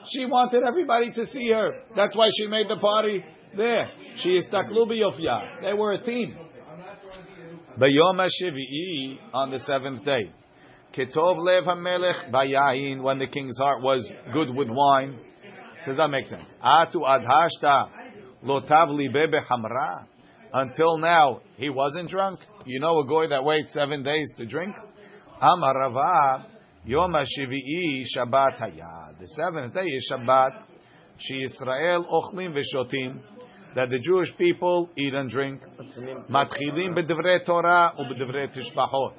She 0.07 0.25
wanted 0.25 0.63
everybody 0.63 1.11
to 1.11 1.25
see 1.27 1.51
her. 1.51 1.71
That's 1.95 2.15
why 2.15 2.29
she 2.37 2.47
made 2.47 2.67
the 2.67 2.77
party 2.77 3.23
there. 3.55 3.87
She 4.17 4.29
is 4.29 4.45
taklu 4.51 4.87
b'yofia. 4.87 5.61
They 5.61 5.73
were 5.73 5.93
a 5.93 6.03
team. 6.03 6.35
Bayom 7.77 8.17
HaShevi'i 8.19 9.19
on 9.33 9.51
the 9.51 9.59
seventh 9.59 10.03
day. 10.05 10.31
Ketov 10.95 11.37
lev 11.37 11.65
hamelech 11.65 12.31
bayayin 12.31 13.01
when 13.03 13.17
the 13.17 13.27
king's 13.27 13.57
heart 13.57 13.81
was 13.81 14.09
good 14.33 14.49
with 14.55 14.69
wine. 14.71 15.19
Says 15.85 15.97
that 15.97 16.09
makes 16.09 16.29
sense. 16.29 16.49
Atu 16.63 17.01
adhashta 17.03 17.89
lotav 18.43 18.89
libe 18.89 19.33
behamra. 19.33 20.05
Until 20.53 20.97
now, 20.97 21.41
he 21.57 21.69
wasn't 21.69 22.09
drunk. 22.09 22.39
You 22.65 22.79
know 22.79 22.99
a 22.99 23.05
guy 23.05 23.27
that 23.27 23.43
waits 23.43 23.73
seven 23.73 24.03
days 24.03 24.33
to 24.37 24.45
drink? 24.45 24.73
Amar 25.41 26.45
Yom 26.85 27.13
HaShivi'i 27.13 28.03
Shabbat. 28.15 29.19
The 29.19 29.27
seventh 29.35 29.73
day 29.73 29.85
is 29.85 30.11
Shabbat. 30.11 30.63
She 31.17 31.43
Israel 31.43 32.05
Ochlim 32.09 32.53
Veshotim. 32.53 33.19
That 33.75 33.89
the 33.89 33.99
Jewish 33.99 34.35
people 34.37 34.89
eat 34.95 35.13
and 35.13 35.29
drink. 35.29 35.61
Matchilim 36.29 36.95
b'divrei 36.95 37.45
Torah 37.45 37.93
u'b'divrei 37.99 38.47
Tishbachot. 38.55 39.13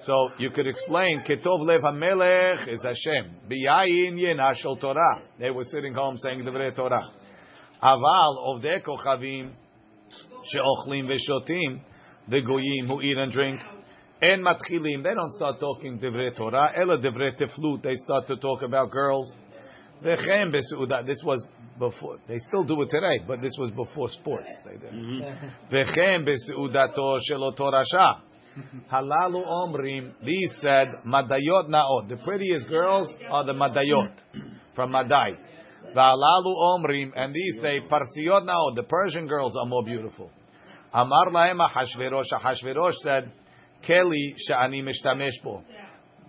So 0.00 0.30
you 0.38 0.50
could 0.50 0.66
explain, 0.66 1.22
Ketov 1.28 1.60
Lev 1.60 1.82
HaMelech 1.82 2.66
is 2.68 2.82
Hashem. 2.82 3.34
B'yayin 3.50 4.14
Yena 4.14 4.54
Shel 4.54 4.76
Torah. 4.76 5.22
They 5.38 5.50
were 5.50 5.64
sitting 5.64 5.92
home 5.92 6.16
saying 6.16 6.40
Divrei 6.40 6.74
Torah. 6.74 7.10
Aval 7.82 8.54
of 8.54 8.62
the 8.62 8.80
Kochavim 8.82 9.50
she'ochlim 10.44 11.06
veshotim, 11.06 11.80
the 12.28 12.40
goyim 12.40 12.86
who 12.86 13.02
eat 13.02 13.18
and 13.18 13.30
drink, 13.30 13.60
and 14.22 14.44
matchilim, 14.44 15.02
they 15.02 15.14
don't 15.14 15.32
start 15.32 15.60
talking 15.60 15.98
divrei 15.98 16.36
Torah, 16.36 16.72
ela 16.74 16.98
divrei 16.98 17.36
teflut, 17.40 17.82
they 17.82 17.96
start 17.96 18.26
to 18.26 18.36
talk 18.36 18.62
about 18.62 18.90
girls. 18.90 19.34
V'chem 20.02 20.50
beseudat. 20.54 21.06
This 21.06 21.22
was 21.24 21.44
before. 21.78 22.18
They 22.26 22.38
still 22.38 22.64
do 22.64 22.80
it 22.82 22.90
today, 22.90 23.20
but 23.26 23.42
this 23.42 23.52
was 23.58 23.70
before 23.70 24.08
sports. 24.08 24.50
They 24.64 24.78
did. 24.78 24.92
Mm-hmm. 24.92 25.74
V'chem 25.74 26.26
beseudato 26.26 27.18
shel 27.28 27.44
oto 27.44 27.70
rasha. 27.70 28.20
Halalu 28.90 29.46
omrim. 29.46 30.12
These 30.24 30.52
said 30.60 30.88
madayot 31.06 31.68
naot. 31.68 32.08
The 32.08 32.16
prettiest 32.16 32.68
girls 32.68 33.12
are 33.30 33.44
the 33.44 33.52
madayot 33.52 34.12
from 34.74 34.92
Madai. 34.92 35.32
V'halalu 35.94 36.56
omrim, 36.56 37.12
and 37.14 37.34
these 37.34 37.60
say 37.60 37.80
parsiyot 37.80 38.46
naot. 38.46 38.76
The 38.76 38.84
Persian 38.84 39.26
girls 39.26 39.54
are 39.56 39.66
more 39.66 39.84
beautiful. 39.84 40.30
Amar 40.92 41.26
lahem 41.26 41.60
Hashverosh. 41.60 42.32
Hashverosh 42.32 42.94
said, 43.02 43.32
Keli 43.86 44.34
she'ani 44.36 44.82
mishtamesh 44.82 45.42
bo. 45.42 45.62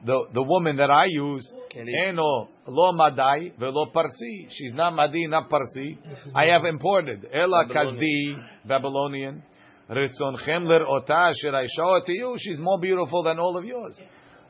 The 0.04 0.26
the 0.34 0.41
woman 0.41 0.78
that 0.78 0.89
I 0.89 1.06
use, 1.06 1.54
eno 1.76 2.47
lo 2.68 2.91
madai 2.93 3.52
velo 3.60 3.86
parsi. 3.93 4.47
She's 4.49 4.74
not 4.74 4.95
madi, 4.95 5.28
not 5.28 5.49
parsi. 5.49 5.97
I 6.34 6.47
have 6.47 6.66
imported 6.66 7.28
ela 7.32 7.66
kaldi 7.68 8.36
Babylonian. 8.66 9.43
Ritzonchem 9.89 10.68
ota. 10.88 11.34
Should 11.39 11.54
I 11.54 11.66
show 11.76 11.95
it 11.95 12.06
to 12.06 12.14
you? 12.14 12.36
She's 12.39 12.60
more 12.60 12.80
beautiful 12.80 13.24
than 13.24 13.39
all 13.39 13.58
of 13.58 13.66
yours. 13.66 13.99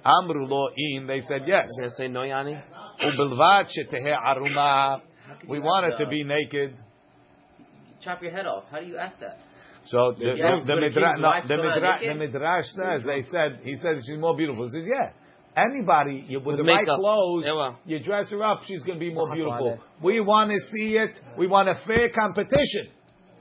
Amru 0.06 0.46
lo 0.46 0.70
in. 0.76 1.08
They 1.08 1.22
said 1.22 1.44
yes. 1.46 1.68
They 1.82 1.90
say 1.98 2.08
no, 2.08 2.22
Yani. 2.22 2.62
Ubilvat 3.04 3.68
shetehe 3.76 4.16
aruma. 4.18 5.02
We 5.48 5.60
want 5.60 5.92
her 5.92 6.06
to 6.06 6.10
be 6.10 6.24
naked. 6.24 6.78
Chop 8.02 8.22
your 8.22 8.32
head 8.32 8.46
off. 8.46 8.66
How 8.72 8.80
do 8.80 8.86
you 8.86 8.98
ask 8.98 9.20
that? 9.20 9.38
So 9.86 10.16
the, 10.18 10.36
midrash, 10.76 11.48
the, 11.48 12.14
midrash, 12.16 12.66
says 12.76 13.02
they 13.06 13.24
said 13.24 13.62
he 13.64 13.78
said 13.78 14.00
she's 14.06 14.20
more 14.20 14.38
beautiful. 14.38 14.66
He 14.66 14.80
says 14.80 14.88
yeah. 14.88 15.12
Anybody 15.54 16.26
you, 16.30 16.40
with, 16.40 16.48
with 16.48 16.58
the 16.58 16.64
right 16.64 16.86
clothes, 16.86 17.44
yeah. 17.46 17.74
you 17.86 18.00
dress 18.02 18.30
her 18.32 18.42
up, 18.42 18.62
she's 18.66 18.84
going 18.84 18.98
to 18.98 19.06
be 19.06 19.14
more 19.14 19.30
oh, 19.30 19.36
beautiful. 19.36 19.80
We 20.02 20.22
want 20.22 20.52
to 20.52 20.60
see 20.72 20.96
it. 20.96 21.12
We 21.38 21.48
want 21.48 21.68
a 21.68 21.76
fair 21.86 22.10
competition. 22.10 22.88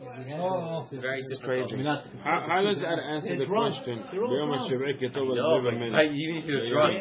Oh, 0.03 0.89
this 0.91 1.03
is 1.03 1.41
crazy. 1.45 1.77
Not, 1.77 2.05
how, 2.25 2.43
how 2.49 2.63
does 2.63 2.81
that 2.81 2.99
answer 2.99 3.37
the 3.37 3.45
question? 3.45 4.03
They're 4.11 4.25
all. 4.25 4.67
I, 5.95 6.03
you. 6.11 6.43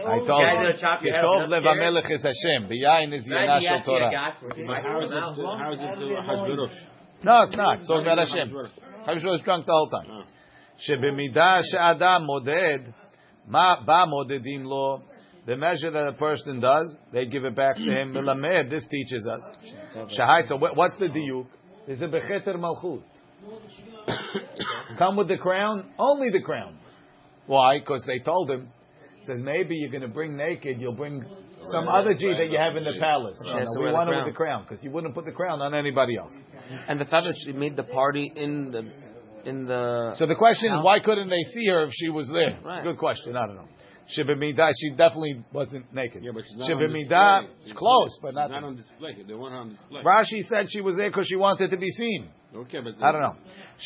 I 0.06 0.20
told 0.20 0.44
you. 0.44 1.10
You 1.10 1.16
told 1.22 1.50
is 2.12 2.22
Hashem. 2.22 2.68
B'yayin 2.68 3.14
is 3.14 3.26
Yanashal 3.26 3.86
Torah. 3.86 4.12
How 4.12 5.72
is 5.74 5.80
it 5.80 5.88
Hashverosh? 5.88 6.99
No, 7.23 7.43
it's 7.43 7.57
not. 7.57 7.79
It's 7.79 7.89
talking 7.89 8.07
about 8.07 8.19
Hashem. 8.19 8.53
Hashem 9.07 9.29
was 9.29 9.41
drunk 9.43 9.67
the 9.67 9.73
whole 9.73 9.89
time. 9.89 10.07
Oh. 10.11 10.25
שבמידה 10.79 11.61
שאדם 11.63 12.23
מודד, 12.25 12.79
מה 13.47 13.75
בא 13.85 14.05
מודדים 14.09 14.65
לו? 14.65 14.99
The 15.47 15.57
measure 15.57 15.91
that 15.91 16.09
a 16.09 16.13
person 16.13 16.59
does, 16.61 16.97
they 17.13 17.27
give 17.27 17.45
it 17.45 17.55
back 17.55 17.77
to 17.77 17.83
him. 17.83 18.13
מלמד, 18.13 18.71
this 18.71 18.87
teaches 18.87 19.27
us. 19.27 19.43
Shahai, 20.17 20.47
so 20.47 20.57
what- 20.57 20.75
what's 20.75 20.97
the 20.99 21.09
diuk? 21.09 21.47
Is 21.87 22.01
it 22.01 22.11
becheter 22.11 22.57
malchut? 22.57 23.03
Come 24.99 25.17
with 25.17 25.29
the 25.29 25.37
crown, 25.37 25.91
only 25.99 26.31
the 26.31 26.41
crown. 26.41 26.79
Why? 27.47 27.79
Because 27.79 28.03
they 28.07 28.21
told 28.21 28.51
him. 28.51 28.69
Says 29.25 29.41
maybe 29.43 29.77
you're 29.77 29.91
going 29.91 30.03
to 30.03 30.09
bring 30.09 30.37
naked, 30.37 30.81
you'll 30.81 30.95
bring 30.95 31.25
some 31.72 31.88
other 31.88 32.14
G 32.14 32.34
that 32.38 32.50
you 32.52 32.58
have 32.58 32.76
in 32.76 32.84
the 32.84 32.94
palace. 33.00 33.38
No, 33.44 33.60
no, 33.60 33.82
we 33.82 33.92
want 33.92 34.10
it 34.10 34.16
with 34.16 34.34
the 34.34 34.38
crown 34.38 34.64
because 34.68 34.84
you 34.84 34.92
wouldn't 34.92 35.14
put 35.14 35.26
the 35.26 35.32
crown 35.32 35.62
on 35.62 35.74
anybody 35.74 36.18
else. 36.18 36.36
And 36.88 37.00
the 37.00 37.06
fact 37.06 37.26
that 37.26 37.36
she 37.46 37.52
made 37.52 37.76
the 37.76 37.84
party 37.84 38.32
in 38.36 38.72
the 38.72 38.84
in 39.50 39.66
the 39.66 40.14
So 40.16 40.26
the 40.26 40.36
question 40.36 40.74
is, 40.74 40.84
why 40.84 41.00
couldn't 41.00 41.30
they 41.30 41.44
see 41.54 41.68
her 41.68 41.84
if 41.84 41.92
she 41.94 42.10
was 42.10 42.28
there? 42.28 42.50
It's 42.50 42.80
a 42.80 42.84
good 42.84 42.98
question. 42.98 43.36
I 43.36 43.46
don't 43.48 43.56
know. 43.56 43.68
Shibimidah, 44.18 44.72
she 44.76 44.90
definitely 44.92 45.44
wasn't 45.54 45.94
naked. 45.94 46.24
Yeah, 46.24 46.32
but 46.34 46.44
she's 46.48 46.58
not 46.58 46.72
on 46.72 46.80
Shibimidah, 46.80 47.76
close, 47.76 48.18
but 48.24 48.34
not. 48.34 48.50
not 48.50 48.64
on 48.64 48.76
display. 48.76 49.16
They 49.28 49.34
want 49.36 49.54
her 49.54 49.60
on 49.60 49.70
display. 49.70 50.02
Rashi 50.02 50.42
said 50.50 50.66
she 50.70 50.82
was 50.82 50.96
there 50.96 51.12
because 51.12 51.28
she 51.28 51.36
wanted 51.36 51.70
to 51.70 51.78
be 51.78 51.90
seen. 51.92 52.30
Okay, 52.56 52.80
but 52.80 52.96
I 53.04 53.12
don't 53.12 53.22
know. 53.22 53.36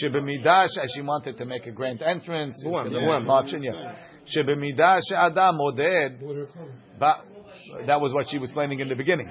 Shibimidah, 0.01 0.67
she 0.95 1.01
wanted 1.01 1.37
to 1.37 1.45
make 1.45 1.65
a 1.65 1.71
grand 1.71 2.01
entrance. 2.01 2.55
Buam, 2.65 2.89
Yeah, 2.89 2.99
buam. 2.99 3.25
marching, 3.25 3.63
yeah. 3.63 3.95
Shibimidah, 4.33 5.01
she'adam 5.09 5.59
oded. 5.59 6.47
Ba- 6.97 7.21
That 7.87 7.99
was 8.01 8.13
what 8.13 8.27
she 8.29 8.37
was 8.37 8.51
planning 8.51 8.79
in 8.79 8.87
the 8.87 8.95
beginning. 8.95 9.27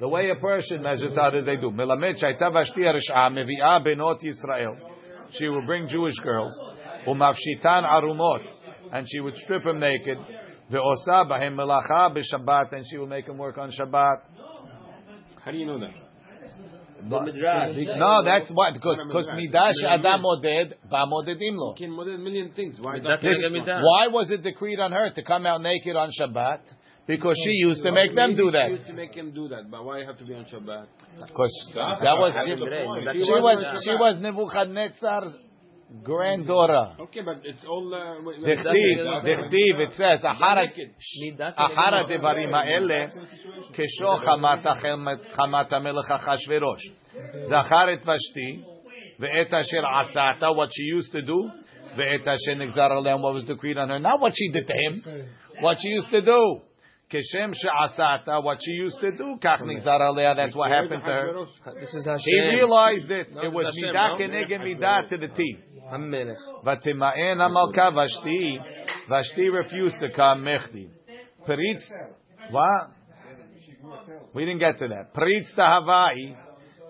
The 0.00 0.08
way 0.08 0.30
a 0.30 0.34
Persian 0.36 0.82
measures, 0.82 1.16
how 1.16 1.30
did 1.30 1.46
they 1.46 1.56
do? 1.56 1.70
She 5.32 5.48
will 5.48 5.66
bring 5.66 5.86
Jewish 5.88 6.18
girls. 6.22 6.58
Umavshitan 7.06 7.84
arumot. 7.84 8.42
And 8.92 9.06
she 9.08 9.20
would 9.20 9.36
strip 9.36 9.64
them 9.64 9.78
naked. 9.78 10.18
And 12.72 12.84
she 12.90 12.98
will 12.98 13.06
make 13.06 13.26
them 13.26 13.38
work 13.38 13.58
on 13.58 13.70
Shabbat. 13.70 14.16
how 15.44 15.50
do 15.50 15.58
you 15.58 15.66
know 15.66 15.78
that? 15.80 16.09
No, 17.04 18.24
that's 18.24 18.50
what, 18.52 18.74
because, 18.74 19.04
because 19.06 19.28
midah 19.28 19.72
she'adam 19.80 20.22
moded 20.22 20.74
ba'modedim 20.90 21.56
lo. 21.56 21.74
You 21.76 21.86
can 21.86 21.90
model 21.90 22.14
a 22.14 22.18
million 22.18 22.52
things. 22.52 22.78
Why 22.80 22.98
That's 22.98 23.22
that? 23.22 23.22
gonna 23.22 23.40
get 23.40 23.52
me 23.52 23.64
down. 23.64 23.82
Why 23.82 24.08
was 24.08 24.30
it 24.30 24.42
decreed 24.42 24.80
on 24.80 24.92
her 24.92 25.10
to 25.10 25.22
come 25.22 25.46
out 25.46 25.62
naked 25.62 25.96
on 25.96 26.10
Shabbat? 26.18 26.60
Because 27.06 27.36
she 27.44 27.52
used 27.52 27.82
to 27.82 27.90
make 27.90 28.14
them 28.14 28.30
Maybe 28.30 28.42
do 28.42 28.50
She 28.50 28.58
that. 28.58 28.70
used 28.70 28.86
to 28.86 28.92
make 28.92 29.14
him 29.14 29.32
do 29.32 29.48
that, 29.48 29.70
but 29.70 29.84
why 29.84 30.04
have 30.04 30.18
to 30.18 30.24
be 30.24 30.34
on 30.34 30.44
Shabbat? 30.44 30.86
Because 31.26 31.54
that 31.74 32.16
was 32.18 32.32
she, 32.44 32.54
she 32.54 33.32
was 33.32 33.82
she 33.84 33.90
was 33.92 34.18
Nebuchadnezzar's 34.20 35.36
granddaughter. 36.03 36.85
Okay, 36.99 37.21
but 37.21 37.45
it's 37.45 37.63
all. 37.65 37.93
Uh, 37.93 38.23
wait, 38.25 38.37
wait, 38.43 38.57
דכתיב, 38.57 38.97
דכתיב, 39.23 39.79
it 39.79 39.93
says, 39.93 40.25
אחר 40.31 40.55
מידת 41.23 41.53
אחר 41.55 41.95
הדברים 41.95 42.53
האלה, 42.53 43.05
כשו 43.73 44.15
חמת 44.15 44.65
החמת- 44.65 45.31
חמת 45.31 45.73
המלך 45.73 46.11
אחשורוש. 46.11 46.89
זכר 47.41 47.93
את 47.93 47.99
ושתי, 47.99 48.59
ואת 49.19 49.53
אשר 49.53 49.81
עשת, 49.99 50.43
what 50.43 50.69
she 50.69 50.85
used 50.99 51.11
to 51.13 51.27
do, 51.29 51.65
ואת 51.97 52.27
אשר 52.27 52.55
נגזר 52.57 52.81
עליהם, 52.91 53.19
what 53.19 53.43
was 53.43 53.49
decreed 53.49 53.77
on 53.77 53.89
her. 53.89 53.99
Not 53.99 54.19
what 54.21 54.33
she 54.33 54.51
did 54.53 54.67
to 54.67 54.73
him, 54.73 55.09
what 55.61 55.75
she 55.77 55.89
used 56.01 56.11
to 56.11 56.25
do. 56.25 56.68
Keshem 57.10 57.52
she'asata, 57.54 58.40
what 58.40 58.58
she 58.64 58.70
used 58.70 59.00
to 59.00 59.10
do, 59.10 59.36
kach 59.42 59.60
nigzar 59.62 60.00
alea, 60.00 60.32
that's 60.36 60.54
what 60.54 60.70
happened 60.70 61.02
to 61.04 61.10
her. 61.10 61.46
This 61.80 61.92
is 61.92 62.06
Hashem. 62.06 62.20
She 62.20 62.38
realized 62.54 63.10
it. 63.10 63.34
No, 63.34 63.42
it 63.42 63.52
was 63.52 63.76
midah 63.82 64.16
keneged 64.16 64.60
midah 64.60 65.08
to 65.08 65.16
the 65.16 65.26
T. 65.26 65.58
Hamelech. 65.92 66.36
V'tima'en 66.64 67.38
hamalka 67.38 67.92
Vashti. 67.92 68.60
Vashti 69.08 69.48
refused 69.48 69.96
to 69.98 70.10
come, 70.12 70.44
mechdi. 70.44 70.88
Peritz, 71.48 71.82
what? 72.50 72.90
We 74.32 74.44
didn't 74.44 74.60
get 74.60 74.78
to 74.78 74.86
that. 74.86 75.12
Peritz 75.12 75.52
tahava'i 75.58 76.36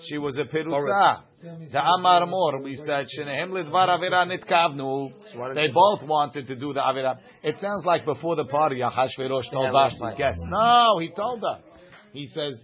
she 0.09 0.19
was 0.19 0.39
a 0.39 0.45
perutza. 0.45 1.23
The 1.43 1.83
Amar 1.83 2.27
Mor, 2.27 2.61
we 2.63 2.77
said, 2.77 3.07
Shenehem 3.09 3.51
lidvar 3.51 3.89
avira 3.89 4.27
nitkavnu. 4.27 5.55
They 5.55 5.69
both 5.69 6.07
wanted 6.07 6.47
to 6.49 6.57
do 6.57 6.73
the 6.73 6.81
avira. 6.81 7.19
It 7.43 7.57
sounds 7.61 7.85
like 7.85 8.05
before 8.05 8.37
the 8.37 8.45
party, 8.45 8.81
Ahashverosh 8.81 9.51
told 9.51 9.73
Vashti, 9.73 10.17
guess. 10.19 10.37
No, 10.49 10.99
he 11.01 11.11
told 11.11 11.41
her. 11.41 11.61
He 12.13 12.27
says, 12.27 12.55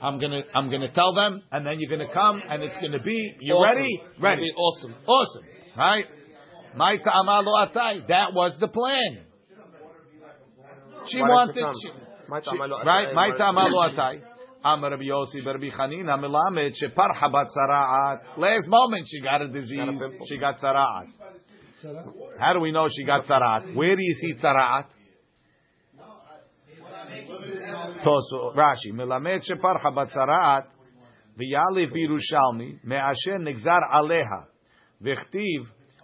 I'm 0.00 0.18
gonna, 0.18 0.42
I'm 0.54 0.70
gonna 0.70 0.92
tell 0.92 1.12
them, 1.14 1.42
and 1.50 1.66
then 1.66 1.80
you're 1.80 1.90
gonna 1.90 2.12
come, 2.12 2.40
and 2.48 2.62
it's 2.62 2.76
gonna 2.76 3.02
be, 3.02 3.34
you 3.40 3.54
Awesome. 3.54 3.76
ready? 3.76 4.02
Ready. 4.20 4.42
be 4.42 4.52
awesome. 4.52 4.94
Awesome. 5.06 5.44
Right? 5.76 6.04
My 6.76 6.96
ta'ama 6.98 7.42
lo 7.44 7.66
atai. 7.66 8.06
That 8.08 8.32
was 8.32 8.56
the 8.60 8.68
plan. 8.68 9.26
She 11.06 11.20
wanted, 11.20 11.64
she 11.82 11.88
she, 12.50 12.58
right? 12.58 13.14
My 13.14 13.30
ta'ama 13.36 13.66
lo 13.68 13.88
atai. 13.88 14.22
Amar 14.62 14.90
Rabbi 14.90 15.04
Yossi 15.04 15.44
Rabbi 15.44 15.70
Chanin, 15.70 16.04
Melamed 16.04 16.74
sheparha 16.74 17.32
bat 17.32 17.48
tzaraat. 17.48 18.36
Last 18.36 18.68
moment 18.68 19.06
she 19.06 19.20
got 19.22 19.40
a 19.40 19.48
disease. 19.48 19.80
She 20.28 20.36
got 20.36 20.58
tzaraat. 20.58 21.06
How 22.38 22.52
do 22.52 22.60
we 22.60 22.70
know 22.70 22.86
she 22.90 23.04
got 23.04 23.24
tzaraat? 23.24 23.74
Where 23.74 23.96
do 23.96 24.02
you 24.02 24.14
see 24.14 24.34
tzaraat? 24.34 24.84
Tosu 28.04 28.54
Rashi 28.54 28.92
Melamed 28.92 29.42
sheparha 29.50 29.94
bat 29.94 30.08
tzaraat. 30.10 30.66
V'yale 31.38 31.90
v'Yerushalmi 31.90 32.84
me'asher 32.84 33.38
nigzar 33.38 33.80
aleha. 33.90 34.44
V'chtiv 35.02 35.62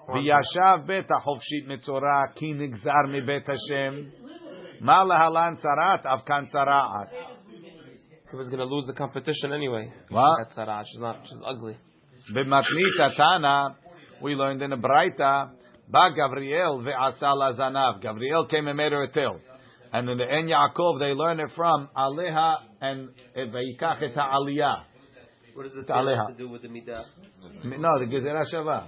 v'yashav 0.08 0.86
bet 0.86 1.08
ha'chovshit 1.10 1.66
metzora 1.68 2.34
ki 2.34 2.54
nigzar 2.54 3.06
mebet 3.08 3.46
Hashem. 3.46 4.12
Ma 4.80 5.04
lahalan 5.04 5.58
tzaraat 5.60 6.04
avkan 6.04 6.46
tzaraat 6.50 7.35
was 8.36 8.48
going 8.48 8.60
to 8.60 8.66
lose 8.66 8.86
the 8.86 8.92
competition 8.92 9.52
anyway. 9.52 9.92
What? 10.08 10.38
That's 10.38 10.54
Sarah. 10.54 10.84
She's 10.90 11.00
not. 11.00 11.20
She's 11.24 11.38
ugly. 11.44 11.76
B'matnita 12.34 13.16
Tana, 13.16 13.76
we 14.22 14.34
learned 14.34 14.62
in 14.62 14.72
a 14.72 14.76
Braita, 14.76 15.50
Ba 15.88 16.10
Gabriel 16.14 16.82
ve'asala 16.84 17.58
zanav. 17.58 18.00
Gabriel 18.02 18.46
came 18.46 18.66
and 18.66 18.76
made 18.76 18.92
her 18.92 19.04
a 19.04 19.12
tail. 19.12 19.40
And 19.92 20.08
in 20.08 20.18
the 20.18 20.24
En 20.24 20.48
Yaakov, 20.48 20.98
they 20.98 21.12
learn 21.12 21.38
it 21.38 21.50
from 21.54 21.88
Aleha 21.96 22.56
and 22.80 23.10
Veikach 23.36 24.02
et 24.02 24.14
Aliyah. 24.14 24.82
What 25.54 25.62
does 25.62 25.76
it 25.76 25.88
have 25.88 26.28
to 26.28 26.34
do 26.36 26.48
with 26.48 26.62
the 26.62 26.68
Midah? 26.68 27.04
No, 27.64 27.98
the 28.00 28.06
Gezerah 28.06 28.44
Shavah. 28.52 28.86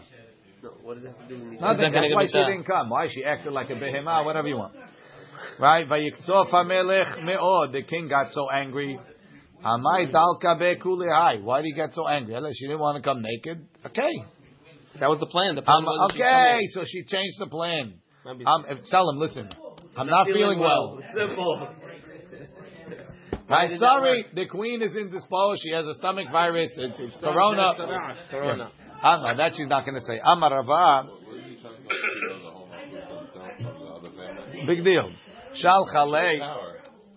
No, 0.63 0.71
what 0.83 0.97
does 0.97 1.05
it 1.05 1.09
have 1.09 1.29
to 1.29 1.29
do 1.29 1.43
with 1.43 1.53
Midah? 1.55 1.61
Nothing. 1.61 1.93
That's 1.93 2.15
why 2.15 2.27
she 2.27 2.33
didn't 2.33 2.65
come. 2.65 2.91
Why 2.91 3.09
she 3.09 3.25
acted 3.25 3.53
like 3.53 3.71
a 3.71 3.75
behemah, 3.75 4.25
whatever 4.25 4.49
you 4.49 4.57
want. 4.57 4.75
Right? 5.61 5.89
Vayikzof 5.89 6.51
HaMelech 6.51 7.23
me'od. 7.25 7.73
The 7.73 7.85
king 7.85 8.09
got 8.09 8.33
so 8.33 8.51
angry. 8.51 8.99
Amai 9.65 10.11
dalka 10.13 10.57
bekulihai. 10.61 11.43
Why 11.43 11.59
did 11.63 11.67
he 11.67 11.73
get 11.75 11.93
so 11.93 12.07
angry? 12.09 12.35
She 12.55 12.67
didn't 12.67 12.81
want 12.81 12.97
to 12.97 13.09
come 13.09 13.23
naked. 13.23 13.67
Okay. 13.87 14.13
That 15.01 15.09
was 15.11 15.19
the 15.21 15.27
plan. 15.27 15.55
The 15.55 15.63
plan 15.63 15.79
Um, 15.79 15.85
was 15.85 16.13
she 16.15 16.23
okay, 16.23 16.61
so 16.73 16.83
she 16.87 17.05
changed 17.05 17.37
the 17.41 17.47
plan. 17.47 17.95
come 18.25 18.41
in. 18.41 18.47
Um, 18.47 18.65
if- 18.69 18.85
tell 18.91 19.09
him, 19.11 19.19
listen. 19.19 19.49
I'm 19.97 20.07
not 20.09 20.27
feeling 20.27 20.59
well. 20.61 21.01
Simple. 21.15 21.69
Right? 23.49 23.73
Sorry, 23.77 24.27
the 24.35 24.47
queen 24.47 24.83
is 24.83 24.95
indisposed. 24.95 25.63
She 25.65 25.73
has 25.73 25.87
a 25.87 25.95
stomach 25.95 26.27
virus. 26.31 26.71
It's, 26.77 27.01
it's 27.01 27.17
corona. 27.19 27.73
Corona. 28.31 28.71
Amma, 29.03 29.35
that 29.37 29.53
she's 29.57 29.69
not 29.69 29.85
going 29.87 29.95
to 29.95 30.03
say. 30.07 30.21
Amma 30.23 30.51
Rava, 30.51 30.69
What 31.09 31.35
are 31.35 31.49
you 31.49 31.57
trying 31.57 31.77
to 31.77 31.89
tell 31.89 31.89
me? 31.89 31.89
He 31.89 32.27
was 32.29 32.45
a 32.45 32.51
home 32.51 32.69
office 32.69 33.09
for 33.09 33.19
himself 33.19 33.49
from 33.57 33.65
the 33.65 33.87
other 33.87 34.11
family? 34.11 34.67
big 34.67 34.85
deal. 34.85 35.11
Shal 35.55 35.87
Chalei. 35.95 36.39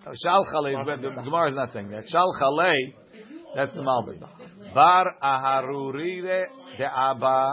Shal 0.03 0.45
Chalei, 0.53 0.85
but 0.85 1.01
the 1.01 1.09
Gemara 1.09 1.49
is 1.49 1.55
not 1.55 1.71
saying 1.71 1.89
that. 1.91 2.07
Shal 2.07 2.33
Chalei, 2.41 2.93
that's 3.55 3.73
the 3.73 3.81
Malbim. 3.81 4.19
Bar 4.73 5.15
Aharurire 5.21 6.47
de 6.77 6.85
Abba, 6.85 7.51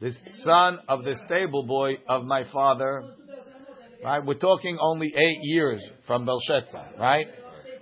the 0.00 0.12
son 0.44 0.80
of 0.88 1.04
the 1.04 1.16
stable 1.26 1.64
boy 1.64 1.94
of 2.08 2.24
my 2.24 2.44
father. 2.52 3.02
Right? 4.04 4.24
We're 4.24 4.34
talking 4.34 4.78
only 4.80 5.08
eight 5.16 5.38
years 5.42 5.82
from 6.06 6.26
Belshazzar, 6.26 6.90
right? 6.98 7.26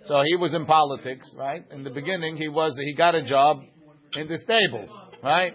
So 0.05 0.23
he 0.25 0.37
was 0.37 0.55
in 0.55 0.65
politics, 0.67 1.35
right? 1.37 1.65
In 1.73 1.83
the 1.83 1.91
beginning, 1.91 2.37
he 2.37 2.49
was 2.49 2.79
he 2.79 2.95
got 2.95 3.15
a 3.15 3.25
job 3.25 3.63
in 4.15 4.29
the 4.29 4.39
stables, 4.39 4.89
right? 5.23 5.55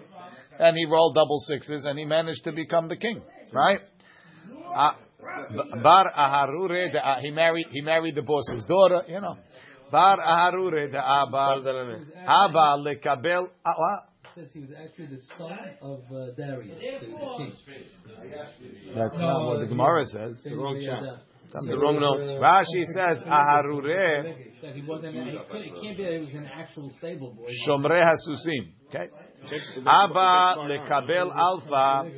And 0.58 0.76
he 0.76 0.84
rolled 0.84 1.14
double 1.14 1.38
sixes, 1.46 1.86
and 1.86 1.98
he 1.98 2.04
managed 2.04 2.44
to 2.44 2.52
become 2.52 2.88
the 2.88 2.96
king, 2.96 3.22
right? 3.52 3.80
Uh, 4.74 4.92
Bar 5.82 6.12
Aharure, 6.16 6.92
de- 6.92 7.06
uh, 7.06 7.20
he 7.20 7.30
married 7.30 7.66
he 7.70 7.80
married 7.80 8.14
the 8.14 8.22
boss's 8.22 8.64
daughter, 8.64 9.02
you 9.08 9.20
know. 9.20 9.36
Bar 9.90 10.18
Aharure 10.18 10.90
de 10.90 10.98
Abba, 10.98 11.62
Abba 12.26 12.82
lekabel. 12.82 13.44
uh, 13.64 13.72
what? 13.76 14.06
Says 14.34 14.48
he 14.52 14.60
was 14.60 14.70
actually 14.72 15.06
the 15.06 15.18
son 15.36 15.58
of 15.82 16.02
uh, 16.12 16.30
Darius, 16.36 16.80
the, 16.80 17.06
the 17.08 17.34
king. 17.36 17.52
That's 18.94 19.18
not 19.18 19.44
what 19.46 19.58
the 19.60 19.66
Gemara 19.66 20.04
says. 20.04 20.40
The 20.44 20.54
wrong 20.54 20.80
chap. 20.84 21.24
That's 21.52 21.66
the 21.66 21.76
wrong 21.76 21.98
note. 21.98 22.40
Rashi 22.40 22.84
says 22.94 23.24
Aharure 23.26 24.62
That 24.62 24.74
he 24.76 24.82
wasn't. 24.82 25.16
It, 25.16 25.34
it 25.34 25.82
can't 25.82 25.96
be 25.96 26.04
that 26.04 26.12
he 26.12 26.18
was 26.20 26.34
an 26.34 26.46
actual 26.46 26.90
stable 26.98 27.32
boy. 27.32 27.48
Shomrei 27.66 28.04
Hasusim. 28.04 28.72
Okay. 28.88 29.10
Abba 29.86 30.56
lekabel 30.68 31.34
alpha. 31.34 32.10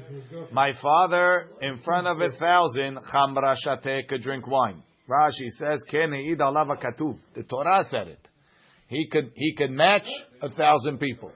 My 0.53 0.73
father, 0.81 1.49
in 1.61 1.79
front 1.85 2.07
of 2.07 2.21
a 2.21 2.31
thousand, 2.39 2.99
chamra 3.13 3.57
shateh 3.67 4.09
could 4.09 4.23
drink 4.23 4.47
wine. 4.47 4.83
Rashi 5.09 5.49
says, 5.59 5.83
Ken 5.89 6.13
eid 6.13 6.41
alava 6.41 6.77
katuv. 6.77 7.19
The 7.35 7.43
Torah 7.45 7.85
said 7.91 8.09
it. 8.09 8.29
He 8.89 9.09
could 9.11 9.33
he 9.35 9.55
could 9.57 9.71
match 9.71 10.07
a 10.43 10.51
thousand 10.51 10.99
people. 10.99 11.33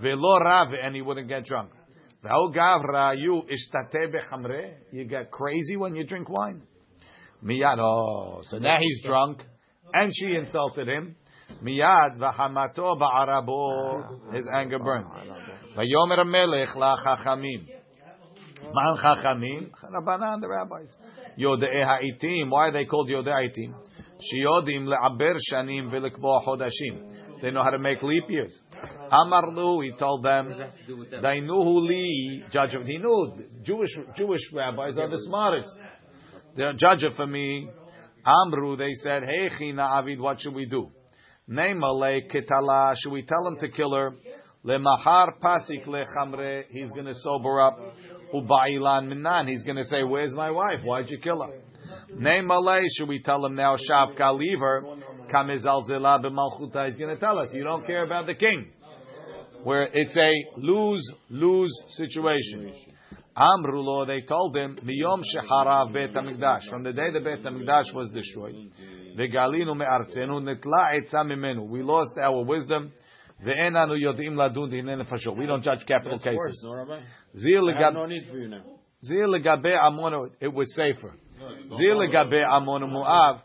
Velo 0.00 0.38
rav, 0.38 0.72
and 0.72 0.94
he 0.94 1.02
wouldn't 1.02 1.28
get 1.28 1.44
drunk. 1.44 1.70
You 4.92 5.04
get 5.08 5.30
crazy 5.30 5.76
when 5.76 5.94
you 5.94 6.04
drink 6.06 6.28
wine. 6.28 6.62
Miyad. 7.44 7.78
Oh, 7.78 8.40
so 8.44 8.58
now 8.58 8.78
he's 8.80 9.02
drunk, 9.04 9.42
and 9.92 10.12
she 10.14 10.36
insulted 10.36 10.86
him. 10.88 11.16
Miyad 11.62 12.18
v'hamato 12.18 12.98
ba'arabo. 12.98 14.34
His 14.34 14.46
anger 14.52 14.78
oh, 14.80 14.84
burned. 14.84 15.06
Vayomer 15.76 16.26
melech 16.26 16.68
la'chachamim. 16.76 17.66
Man 18.72 18.96
chachamim. 18.96 19.70
Rabbanan, 19.92 20.40
the 20.40 20.48
rabbis. 20.48 20.96
Yodei 21.38 21.84
ha'itim. 21.84 22.50
Why 22.50 22.68
are 22.68 22.72
they 22.72 22.84
called 22.84 23.08
Yodei 23.08 23.32
ha'itim? 23.32 23.74
Shiyodim 24.20 24.86
le'aber 24.86 25.36
shanim 25.52 25.90
v'lekbo 25.90 26.44
chodashim. 26.46 27.40
They 27.42 27.50
know 27.50 27.64
how 27.64 27.70
to 27.70 27.78
make 27.80 28.00
leap 28.04 28.30
years. 28.30 28.56
Amarlu, 29.10 29.84
he 29.84 29.92
told 29.98 30.24
them, 30.24 30.54
Dainuhu 30.88 31.88
li, 31.88 32.44
judge 32.52 32.74
of, 32.74 32.86
he 32.86 32.98
knew, 32.98 33.32
Jewish, 33.64 33.90
Jewish 34.16 34.52
rabbis 34.54 34.96
are 34.96 35.08
the 35.08 35.18
smartest. 35.18 35.68
They're 36.54 36.72
judge 36.74 37.02
it 37.02 37.14
for 37.16 37.26
me. 37.26 37.68
Amru, 38.24 38.76
they 38.76 38.92
said, 38.94 39.24
Hey, 39.24 39.48
China 39.58 39.82
Avid, 39.82 40.20
what 40.20 40.40
should 40.40 40.54
we 40.54 40.66
do? 40.66 40.92
Neimale 41.48 42.30
kitala, 42.30 42.94
should 42.96 43.12
we 43.12 43.22
tell 43.22 43.46
him 43.46 43.56
to 43.58 43.68
kill 43.68 43.94
her? 43.94 44.14
Lemahar 44.64 45.38
pasik 45.42 45.86
lechamre, 45.86 46.64
he's 46.70 46.90
going 46.92 47.06
to 47.06 47.14
sober 47.14 47.60
up. 47.60 47.78
Ubailan 48.32 49.08
minan, 49.08 49.48
he's 49.48 49.62
going 49.64 49.76
to 49.76 49.84
say, 49.84 50.04
Where's 50.04 50.32
my 50.32 50.50
wife? 50.50 50.80
Why'd 50.84 51.10
you 51.10 51.18
kill 51.18 51.42
her? 51.42 51.52
Neimale, 52.14 52.84
should 52.96 53.08
we 53.08 53.20
tell 53.22 53.44
him 53.44 53.56
now, 53.56 53.76
Shavka, 53.76 54.38
leave 54.38 54.60
her? 54.60 54.82
Kamizal 55.32 55.88
zela 55.88 56.22
b'malchuta, 56.24 56.88
he's 56.88 56.96
going 56.96 57.14
to 57.14 57.18
tell 57.18 57.38
us, 57.38 57.48
you 57.52 57.64
don't 57.64 57.84
care 57.86 58.04
about 58.04 58.26
the 58.26 58.34
king. 58.34 58.70
Where 59.64 59.88
it's 59.92 60.16
a 60.16 60.60
lose-lose 60.60 61.82
situation. 61.96 62.72
Amrulo, 63.36 64.06
they 64.06 64.20
told 64.22 64.56
him, 64.56 64.76
Miyom 64.84 65.22
sheharav 65.34 65.92
Beit 65.92 66.12
HaMikdash. 66.12 66.68
From 66.68 66.82
the 66.82 66.92
day 66.92 67.10
the 67.12 67.20
Beit 67.20 67.42
HaMikdash 67.42 67.94
was 67.94 68.10
destroyed, 68.12 68.54
Vegalinu 69.16 69.74
me'artzenu 69.74 70.40
netla 70.40 70.94
etza 70.94 71.24
mimenu. 71.24 71.68
We 71.68 71.82
lost 71.82 72.16
our 72.18 72.44
wisdom. 72.44 72.92
Ve'enanu 73.44 73.96
yodim 73.96 74.34
ladun 74.36 74.70
dinei 74.70 74.96
nefashot. 75.02 75.36
We 75.36 75.46
don't 75.46 75.62
judge 75.62 75.84
capital 75.86 76.18
That's 76.18 76.24
cases. 76.24 76.62
no, 76.64 76.74
Rabbi? 76.74 77.00
Zil 77.36 77.62
legab- 77.62 77.94
no 77.94 78.06
need 78.06 78.26
for 78.28 78.38
you 78.38 78.48
now. 78.48 78.62
zil 79.04 79.28
legabe 79.28 79.76
Amon, 79.76 80.30
it 80.40 80.52
was 80.52 80.74
safer. 80.74 81.12
Zil 81.76 81.96
legabe 81.96 82.44
Amon 82.44 82.82
Mu'av, 82.82 83.40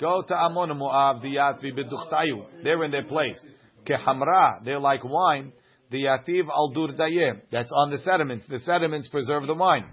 go 0.00 0.22
to 0.22 0.34
Amon 0.34 0.68
the 0.68 1.36
Yatvi 1.36 1.72
beduchtayu. 1.78 2.64
They're 2.64 2.82
in 2.84 2.90
their 2.90 3.04
place. 3.04 3.44
Kehamra, 3.84 4.64
they're 4.64 4.78
like 4.78 5.04
wine. 5.04 5.52
The 5.90 6.04
Yativ 6.04 6.48
al 6.48 6.72
Durdayeh, 6.74 7.42
that's 7.50 7.70
on 7.76 7.90
the 7.90 7.98
sediments. 7.98 8.46
The 8.48 8.60
sediments 8.60 9.08
preserve 9.08 9.46
the 9.46 9.54
wine. 9.54 9.84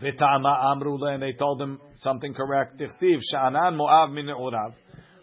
Vitama 0.00 0.66
Amrula, 0.66 1.14
and 1.14 1.22
they 1.22 1.32
told 1.32 1.60
him 1.60 1.80
something 1.96 2.34
correct. 2.34 2.78
Tichtiv, 2.78 3.18
Sha'anan 3.32 3.78
Moav 3.78 4.12
min 4.12 4.26
Urav. 4.26 4.74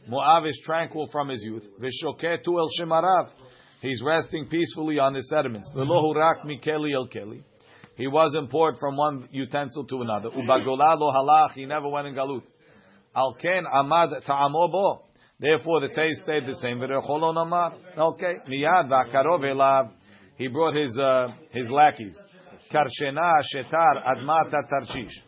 Moav 0.10 0.48
is 0.48 0.60
tranquil 0.66 1.08
from 1.12 1.30
his 1.30 1.44
youth. 1.44 1.64
Vishoketu 1.80 2.48
el 2.48 2.70
Shemarav. 2.80 3.30
He's 3.82 4.02
resting 4.02 4.48
peacefully 4.50 4.98
on 5.00 5.14
the 5.14 5.22
sediments. 5.24 5.70
Velohu 5.76 6.16
rak 6.16 6.44
mikeli 6.46 6.94
el 6.94 7.08
keli. 7.08 7.44
He 7.96 8.08
wasn't 8.08 8.50
poured 8.50 8.78
from 8.80 8.98
one 8.98 9.28
utensil 9.32 9.86
to 9.86 10.02
another. 10.02 10.30
Ubagolah 10.30 10.98
lo 10.98 11.12
halach. 11.12 11.52
He 11.54 11.66
never 11.66 11.90
went 11.90 12.08
in 12.08 12.16
galut. 12.16 12.44
Al 13.16 13.36
ken 13.40 13.66
amad 13.66 14.26
ta'amo 14.26 14.68
bo. 14.70 15.04
Therefore, 15.40 15.82
the 15.82 15.90
taste 15.90 16.22
stayed 16.24 16.48
the 16.48 16.56
same. 16.56 16.82
Okay. 16.82 18.36
Miyad 18.50 18.90
v'akarov 18.90 19.42
elav. 19.42 19.92
He 20.38 20.48
brought 20.48 20.76
his 20.76 20.98
uh, 20.98 21.28
his 21.52 21.70
lackeys. 21.70 22.18
Karshena 22.74 23.42
shetar 23.54 24.04
admata 24.04 24.68
tarshish. 24.70 25.22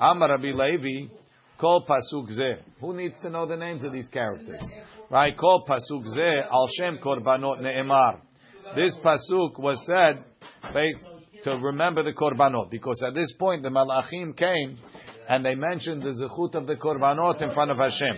Amar 0.00 0.30
Rabbi 0.30 0.52
Levi. 0.52 1.12
Kol 1.60 1.84
pasuk 1.84 2.30
zeh. 2.30 2.62
Who 2.80 2.94
needs 2.96 3.20
to 3.20 3.28
know 3.28 3.46
the 3.46 3.56
names 3.56 3.84
of 3.84 3.92
these 3.92 4.08
characters? 4.08 4.62
Right? 5.10 5.36
Kol 5.36 5.66
pasuk 5.68 6.06
zeh 6.16 6.46
al 6.50 6.68
shem 6.78 6.98
korbanot 7.04 7.60
ne'emar. 7.60 8.20
This 8.74 8.96
pasuk 9.04 9.58
was 9.58 9.84
said 9.86 10.24
to 11.42 11.50
remember 11.58 12.02
the 12.02 12.12
korbanot 12.12 12.70
because 12.70 13.02
at 13.06 13.14
this 13.14 13.32
point 13.38 13.62
the 13.62 13.68
malachim 13.68 14.34
came 14.36 14.78
and 15.28 15.44
they 15.44 15.54
mentioned 15.54 16.02
the 16.02 16.10
zechut 16.10 16.54
of 16.54 16.66
the 16.66 16.76
korbanot 16.76 17.42
in 17.42 17.50
front 17.50 17.70
of 17.70 17.76
Hashem. 17.76 18.16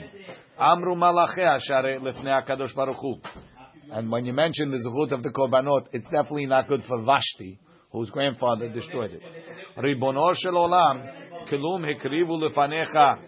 Amru 0.59 0.95
malachei 0.95 1.59
ashare 1.59 1.99
lifnei 1.99 2.47
Hakadosh 2.47 2.75
Baruch 2.77 2.97
Hu. 3.01 3.17
And 3.91 4.11
when 4.11 4.25
you 4.25 4.33
mention 4.33 4.71
the 4.71 4.79
zechut 4.79 5.13
of 5.13 5.23
the 5.23 5.31
korbanot, 5.31 5.89
it's 5.93 6.05
definitely 6.05 6.47
not 6.47 6.69
good 6.69 6.83
for 6.89 7.03
Vashti, 7.03 7.59
whose 7.93 8.11
grandfather 8.11 8.69
destroyed 8.71 9.13
it. 9.13 9.23
Ribono 9.77 10.33
shel 10.35 10.55
olam, 10.55 11.03
kelum 11.49 11.85
hekrivu 11.85 12.43
lefanecha, 12.43 13.19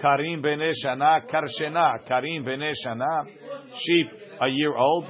karim 0.00 0.40
bene 0.40 0.72
shana, 0.84 1.20
karshena, 1.28 2.06
karim 2.06 2.44
bene 2.44 2.72
shana, 2.84 3.26
sheep 3.74 4.06
a 4.40 4.48
year 4.48 4.76
old, 4.76 5.06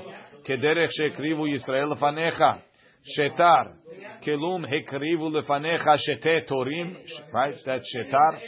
kederech 0.48 0.88
shekrivu 0.98 1.46
Yisrael 1.46 1.94
lefanecha, 1.94 2.62
shetar, 3.18 3.74
kelum 4.26 4.64
hekrivu 4.64 5.30
lefanecha 5.30 5.98
shete 5.98 6.48
torim, 6.50 6.96
right? 7.32 7.56
That's 7.66 7.94
shetar. 7.94 8.40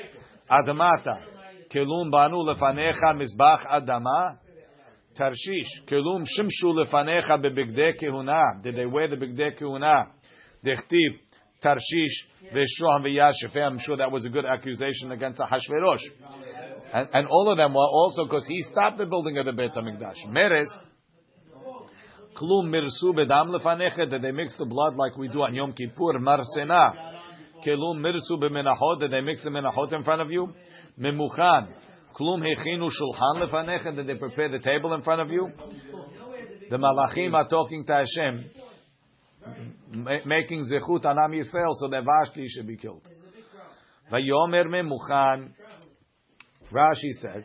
Admata, 0.50 1.22
kelum 1.70 2.11
banu 2.11 2.42
lefanecha 2.42 3.14
mizbach 3.14 3.66
adama. 3.66 4.38
Tarshish, 5.18 5.82
kelum 5.86 6.24
shimshu 6.24 6.74
lefanecha 6.74 7.42
bebigdei 7.42 7.94
kehuna. 7.98 8.62
Did 8.62 8.76
they 8.76 8.84
wear 8.84 9.09
the 9.09 9.16
bigdei 9.16 9.59
kehuna? 9.59 10.09
Dechtiv, 10.67 11.19
Tarshish. 11.62 12.27
I'm 12.53 13.79
sure 13.79 13.97
that 13.97 14.11
was 14.11 14.25
a 14.25 14.29
good 14.29 14.45
accusation 14.45 15.12
against 15.12 15.39
Ahashverosh. 15.39 16.01
And, 16.93 17.09
and 17.12 17.27
all 17.29 17.51
of 17.51 17.57
them 17.57 17.75
were 17.75 17.81
also 17.81 18.25
because 18.25 18.47
he 18.47 18.62
stopped 18.62 18.99
the 18.99 19.07
building 19.07 19.39
of 19.39 19.47
the 19.47 19.53
Beit 19.53 19.73
HaMikdash. 19.73 20.31
Meres, 20.31 20.71
Klum 22.37 22.69
mirsu 22.71 23.14
bedam 23.14 23.49
lefanecha, 23.49 24.11
that 24.11 24.21
they 24.21 24.31
mix 24.31 24.57
the 24.59 24.67
blood 24.67 24.95
like 24.97 25.17
we 25.17 25.29
do 25.29 25.43
on 25.43 25.55
Yom 25.55 25.73
Kippur, 25.73 26.19
marsena. 26.19 26.93
Kelum 27.67 28.01
mirsu 28.01 28.39
b'menachot. 28.39 29.01
Did 29.01 29.11
they 29.11 29.23
mix 29.23 29.43
the 29.43 29.51
menachot 29.51 29.93
in 29.95 30.03
front 30.03 30.21
of 30.21 30.31
you? 30.31 30.53
Memuchan. 31.01 31.69
Klum 32.14 32.43
hechinu 32.43 32.91
shulchan 32.91 33.43
lefanecha. 33.43 33.97
Did 33.97 34.07
they 34.07 34.14
prepare 34.17 34.51
the 34.51 34.59
table 34.59 34.93
in 34.93 35.03
front 35.03 35.23
of 35.23 35.31
you? 35.31 35.51
The 36.69 36.77
malachim 36.77 37.33
are 37.35 37.49
talking 37.49 37.85
to 37.87 37.93
Hashem, 37.93 38.45
making 40.26 40.66
zechut 40.66 41.05
on 41.05 41.18
Am 41.20 41.32
Yisrael, 41.32 41.74
so 41.80 41.88
that 41.89 42.03
Vashti 42.03 42.47
should 42.47 42.68
be 42.68 42.78
killed. 42.78 43.07
Vayomer 44.12 44.66
memuchan. 44.66 45.49
Rashi 46.72 47.12
says, 47.22 47.43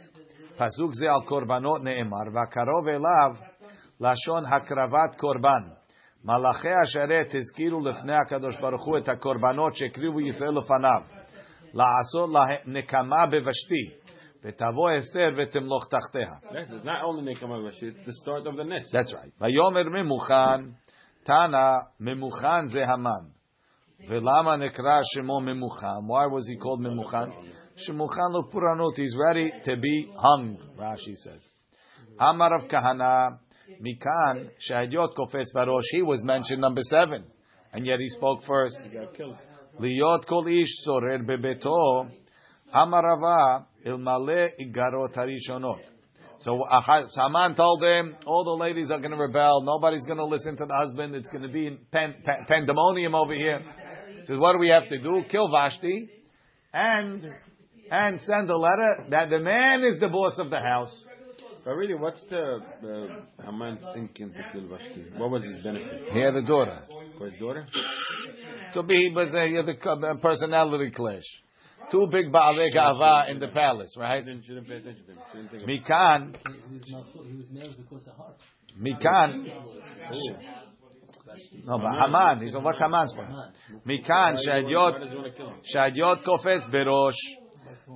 pasuk 0.59 0.95
ze 0.95 1.09
al 1.09 1.25
korbanot 1.29 1.83
neemar, 1.83 2.31
vakarov 2.31 2.87
elav 2.87 3.37
lashon 4.01 4.45
hakravat 4.45 5.17
korban. 5.19 5.73
מלאכי 6.25 6.69
השרת 6.83 7.35
הזכירו 7.35 7.81
לפני 7.81 8.15
הקדוש 8.15 8.61
ברוך 8.61 8.85
הוא 8.85 8.99
את 8.99 9.09
הקורבנות 9.09 9.77
שהקריבו 9.77 10.21
ישראל 10.21 10.59
לפניו, 10.59 11.01
לעשות 11.75 12.31
להם 12.31 12.77
נקמה 12.77 13.27
בבשתי, 13.27 13.85
ותבוא 14.45 14.91
אסתר 14.99 15.31
ותמלוך 15.39 15.89
תחתיה. 15.89 16.33
That's 16.51 16.73
it. 16.73 16.85
Not 16.85 17.05
only 17.05 17.35
Nekama 17.35 17.63
Vashi, 17.63 17.93
it's 17.93 18.07
the 18.07 18.13
start 18.23 18.47
of 18.47 18.57
the 18.57 18.65
nest. 18.65 18.93
That's 18.93 19.13
right. 19.13 19.31
ויאמר 19.41 19.89
ממוכן, 19.89 20.61
Tana 21.26 21.88
Memuchan 22.02 22.74
Zehaman. 22.74 23.32
Velama 24.10 24.58
Nekra 24.58 25.02
Shemo 25.16 25.42
Memuchan. 25.42 26.06
Why 26.08 26.26
was 26.26 26.48
he 26.48 26.58
called 26.58 26.82
Memuchan? 26.82 27.32
Shemuchan 27.88 28.32
lo 28.32 28.50
Puranot. 28.52 28.96
He's 28.96 29.16
ready 29.18 29.52
to 29.66 29.78
be 29.78 30.12
hung, 30.18 30.58
Rashi 30.80 31.16
says. 31.16 31.42
Amar 32.20 32.56
of 32.56 32.68
Kahana. 32.68 33.40
Mikan 33.82 34.50
Shahadiot 34.70 35.16
Kofetz 35.16 35.54
Barosh. 35.56 35.84
He 35.92 36.02
was 36.02 36.22
mentioned 36.24 36.60
number 36.62 36.82
seven. 36.84 37.24
And 37.72 37.86
yet 37.86 38.00
he 38.00 38.10
spoke 38.10 38.44
first. 38.46 38.80
Liot 39.80 40.28
Kol 40.28 40.48
Ish 40.48 40.68
Sorer 40.84 41.20
Bebeto. 41.20 42.10
Amarava 42.74 43.66
Ilmale 43.86 44.52
Igarot 44.60 45.16
Harishonot. 45.16 45.80
So 46.42 46.64
Aha- 46.64 47.06
Haman 47.16 47.56
told 47.56 47.84
him, 47.84 48.16
all 48.26 48.44
the 48.44 48.64
ladies 48.64 48.90
are 48.90 49.00
going 49.00 49.12
to 49.12 49.18
rebel. 49.18 49.62
Nobody's 49.62 50.06
going 50.06 50.18
to 50.18 50.26
listen 50.26 50.58
to 50.58 50.66
the 50.66 50.76
husband. 50.76 51.16
It's 51.16 51.30
going 51.30 51.44
to 51.44 51.50
be 51.50 51.78
pan, 51.92 52.16
pan, 52.26 52.46
pandemonium 52.48 53.14
over 53.14 53.34
here. 53.36 53.62
He 54.20 54.26
says, 54.26 54.38
what 54.38 54.54
do 54.54 54.60
we 54.60 54.70
have 54.70 54.88
to 54.90 55.00
do? 55.02 55.24
Kill 55.30 55.50
Vashti 55.52 56.10
and 56.74 57.30
and 57.92 58.22
send 58.22 58.50
a 58.50 58.58
letter 58.58 59.06
that 59.10 59.30
the 59.30 59.40
man 59.40 59.84
is 59.84 60.00
the 60.00 60.08
boss 60.08 60.40
of 60.40 60.50
the 60.50 60.60
house. 60.60 61.06
But 61.64 61.72
really, 61.72 61.94
what's 61.94 62.24
the 62.30 62.60
uh, 63.40 63.44
Haman's 63.46 63.86
thinking 63.94 64.32
to 64.32 64.44
kill 64.52 64.68
Vashti? 64.68 65.06
What 65.18 65.30
was 65.30 65.44
his 65.44 65.62
benefit? 65.64 66.10
He 66.12 66.20
had 66.20 66.36
a 66.36 66.42
daughter. 66.42 66.80
For 67.18 67.26
his 67.28 67.40
daughter? 67.40 67.68
Could 68.74 68.88
be 68.88 69.10
he 69.10 69.10
was 69.14 69.32
a, 69.34 69.46
he 69.46 69.56
had 69.56 69.68
a 69.68 70.08
a 70.08 70.18
personality 70.18 70.90
clash. 70.90 71.22
Two 71.91 72.09
big 72.11 72.33
Baalei 72.33 72.75
Ga'ava 72.75 73.31
in 73.31 73.39
the 73.39 73.49
palace, 73.49 73.95
right? 73.99 74.25
She 74.25 74.31
didn't, 74.31 74.43
she 74.45 74.49
didn't 74.55 74.67
pay 74.69 74.77
attention 74.77 75.05
to 75.07 75.13
him. 75.13 75.19
She 75.33 75.39
didn't 75.39 75.51
think 75.51 75.63
of 75.63 75.69
Mikan, 75.69 76.37
He 76.69 76.75
was 76.75 76.83
malchut- 76.93 77.27
he 77.31 77.37
was 77.37 77.49
male 77.51 77.75
because 77.79 78.09
of 78.09 78.17
her. 78.17 78.33
Mikan. 78.81 79.31
No, 81.65 81.79
but 81.79 81.93
Haman. 82.01 82.41
He's 82.43 82.55
what's 82.57 82.81
Haman's 82.81 83.13
point? 83.15 83.31
Mikan 83.87 84.35
Why 84.35 84.43
שהדיוט 84.45 84.99
does 85.01 85.11
he 85.11 85.17
want 85.17 85.27
to 85.27 85.33
kill 85.37 85.49
him? 85.49 85.61
שהדיוט 85.63 86.23
קופץ 86.25 86.67
בראש 86.73 87.15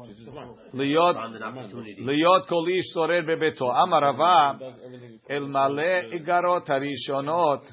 She's 0.06 0.18
his 0.18 0.28
wife. 0.28 0.74
להיות 0.74 1.16
Found 1.16 1.36
an 1.36 1.42
opportunity. 1.42 2.00
להיות 2.04 2.46
כל 2.48 2.64
איש 2.68 2.84
שורד 2.94 3.24
בביתו. 3.26 3.72
אמר 3.82 3.98
רבה 4.02 4.52
Does 4.58 4.62
everything 4.62 5.26
he's 5.26 5.30
אלמלא 5.30 5.82
איגרות 6.12 6.70
הראשונות 6.70 7.70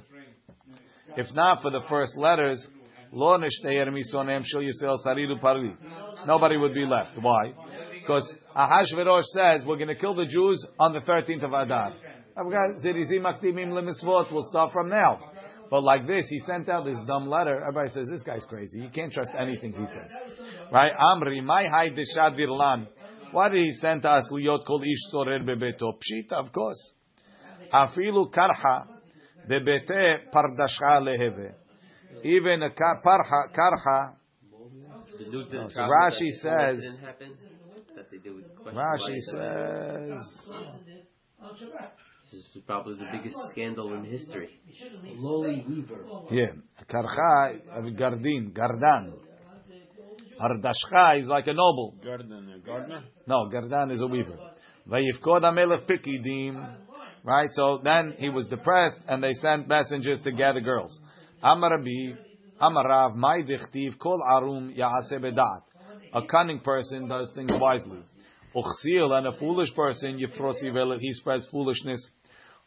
If 1.17 1.31
not 1.35 1.61
for 1.63 1.69
the 1.71 1.81
first 1.89 2.17
letters 2.17 2.69
לא 3.13 3.37
נשתער 3.37 3.89
משונאיהם 3.91 4.41
של 4.43 4.61
ישראל 4.61 4.93
שריד 5.03 5.31
ופרלי. 5.31 5.71
Nobody 6.26 6.56
would 6.56 6.74
be 6.74 6.86
left. 6.86 7.18
Why? 7.20 7.52
Because 8.00 8.32
Ahashverosh 8.56 9.24
says 9.24 9.64
we're 9.66 9.76
going 9.76 9.88
to 9.88 9.94
kill 9.94 10.14
the 10.14 10.26
Jews 10.26 10.64
on 10.78 10.92
the 10.92 11.00
13th 11.00 11.44
of 11.44 11.52
Adar. 11.52 11.94
We'll 14.32 14.44
start 14.50 14.72
from 14.72 14.88
now. 14.88 15.20
But 15.70 15.82
like 15.84 16.06
this, 16.06 16.26
he 16.28 16.38
sent 16.40 16.68
out 16.68 16.84
this 16.84 16.98
dumb 17.06 17.28
letter. 17.28 17.60
Everybody 17.60 17.90
says 17.90 18.06
this 18.10 18.22
guy's 18.22 18.44
crazy. 18.44 18.80
You 18.80 18.90
can't 18.94 19.12
trust 19.12 19.30
anything 19.38 19.72
he 19.72 19.86
says. 19.86 20.10
Right? 20.70 20.92
Amri, 20.94 21.42
my 21.42 21.64
deshad 21.64 22.38
virlan. 22.38 22.88
Why 23.30 23.48
did 23.48 23.64
he 23.64 23.72
send 23.72 24.04
us 24.04 24.28
liot 24.30 24.66
kol 24.66 24.82
ish 24.82 25.10
sorer 25.10 25.38
bebeto? 25.40 25.94
Pshita, 25.94 26.32
of 26.32 26.52
course. 26.52 26.92
Afilu 27.72 28.30
karha 28.30 28.86
debete 29.48 30.30
pardashcha 30.30 31.00
leheve. 31.00 31.54
Even 32.22 32.62
a 32.62 32.70
ka- 32.70 33.00
karha. 33.56 34.12
The 35.24 35.30
news 35.30 35.46
No, 35.52 35.68
so 35.68 35.80
Rashi 35.82 36.30
that 36.30 36.40
says- 36.42 36.84
incident 36.84 37.36
that 37.94 38.10
they 38.10 38.30
would 38.30 38.44
question 38.56 38.80
Rashi 38.80 39.18
says. 39.30 40.18
This 42.32 42.40
is 42.40 42.62
probably 42.66 42.94
the 42.94 43.06
biggest 43.12 43.36
scandal 43.50 43.92
in 43.94 44.04
history. 44.04 44.48
Lowly 45.14 45.64
weaver. 45.68 46.06
Yeah, 46.30 46.52
karcha 46.88 47.60
of 47.72 47.84
gardin, 47.94 48.52
gardan. 48.52 49.12
Ardashcha 50.40 51.20
is 51.20 51.28
like 51.28 51.46
a 51.46 51.52
noble. 51.52 51.94
garden, 52.02 52.32
uh, 52.32 52.66
gardener. 52.66 53.04
No, 53.26 53.48
gardan 53.48 53.92
is 53.92 54.00
a 54.00 54.06
weaver. 54.06 54.38
Vayifkod 54.88 55.42
amelech 55.42 55.86
pikidim. 55.86 56.78
Right, 57.22 57.50
so 57.52 57.78
then 57.84 58.14
he 58.18 58.28
was 58.30 58.48
depressed, 58.48 58.98
and 59.06 59.22
they 59.22 59.34
sent 59.34 59.68
messengers 59.68 60.20
to 60.22 60.32
gather 60.32 60.60
girls. 60.60 60.98
Amar 61.42 61.78
Rabbi, 62.62 62.70
Amar 62.70 62.88
Rav, 62.88 63.16
my 63.16 63.42
kol 63.98 64.20
arum 64.22 64.74
bedat. 64.74 65.62
A 66.14 66.22
cunning 66.26 66.60
person 66.60 67.08
does 67.08 67.30
things 67.34 67.52
wisely. 67.58 67.98
Uchsil, 68.54 69.12
and 69.12 69.26
a 69.26 69.38
foolish 69.38 69.74
person, 69.74 70.18
yifrosi 70.18 70.72
velet, 70.72 70.98
he 71.00 71.12
spreads 71.14 71.48
foolishness. 71.50 72.06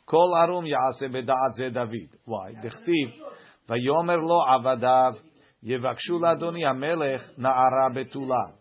Kol 0.08 0.36
arum 0.36 0.66
yaaseh 0.66 1.10
bedat 1.10 1.56
ze 1.58 1.70
David. 1.70 2.10
Why? 2.26 2.54
Dichtiv, 2.54 3.14
vayomer 3.70 4.22
lo 4.22 4.42
avadav, 4.42 5.16
yevakshu 5.64 6.20
ladoni 6.20 6.64
amelech 6.64 7.22
na'ara 7.40 7.92
betula. 7.96 8.54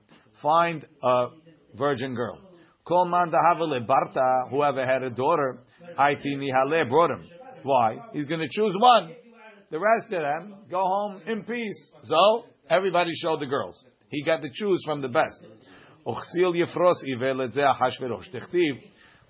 Find 0.42 0.86
a 1.02 1.26
virgin 1.74 2.14
girl. 2.14 2.38
Kol 2.84 3.06
man 3.06 3.32
dahavale 3.32 3.86
barta, 3.86 4.50
whoever 4.50 4.86
had 4.86 5.02
a 5.02 5.10
daughter, 5.10 5.60
aiti 5.98 6.36
nihale, 6.36 6.88
brought 6.88 7.10
him. 7.10 7.24
Why? 7.62 7.96
He's 8.12 8.26
going 8.26 8.40
to 8.40 8.48
choose 8.50 8.76
one. 8.78 9.14
The 9.71 9.79
rest 9.79 10.11
of 10.11 10.21
them 10.21 10.55
go 10.69 10.79
home 10.79 11.21
in 11.27 11.43
peace. 11.43 11.91
So 12.03 12.45
everybody 12.69 13.11
showed 13.21 13.39
the 13.39 13.45
girls. 13.45 13.83
He 14.09 14.23
got 14.23 14.41
to 14.41 14.49
choose 14.51 14.83
from 14.85 15.01
the 15.01 15.09
best. 15.09 15.43
Uchsil 16.05 16.55
yifros 16.55 17.03
ivel 17.07 17.41
et 17.43 17.51
zeh 17.51 17.63
Ahashverosh. 17.63 18.33
Tichtiv, 18.33 18.81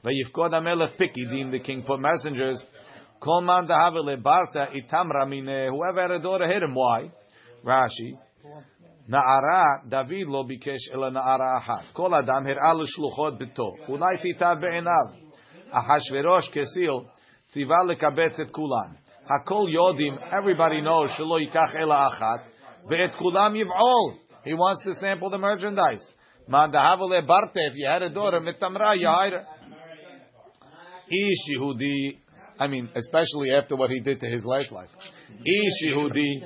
vayifkod 0.03 0.53
amelech 0.53 0.97
pikidim, 0.97 1.51
the 1.51 1.59
king 1.59 1.83
put 1.83 1.99
messengers. 1.99 2.63
Kol 3.19 3.41
man 3.41 3.67
dahavale 3.67 4.21
barta 4.21 4.73
itam 4.73 5.09
ramine, 5.09 5.69
whoever 5.69 6.01
had 6.01 6.11
a 6.11 6.19
daughter 6.19 6.47
hit 6.47 6.63
him. 6.63 6.73
Why? 6.73 7.11
Rashi. 7.65 8.17
נערה, 9.09 9.65
דוד 9.85 10.27
לא 10.27 10.43
ביקש 10.47 10.93
אלא 10.93 11.09
נערה 11.09 11.57
אחת. 11.57 11.93
כל 11.93 12.13
אדם 12.13 12.47
הראה 12.47 12.73
לשלוחות 12.73 13.37
ביתו. 13.37 13.75
אולי 13.87 14.17
תיטב 14.21 14.55
בעיניו. 14.61 15.29
אחשורוש 15.71 16.49
כסיל 16.49 16.91
ציווה 17.47 17.83
לקבץ 17.87 18.39
את 18.39 18.51
כולן. 18.51 18.93
Hakol 19.30 19.68
Yodim, 19.74 20.18
everybody 20.32 20.80
knows, 20.80 21.10
Shelo 21.18 21.38
Yikach 21.40 21.74
Ela 21.80 22.10
Achat, 22.12 22.44
Ve'et 22.90 23.16
Kulam 23.18 23.54
Yiv'ol. 23.54 24.16
He 24.44 24.52
wants 24.54 24.84
to 24.84 24.94
sample 25.00 25.30
the 25.30 25.38
merchandise. 25.38 26.04
Mandahavale 26.48 27.26
Barte, 27.26 27.52
if 27.54 27.74
you 27.74 27.86
had 27.86 28.02
a 28.02 28.10
daughter, 28.10 28.40
Mitamra, 28.40 28.94
you 28.98 29.08
He 29.08 29.30
her. 29.32 29.46
Ish 31.08 31.58
Yehudi, 31.58 32.18
I 32.58 32.66
mean, 32.66 32.88
especially 32.94 33.50
after 33.50 33.76
what 33.76 33.90
he 33.90 34.00
did 34.00 34.20
to 34.20 34.26
his 34.26 34.44
last 34.44 34.70
life. 34.70 34.88
Ish 35.44 35.92
Yehudi. 35.92 36.40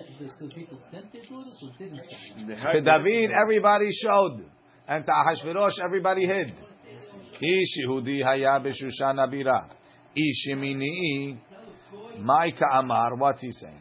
To 2.73 2.81
David, 2.81 3.31
everybody 3.43 3.91
showed. 3.93 4.45
And 4.87 5.05
to 5.05 5.11
Ahashverosh, 5.11 5.81
everybody 5.85 6.27
hid. 6.27 6.55
Ish 7.41 7.87
Yehudi 7.87 8.23
Haya 8.23 8.61
B'Shushan 8.61 9.17
Abira. 9.17 9.69
Ish 10.17 10.49
Yemini'i. 10.49 11.39
Micah 12.19 12.79
Amar, 12.81 13.17
what's 13.17 13.41
he 13.41 13.51
saying? 13.51 13.81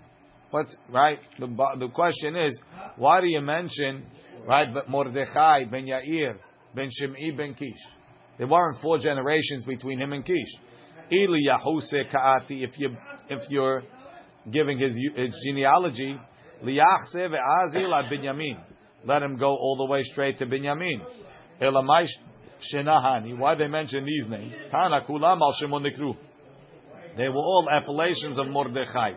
What's 0.52 0.76
right? 0.90 1.20
The 1.40 1.48
the 1.80 1.90
question 1.90 2.36
is, 2.36 2.58
why 2.96 3.22
do 3.22 3.28
you 3.28 3.42
mention 3.42 4.06
right? 4.48 4.74
But 4.74 4.90
Mordechai 4.90 5.66
ben 5.66 5.86
Yair 5.86 6.36
ben 6.74 6.90
Shimei 6.92 7.32
ben 7.32 7.54
Kish. 7.54 7.84
There 8.38 8.48
weren't 8.48 8.82
four 8.82 8.98
generations 9.00 9.66
between 9.66 10.00
him 10.00 10.14
and 10.14 10.24
Kish. 10.24 10.54
Ili 11.12 11.48
Yahuse 11.50 12.12
Kaati. 12.14 12.64
If 12.64 12.78
you 12.78 12.96
if 13.30 13.50
you're 13.50 13.84
giving 14.50 14.80
his 14.80 14.94
his 15.16 15.36
genealogy, 15.46 16.18
Liachse 16.64 17.16
ve'azil 17.16 18.10
Binyamin. 18.12 18.58
Let 19.04 19.22
him 19.22 19.38
go 19.38 19.48
all 19.48 19.76
the 19.78 19.86
way 19.86 20.04
straight 20.04 20.38
to 20.40 20.46
Binyamin. 20.46 21.02
Elamai 21.62 22.06
Shenahani. 22.74 23.38
Why 23.38 23.56
they 23.56 23.68
mention 23.68 24.06
these 24.06 24.28
names? 24.30 24.56
Tana 24.72 25.02
kulam 25.08 25.42
al 25.42 25.54
Shimon 25.60 25.84
Nikru. 25.84 26.16
They 27.18 27.30
were 27.30 27.36
all 27.36 27.68
appellations 27.70 28.38
of 28.38 28.48
Mordechai. 28.48 29.12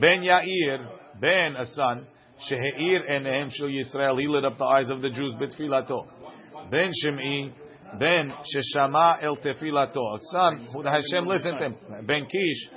Ben 0.00 0.22
Yair, 0.22 0.88
Ben, 1.20 1.56
a 1.56 1.66
son, 1.66 2.06
Sheheir 2.50 3.08
enehem 3.08 3.50
shel 3.52 3.68
Yisrael. 3.68 4.20
He 4.20 4.26
lit 4.26 4.44
up 4.44 4.58
the 4.58 4.64
eyes 4.64 4.90
of 4.90 5.00
the 5.00 5.10
Jews 5.10 5.34
bitfilato. 5.34 6.06
Ben 6.70 6.90
Shim'i, 7.04 7.52
Ben 7.98 8.32
Sheshama 8.32 9.22
el 9.22 9.36
tefilato. 9.36 10.16
a 10.16 10.18
Son, 10.32 10.66
who 10.72 10.82
Hashem 10.82 11.26
listened 11.26 11.58
to 11.58 11.64
him. 11.66 12.06
Ben 12.06 12.26
Kish, 12.26 12.70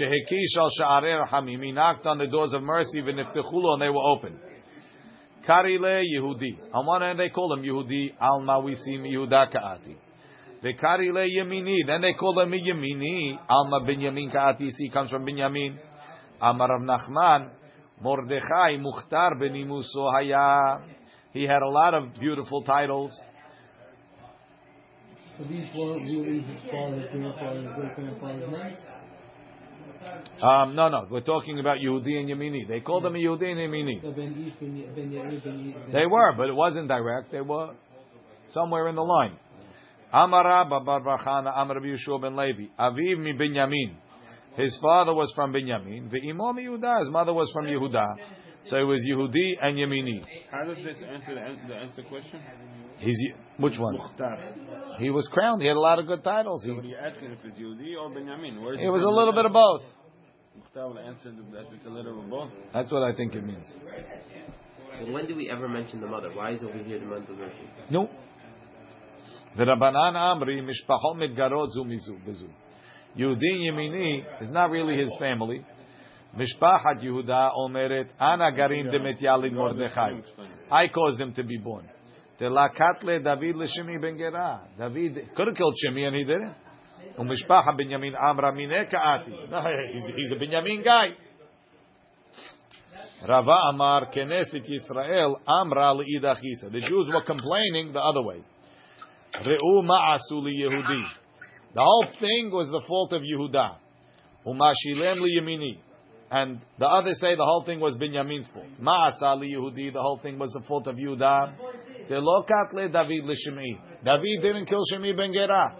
Shehekish 0.00 0.56
al 0.58 0.70
Sha'arer 0.80 1.28
Hamim. 1.28 1.62
He 1.62 1.72
knocked 1.72 2.06
on 2.06 2.18
the 2.18 2.26
doors 2.26 2.52
of 2.52 2.62
mercy, 2.62 3.00
v'niftechulo, 3.02 3.74
and 3.74 3.82
they 3.82 3.90
were 3.90 4.02
open. 4.02 4.38
Karile 5.46 6.02
Yehudi. 6.02 6.58
On 6.72 6.86
one 6.86 7.02
hand, 7.02 7.18
they 7.18 7.28
call 7.28 7.52
him 7.52 7.62
Yehudi, 7.62 8.14
al 8.18 8.40
Mawisim 8.40 9.02
Yehuda 9.02 9.52
Ka'ati. 9.52 9.96
The 10.64 10.72
Karile 10.72 11.26
Yemini. 11.28 11.86
Then 11.86 12.00
they 12.00 12.14
call 12.14 12.40
him 12.40 12.50
Yemini, 12.50 13.38
Alma 13.50 13.80
Binyamin 13.86 14.32
Ka'ati. 14.32 14.70
See, 14.70 14.88
comes 14.88 15.10
from 15.10 15.26
Binyamin. 15.26 15.76
Amar 16.40 16.68
Rav 16.70 16.80
Nachman, 16.80 17.50
Mordechai 18.00 18.78
Mukhtar 18.78 19.34
Benimuso 19.38 20.10
Haya. 20.10 20.80
He 21.34 21.42
had 21.42 21.60
a 21.62 21.68
lot 21.68 21.92
of 21.92 22.14
beautiful 22.18 22.62
titles. 22.62 23.12
So 25.36 25.44
these 25.44 25.64
were 25.76 25.96
really 25.96 26.40
his 26.40 26.60
father, 26.70 27.08
grandfather, 27.12 27.74
great 27.76 27.94
grandfather's 27.94 28.50
names. 28.50 28.78
Um, 30.42 30.74
no, 30.74 30.88
no, 30.88 31.06
we're 31.10 31.20
talking 31.20 31.58
about 31.58 31.76
Yehudi 31.76 32.18
and 32.18 32.28
Yemini. 32.28 32.66
They 32.66 32.80
called 32.80 33.04
them 33.04 33.14
Yehudi 33.14 33.50
and 33.50 33.58
Yemini. 33.58 34.00
So 34.00 34.12
Ben 34.12 34.32
Ish, 34.46 34.58
Ben 34.60 34.76
Ye- 34.76 34.86
Ben 34.94 35.10
Yair, 35.10 35.92
They 35.92 36.06
were, 36.06 36.32
but 36.36 36.48
it 36.48 36.54
wasn't 36.54 36.88
direct. 36.88 37.32
They 37.32 37.42
were 37.42 37.74
somewhere 38.48 38.88
in 38.88 38.94
the 38.94 39.02
line. 39.02 39.36
Amar 40.14 40.44
Rabba 40.44 40.80
bar 40.80 41.00
Bachana, 41.00 41.52
Amar 41.56 41.74
Rabbi 41.76 41.88
Yeshua 41.88 42.22
ben 42.22 42.36
Levi. 42.36 42.68
Aviv 42.78 43.18
mi 43.18 43.32
Binyamin. 43.32 43.96
His 44.54 44.78
father 44.80 45.12
was 45.12 45.32
from 45.34 45.52
Binyamin. 45.52 46.08
Ve'imo 46.08 46.54
mi 46.54 46.66
Yehuda. 46.66 47.00
His 47.00 47.10
mother 47.10 47.34
was 47.34 47.50
from 47.52 47.64
Yehuda. 47.66 48.14
So 48.66 48.78
it 48.78 48.84
was 48.84 49.00
Yehudi 49.00 49.58
and 49.60 49.76
Yemini. 49.76 50.24
How 50.52 50.64
does 50.64 50.76
this 50.76 50.96
answer 51.12 51.34
the, 51.34 51.68
the 51.68 51.74
answer 51.74 52.02
question? 52.04 52.40
He's 52.98 53.20
which 53.58 53.76
one? 53.76 53.96
Mukhtar. 53.96 54.54
He 54.98 55.10
was 55.10 55.28
crowned. 55.32 55.60
He 55.60 55.66
had 55.66 55.76
a 55.76 55.80
lot 55.80 55.98
of 55.98 56.06
good 56.06 56.22
titles. 56.22 56.64
He, 56.64 56.70
what 56.70 56.84
are 56.84 56.86
you 56.86 56.96
asking 56.96 57.32
if 57.32 57.38
it's 57.44 57.58
Yehudi 57.58 58.00
or 58.00 58.14
Benjamin? 58.14 58.62
Where 58.62 58.74
is 58.74 58.80
it 58.80 58.88
was 58.88 59.02
a 59.02 59.08
little 59.08 59.32
bit 59.32 59.46
of 59.46 59.52
both. 59.52 59.82
Mukhtar 60.56 60.88
will 60.90 60.98
answer 61.00 61.32
that 61.52 61.64
it's 61.74 61.86
a 61.86 61.90
little 61.90 62.22
of 62.22 62.30
both. 62.30 62.50
That's 62.72 62.92
what 62.92 63.02
I 63.02 63.12
think 63.14 63.34
it 63.34 63.44
means. 63.44 63.76
But 65.00 65.12
when 65.12 65.26
do 65.26 65.34
we 65.34 65.50
ever 65.50 65.68
mention 65.68 66.00
the 66.00 66.06
mother? 66.06 66.30
Why 66.32 66.52
is 66.52 66.62
over 66.62 66.78
here 66.78 67.00
the 67.00 67.06
mother 67.06 67.24
mentioned? 67.32 67.68
No. 67.90 68.08
The 69.56 69.64
V'Rabanan 69.64 70.14
Amri 70.16 70.60
mishpachot 70.60 71.16
mitgarot 71.16 71.70
zu 71.70 71.84
bezu. 71.84 72.48
Yehudin 73.16 73.70
Yemini 73.70 74.24
is 74.42 74.50
not 74.50 74.70
really 74.70 74.96
his 74.96 75.14
family. 75.18 75.64
Mishpachat 76.36 77.02
Yehuda 77.02 77.52
omeret 77.56 78.08
ana 78.18 78.50
garim 78.50 78.92
demet 78.92 79.22
yalid 79.22 79.52
Mordechai. 79.52 80.20
I 80.70 80.88
caused 80.88 81.20
him 81.20 81.32
to 81.34 81.44
be 81.44 81.58
born. 81.58 81.88
Telakatle 82.40 83.22
David 83.22 83.54
l'Shimi 83.56 84.00
ben 84.00 84.16
Gera. 84.18 84.62
David 84.76 85.30
could 85.36 85.46
have 85.46 85.56
killed 85.56 85.74
Shimi 85.86 86.04
and 86.04 86.16
he 86.16 86.24
didn't. 86.24 86.54
Umishpacha 87.16 87.78
Binyamin 87.78 88.14
Amra 88.20 88.52
mineka 88.52 88.94
ati. 88.94 89.30
He's 90.16 90.32
a 90.32 90.34
Binyamin 90.34 90.82
guy. 90.82 91.10
Rava 93.28 93.56
Amar 93.70 94.10
Keneset 94.12 94.68
Yisrael 94.68 95.36
Amra 95.46 95.92
l'Idachisa. 95.94 96.72
The 96.72 96.80
Jews 96.80 97.08
were 97.12 97.22
complaining 97.22 97.92
the 97.92 98.00
other 98.00 98.22
way. 98.22 98.42
Re'u 99.42 99.82
ma'asu 99.82 100.42
Yehudi. 100.42 101.02
The 101.74 101.80
whole 101.80 102.06
thing 102.20 102.50
was 102.52 102.70
the 102.70 102.82
fault 102.86 103.12
of 103.12 103.22
Yehuda. 103.22 103.76
Umashilem 104.46 105.20
Yemini. 105.22 105.78
And 106.30 106.60
the 106.78 106.86
others 106.86 107.20
say 107.20 107.34
the 107.34 107.44
whole 107.44 107.64
thing 107.64 107.80
was 107.80 107.96
Binyamin's 107.96 108.48
fault. 108.50 108.66
Ma'asa 108.80 109.42
Yehudi. 109.42 109.92
The 109.92 110.00
whole 110.00 110.18
thing 110.18 110.38
was 110.38 110.52
the 110.52 110.64
fault 110.68 110.86
of 110.86 110.96
Yehuda. 110.96 111.54
Telokat 112.08 112.72
le 112.72 112.88
David 112.88 113.24
l'Shimi. 113.24 113.78
David 114.04 114.42
didn't 114.42 114.66
kill 114.66 114.82
Shimi 114.92 115.16
ben 115.16 115.32
Gera. 115.32 115.76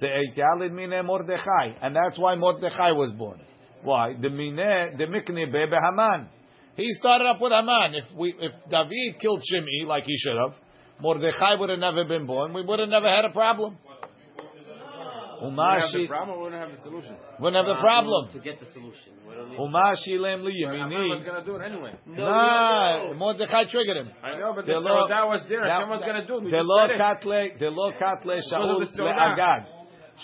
The 0.00 0.70
mine 0.72 1.04
Mordechai. 1.04 1.76
And 1.82 1.94
that's 1.94 2.18
why 2.18 2.34
Mordechai 2.36 2.92
was 2.92 3.12
born. 3.12 3.40
Why? 3.82 4.14
The 4.18 4.30
mine, 4.30 4.96
the 4.96 5.06
mikne 5.06 5.52
be. 5.52 6.82
He 6.82 6.90
started 6.94 7.26
up 7.26 7.40
with 7.40 7.52
Haman. 7.52 7.94
If 7.94 8.16
we, 8.16 8.34
if 8.38 8.52
David 8.70 9.20
killed 9.20 9.42
Shimi 9.42 9.86
like 9.86 10.04
he 10.04 10.16
should 10.16 10.36
have, 10.36 10.54
Mordechai 11.00 11.54
would 11.58 11.70
have 11.70 11.78
never 11.78 12.04
been 12.04 12.26
born. 12.26 12.52
We 12.54 12.62
would 12.62 12.78
have 12.78 12.88
never 12.88 13.08
had 13.08 13.24
a 13.24 13.30
problem. 13.30 13.76
We 15.42 15.50
wouldn't 15.50 15.58
have 15.58 15.92
the 15.92 15.98
Umashi 15.98 16.08
problem, 16.08 16.38
we 16.38 16.44
wouldn't 16.44 16.62
have 16.62 16.72
the 16.72 16.82
solution. 16.82 17.16
wouldn't 17.40 17.66
have 17.66 17.76
the 17.76 17.80
problem. 17.82 18.30
To 18.32 18.38
get 18.38 18.60
the 18.60 18.66
solution. 18.66 19.12
We 19.28 19.34
don't 19.34 19.50
need- 19.50 19.58
Umashi 19.58 20.18
lem 20.18 20.40
Haman 20.40 20.44
was 20.46 20.54
liyamini. 20.54 21.24
going 21.24 21.40
to 21.40 21.44
do 21.44 21.56
it 21.56 21.62
anyway. 21.66 21.92
Nah, 22.06 23.12
Mordechai 23.14 23.64
triggered 23.64 23.96
him. 23.98 24.10
I 24.22 24.38
know, 24.38 24.52
but 24.54 24.64
The 24.64 24.74
the 24.74 24.80
law- 24.80 25.06
that 25.08 25.26
was 25.28 25.44
there. 25.48 25.60
Now- 25.66 25.70
Hashem 25.84 25.88
was 25.90 26.00
going 26.02 26.20
to 26.22 26.26
do 26.26 26.36
it. 26.38 26.44
We 26.44 26.50
The 26.50 26.56
just 26.58 26.68
lo 26.68 26.78
said 26.86 26.90
it. 26.92 26.98
katle, 26.98 27.58
the 27.58 27.70
lo 27.70 27.90
katle 27.92 28.38
Shaul 28.50 28.82
of 28.82 28.88
le 28.98 29.10
Agag. 29.12 29.66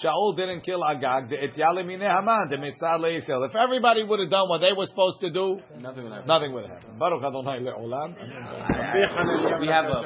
Shaul 0.03 0.37
didn't 0.37 0.61
kill 0.61 0.85
Agag. 0.85 1.29
The 1.29 1.37
etyale 1.37 1.85
mine 1.85 1.99
Haman. 2.01 2.47
The 2.49 2.59
mitzvah 2.59 2.97
leisel. 3.03 3.45
If 3.51 3.57
everybody 3.57 4.05
would 4.05 4.21
have 4.21 4.31
done 4.31 4.49
what 4.49 4.61
they 4.61 4.73
were 4.73 4.87
supposed 4.87 5.19
to 5.21 5.31
do, 5.33 5.59
Nothing 5.81 6.05
will 6.05 6.13
happen. 6.13 6.29
nothing 6.29 6.53
would 6.55 6.65
have 6.65 6.77
happened. 6.79 6.99
Baruch 7.01 7.25
Adonai 7.25 7.59
le'olam. 7.59 8.15
We 9.61 9.67
have 9.67 9.85
a 9.87 9.99